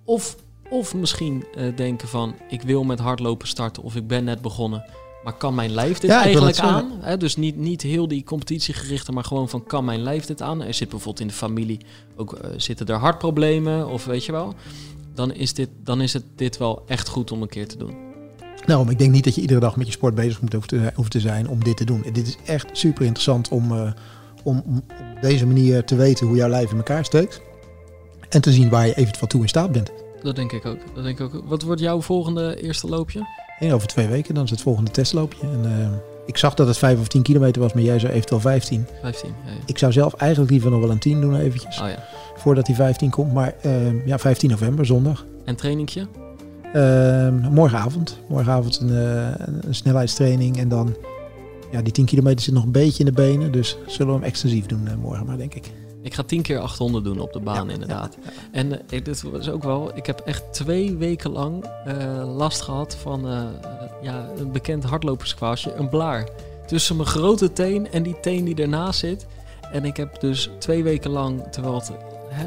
Of, 0.04 0.36
of 0.70 0.94
misschien 0.94 1.44
eh, 1.54 1.76
denken 1.76 2.08
van, 2.08 2.34
ik 2.48 2.62
wil 2.62 2.84
met 2.84 2.98
hardlopen 2.98 3.48
starten 3.48 3.82
of 3.82 3.96
ik 3.96 4.06
ben 4.06 4.24
net 4.24 4.40
begonnen. 4.40 4.84
Maar 5.24 5.36
kan 5.36 5.54
mijn 5.54 5.70
lijf 5.70 5.98
dit 5.98 6.10
Ja, 6.10 6.22
eigenlijk 6.22 6.58
aan? 6.58 7.00
Dus 7.18 7.36
niet, 7.36 7.56
niet 7.56 7.82
heel 7.82 8.08
die 8.08 8.24
competitiegerichte, 8.24 9.12
maar 9.12 9.24
gewoon 9.24 9.48
van 9.48 9.64
kan 9.64 9.84
mijn 9.84 10.02
lijf 10.02 10.24
dit 10.24 10.42
aan? 10.42 10.62
Er 10.62 10.74
zit 10.74 10.88
bijvoorbeeld 10.88 11.20
in 11.20 11.26
de 11.26 11.32
familie 11.32 11.80
ook 12.16 12.32
eh, 12.32 12.50
zitten 12.56 12.86
er 12.86 12.94
hartproblemen 12.94 13.88
of 13.88 14.04
weet 14.04 14.24
je 14.24 14.32
wel. 14.32 14.54
Dan 15.14 15.32
is, 15.32 15.54
dit, 15.54 15.68
dan 15.82 16.00
is 16.00 16.12
het 16.12 16.24
dit 16.34 16.56
wel 16.56 16.82
echt 16.86 17.08
goed 17.08 17.32
om 17.32 17.42
een 17.42 17.48
keer 17.48 17.68
te 17.68 17.76
doen. 17.76 18.13
Daarom, 18.66 18.90
ik 18.90 18.98
denk 18.98 19.12
niet 19.12 19.24
dat 19.24 19.34
je 19.34 19.40
iedere 19.40 19.60
dag 19.60 19.76
met 19.76 19.86
je 19.86 19.92
sport 19.92 20.14
bezig 20.14 20.40
moet 20.40 20.52
hoeven 20.52 20.92
te, 20.94 21.08
te 21.08 21.20
zijn 21.20 21.48
om 21.48 21.64
dit 21.64 21.76
te 21.76 21.84
doen. 21.84 22.04
Dit 22.12 22.26
is 22.26 22.36
echt 22.44 22.66
super 22.72 23.02
interessant 23.04 23.48
om, 23.48 23.72
eh, 23.72 23.92
om, 24.42 24.62
om 24.66 24.76
op 24.76 25.20
deze 25.20 25.46
manier 25.46 25.84
te 25.84 25.96
weten 25.96 26.26
hoe 26.26 26.36
jouw 26.36 26.48
lijf 26.48 26.70
in 26.70 26.76
elkaar 26.76 27.04
steekt. 27.04 27.40
En 28.28 28.40
te 28.40 28.52
zien 28.52 28.68
waar 28.68 28.86
je 28.86 28.94
eventueel 28.94 29.26
toe 29.26 29.42
in 29.42 29.48
staat 29.48 29.72
bent. 29.72 29.92
Dat 30.22 30.36
denk 30.36 30.52
ik 30.52 30.66
ook. 30.66 30.78
Dat 30.94 31.04
denk 31.04 31.20
ik 31.20 31.34
ook. 31.34 31.44
Wat 31.46 31.62
wordt 31.62 31.80
jouw 31.80 32.00
volgende 32.00 32.62
eerste 32.62 32.88
loopje? 32.88 33.26
En 33.58 33.72
over 33.72 33.88
twee 33.88 34.06
weken, 34.06 34.34
dan 34.34 34.44
is 34.44 34.50
het 34.50 34.60
volgende 34.60 34.90
testloopje. 34.90 35.40
En, 35.46 35.80
eh, 35.80 35.88
Ik 36.26 36.36
zag 36.36 36.54
dat 36.54 36.66
het 36.66 36.78
5 36.78 37.00
of 37.00 37.08
10 37.08 37.22
kilometer 37.22 37.62
was, 37.62 37.72
maar 37.72 37.82
jij 37.82 37.98
zou 37.98 38.12
eventueel 38.12 38.40
15. 38.40 38.86
15. 39.02 39.28
Ja, 39.44 39.50
ja. 39.50 39.56
Ik 39.66 39.78
zou 39.78 39.92
zelf 39.92 40.14
eigenlijk 40.14 40.50
liever 40.50 40.70
nog 40.70 40.80
wel 40.80 40.90
een 40.90 40.98
10 40.98 41.20
doen 41.20 41.36
eventjes. 41.36 41.80
Oh 41.80 41.88
ja. 41.88 42.04
Voordat 42.36 42.66
die 42.66 42.74
15 42.74 43.10
komt. 43.10 43.32
Maar 43.32 43.54
ja, 44.04 44.18
15 44.18 44.50
november, 44.50 44.86
zondag. 44.86 45.24
En 45.44 45.56
trainingje? 45.56 46.06
Ehm, 46.74 47.34
morgenavond. 47.52 48.18
Morgenavond 48.28 48.80
een, 48.80 48.90
eh, 48.90 49.46
een, 49.66 49.74
snelheidstraining. 49.74 50.58
En 50.58 50.68
dan, 50.68 50.94
ja, 51.70 51.82
die 51.82 51.92
10 51.92 52.04
kilometer 52.04 52.40
zit 52.40 52.54
nog 52.54 52.64
een 52.64 52.72
beetje 52.72 52.98
in 52.98 53.04
de 53.04 53.12
benen. 53.12 53.52
Dus 53.52 53.76
zullen 53.86 54.12
we 54.12 54.18
hem 54.18 54.28
extensief 54.28 54.66
doen 54.66 54.86
eh, 54.88 54.94
morgen 54.94 55.26
maar, 55.26 55.36
denk 55.36 55.54
ik. 55.54 55.70
Ik 56.02 56.14
ga 56.14 56.22
10 56.22 56.42
keer 56.42 56.58
800 56.58 57.04
doen 57.04 57.20
op 57.20 57.32
de 57.32 57.40
baan, 57.40 57.66
Ja, 57.66 57.72
inderdaad. 57.72 58.16
En 58.52 58.80
ik- 58.88 59.04
dit 59.04 59.22
was 59.22 59.48
ook 59.48 59.62
wel. 59.62 59.90
Ik 59.96 60.06
heb 60.06 60.20
echt 60.20 60.42
twee 60.52 60.96
weken 60.96 61.30
lang 61.30 61.64
last 62.36 62.60
gehad 62.60 62.96
van 62.96 63.26
ja, 64.02 64.28
een 64.36 64.52
bekend 64.52 64.84
hardloperskwaasje, 64.84 65.74
een 65.74 65.88
blaar. 65.88 66.28
Tussen 66.66 66.96
mijn 66.96 67.08
grote 67.08 67.52
teen 67.52 67.92
en 67.92 68.02
die 68.02 68.20
teen 68.20 68.44
die 68.44 68.54
ernaast 68.62 68.98
zit. 68.98 69.26
En 69.72 69.84
ik 69.84 69.96
heb 69.96 70.20
dus 70.20 70.50
twee 70.58 70.82
weken 70.82 71.10
lang, 71.10 71.42
terwijl 71.50 71.74
het, 71.74 71.90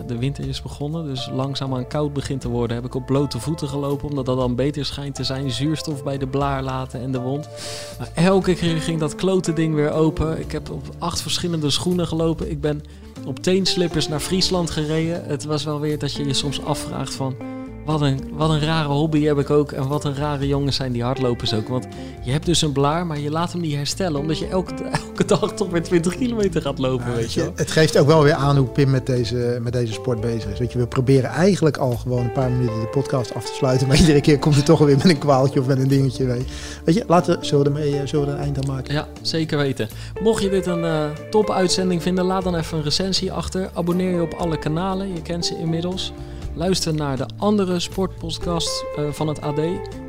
de 0.08 0.18
winter 0.18 0.48
is 0.48 0.62
begonnen, 0.62 1.06
dus 1.06 1.30
langzaamaan 1.34 1.88
koud 1.88 2.14
begint 2.14 2.42
te 2.42 2.50
worden, 2.50 2.76
heb 2.76 2.86
ik 2.86 2.96
op 2.96 3.06
blote 3.06 3.40
voeten 3.40 3.68
gelopen, 3.68 4.10
omdat 4.10 4.26
dat 4.26 4.38
dan 4.38 4.56
beter 4.56 4.86
schijnt 4.86 5.16
te 5.16 5.24
zijn. 5.24 5.52
Zuurstof 5.52 6.04
bij 6.04 6.18
de 6.18 6.28
blaar 6.28 6.64
laten 6.64 7.02
en 7.02 7.12
de 7.12 7.20
wond. 7.20 7.50
Maar 7.98 8.10
elke 8.14 8.54
keer 8.54 8.82
ging 8.82 9.00
dat 9.00 9.16
klote 9.16 9.54
ding 9.54 9.76
weer 9.76 9.92
open. 9.92 10.40
Ik 10.40 10.52
heb 10.52 10.70
op 10.70 10.86
acht 10.98 11.22
verschillende 11.22 11.70
schoenen 11.70 12.08
gelopen. 12.08 12.50
Ik 12.52 12.62
ben 12.62 12.84
op 13.26 13.40
teenslippers 13.40 14.08
naar 14.08 14.20
Friesland 14.20 14.70
gereden. 14.70 15.26
Het 15.26 15.44
was 15.44 15.64
wel 15.64 15.80
weer 15.80 16.00
dat 16.00 16.14
je 16.14 16.26
je 16.26 16.34
soms 16.34 16.64
afvraagt 16.64 17.14
van... 17.14 17.57
Wat 17.88 18.02
een, 18.02 18.20
wat 18.32 18.50
een 18.50 18.60
rare 18.60 18.88
hobby 18.88 19.24
heb 19.24 19.38
ik 19.38 19.50
ook. 19.50 19.72
En 19.72 19.88
wat 19.88 20.04
een 20.04 20.16
rare 20.16 20.48
jongens 20.48 20.76
zijn 20.76 20.92
die 20.92 21.04
hardlopers 21.04 21.54
ook. 21.54 21.68
Want 21.68 21.88
je 22.22 22.32
hebt 22.32 22.46
dus 22.46 22.62
een 22.62 22.72
blaar, 22.72 23.06
maar 23.06 23.20
je 23.20 23.32
laat 23.32 23.52
hem 23.52 23.62
niet 23.62 23.76
herstellen. 23.76 24.20
Omdat 24.20 24.40
je 24.40 24.48
elke, 24.48 24.74
elke 25.08 25.26
dag 25.26 25.54
toch 25.54 25.70
weer 25.70 25.84
20 25.84 26.16
kilometer 26.16 26.62
gaat 26.62 26.78
lopen, 26.78 27.16
weet 27.16 27.34
je. 27.34 27.52
Het 27.56 27.72
geeft 27.72 27.98
ook 27.98 28.08
wel 28.08 28.24
weer 28.24 28.34
aan 28.34 28.58
hoe 28.58 28.68
Pim 28.68 28.90
met 28.90 29.06
deze, 29.06 29.60
met 29.62 29.74
deze 29.74 29.94
sport 29.94 30.22
bezig 30.22 30.52
is. 30.52 30.60
Weet 30.60 30.72
je, 30.72 30.78
we 30.78 30.88
proberen 30.88 31.30
eigenlijk 31.30 31.78
al 31.78 31.92
gewoon 31.92 32.24
een 32.24 32.32
paar 32.32 32.52
minuten 32.52 32.80
de 32.80 32.88
podcast 32.88 33.34
af 33.34 33.46
te 33.46 33.54
sluiten. 33.54 33.88
Maar 33.88 33.98
iedere 33.98 34.22
keer 34.22 34.40
komt 34.40 34.56
hij 34.56 34.64
toch 34.64 34.80
weer 34.80 34.98
met 34.98 35.10
een 35.10 35.18
kwaaltje 35.18 35.60
of 35.60 35.68
met 35.68 35.80
een 35.80 35.88
dingetje. 35.88 36.26
Weet 36.26 36.48
je, 36.48 36.54
weet 36.84 36.96
je 36.96 37.04
laten, 37.08 37.46
zullen 37.46 37.64
we, 37.64 37.80
ermee, 37.80 38.00
eh, 38.00 38.08
zullen 38.08 38.26
we 38.26 38.32
er 38.32 38.38
een 38.38 38.44
eind 38.44 38.58
aan 38.58 38.76
maken? 38.76 38.94
Ja, 38.94 39.08
zeker 39.22 39.58
weten. 39.58 39.90
Mocht 40.22 40.42
je 40.44 40.50
dit 40.50 40.66
een 40.66 40.84
eh 40.84 41.06
top 41.30 41.52
uitzending 41.52 42.02
vinden, 42.02 42.26
laat 42.26 42.44
dan 42.44 42.56
even 42.56 42.78
een 42.78 42.84
recensie 42.84 43.32
achter. 43.32 43.70
Abonneer 43.74 44.16
je 44.16 44.22
op 44.22 44.34
alle 44.34 44.58
kanalen, 44.58 45.14
je 45.14 45.22
kent 45.22 45.46
ze 45.46 45.58
inmiddels. 45.58 46.14
Luister 46.58 46.94
naar 46.94 47.18
de 47.18 47.28
andere 47.38 47.80
sportpodcast 47.80 48.86
eh, 48.96 49.12
van 49.12 49.28
het 49.28 49.42
AD. 49.42 49.60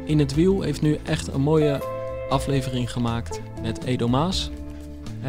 In 0.05 0.19
het 0.19 0.35
Wiel 0.35 0.63
heeft 0.63 0.81
nu 0.81 0.99
echt 1.05 1.33
een 1.33 1.41
mooie 1.41 1.83
aflevering 2.29 2.93
gemaakt 2.93 3.41
met 3.63 3.85
Edo 3.85 4.09
Maas. 4.09 4.51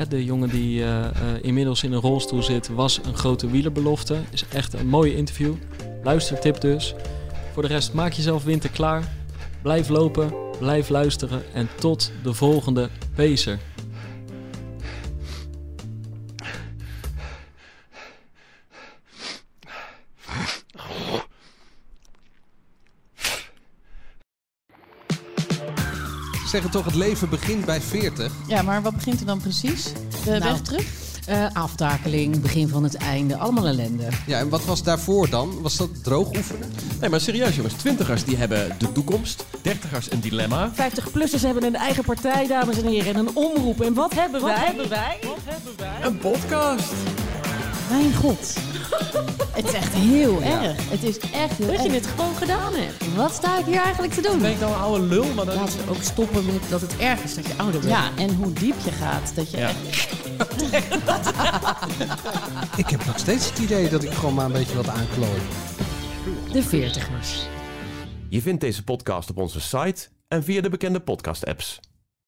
De 0.09 0.25
jongen 0.25 0.49
die 0.49 0.83
eh, 0.83 1.05
eh, 1.05 1.11
inmiddels 1.41 1.83
in 1.83 1.91
een 1.91 1.99
rolstoel 2.01 2.43
zit, 2.43 2.67
was 2.67 2.99
een 3.05 3.15
grote 3.15 3.49
wielerbelofte. 3.49 4.17
Is 4.31 4.45
echt 4.53 4.73
een 4.73 4.87
mooie 4.87 5.15
interview. 5.15 5.53
Luistertip 6.03 6.61
dus. 6.61 6.95
Voor 7.53 7.61
de 7.61 7.67
rest, 7.67 7.93
maak 7.93 8.13
jezelf 8.13 8.43
winter 8.43 8.69
klaar. 8.69 9.03
Blijf 9.61 9.89
lopen, 9.89 10.33
blijf 10.59 10.89
luisteren 10.89 11.43
en 11.53 11.69
tot 11.79 12.11
de 12.23 12.33
volgende 12.33 12.89
Pacer. 13.15 13.59
Zeggen 26.49 26.69
toch, 26.71 26.85
het 26.85 26.95
leven 26.95 27.29
begint 27.29 27.65
bij 27.65 27.81
40. 27.81 28.31
Ja, 28.47 28.61
maar 28.61 28.81
wat 28.81 28.95
begint 28.95 29.19
er 29.19 29.25
dan 29.25 29.39
precies? 29.41 29.83
De 30.23 30.29
Nou, 30.29 30.41
weg 30.43 30.61
terug? 30.61 30.85
Eh, 31.25 31.45
aftakeling, 31.53 32.41
begin 32.41 32.67
van 32.67 32.83
het 32.83 32.95
einde, 32.95 33.37
allemaal 33.37 33.67
ellende. 33.67 34.07
Ja, 34.27 34.39
en 34.39 34.49
wat 34.49 34.65
was 34.65 34.83
daarvoor 34.83 35.29
dan? 35.29 35.61
Was 35.61 35.77
dat 35.77 36.03
droog 36.03 36.27
oefenen? 36.37 36.71
Nee, 36.99 37.09
maar 37.09 37.21
serieus 37.21 37.55
jongens. 37.55 37.73
Twintigers 37.73 38.23
die 38.23 38.37
hebben 38.37 38.75
de 38.77 38.91
toekomst. 38.91 39.45
Dertigers 39.61 40.11
een 40.11 40.19
dilemma. 40.19 40.71
50-plussers 40.73 41.41
hebben 41.41 41.63
een 41.63 41.75
eigen 41.75 42.03
partij, 42.03 42.47
dames 42.47 42.77
en 42.81 42.87
heren, 42.87 43.13
en 43.15 43.19
een 43.27 43.35
omroep. 43.35 43.81
En 43.81 43.93
wat 43.93 44.13
hebben 44.13 44.41
wij? 44.43 44.73
Wat 44.75 45.37
hebben 45.45 45.73
wij? 45.77 45.95
Een 46.01 46.17
podcast. 46.17 46.91
Mijn 47.89 48.15
god. 48.15 48.57
het 49.59 49.65
is 49.67 49.73
echt 49.73 49.93
heel 49.93 50.41
erg. 50.41 50.89
Het 50.89 51.03
is 51.03 51.19
echt 51.19 51.57
heel 51.57 51.67
Dat 51.67 51.83
je 51.83 51.91
het 51.91 52.07
gewoon 52.07 52.35
gedaan 52.35 52.73
hebt. 52.73 53.15
Wat 53.15 53.33
sta 53.33 53.59
ik 53.59 53.65
hier 53.65 53.81
eigenlijk 53.81 54.13
te 54.13 54.21
doen? 54.21 54.39
Ben 54.41 54.51
ik 54.51 54.59
nou 54.59 54.71
een 54.73 54.79
oude 54.79 55.03
lul? 55.05 55.25
Maar 55.33 55.45
dan... 55.45 55.55
Laten 55.55 55.85
we 55.85 55.89
ook 55.89 56.01
stoppen 56.03 56.45
met 56.45 56.55
dat 56.69 56.81
het 56.81 56.97
erg 56.97 57.23
is 57.23 57.35
dat 57.35 57.45
je 57.47 57.53
ouder 57.57 57.79
bent. 57.79 57.91
Ja, 57.91 58.11
en 58.17 58.35
hoe 58.35 58.53
diep 58.53 58.75
je 58.83 58.91
gaat. 58.91 59.35
Dat 59.35 59.51
je 59.51 59.57
Ja. 59.57 59.67
echt... 60.71 61.33
Ik 62.77 62.89
heb 62.89 63.05
nog 63.05 63.19
steeds 63.19 63.49
het 63.49 63.59
idee 63.59 63.89
dat 63.89 64.03
ik 64.03 64.11
gewoon 64.11 64.33
maar 64.33 64.45
een 64.45 64.51
beetje 64.51 64.75
wat 64.75 64.87
aanklooi. 64.87 65.39
De 66.51 66.63
veertigers. 66.63 67.47
Je 68.29 68.41
vindt 68.41 68.61
deze 68.61 68.83
podcast 68.83 69.29
op 69.29 69.37
onze 69.37 69.61
site 69.61 70.07
en 70.27 70.43
via 70.43 70.61
de 70.61 70.69
bekende 70.69 70.99
podcast-apps. 70.99 71.79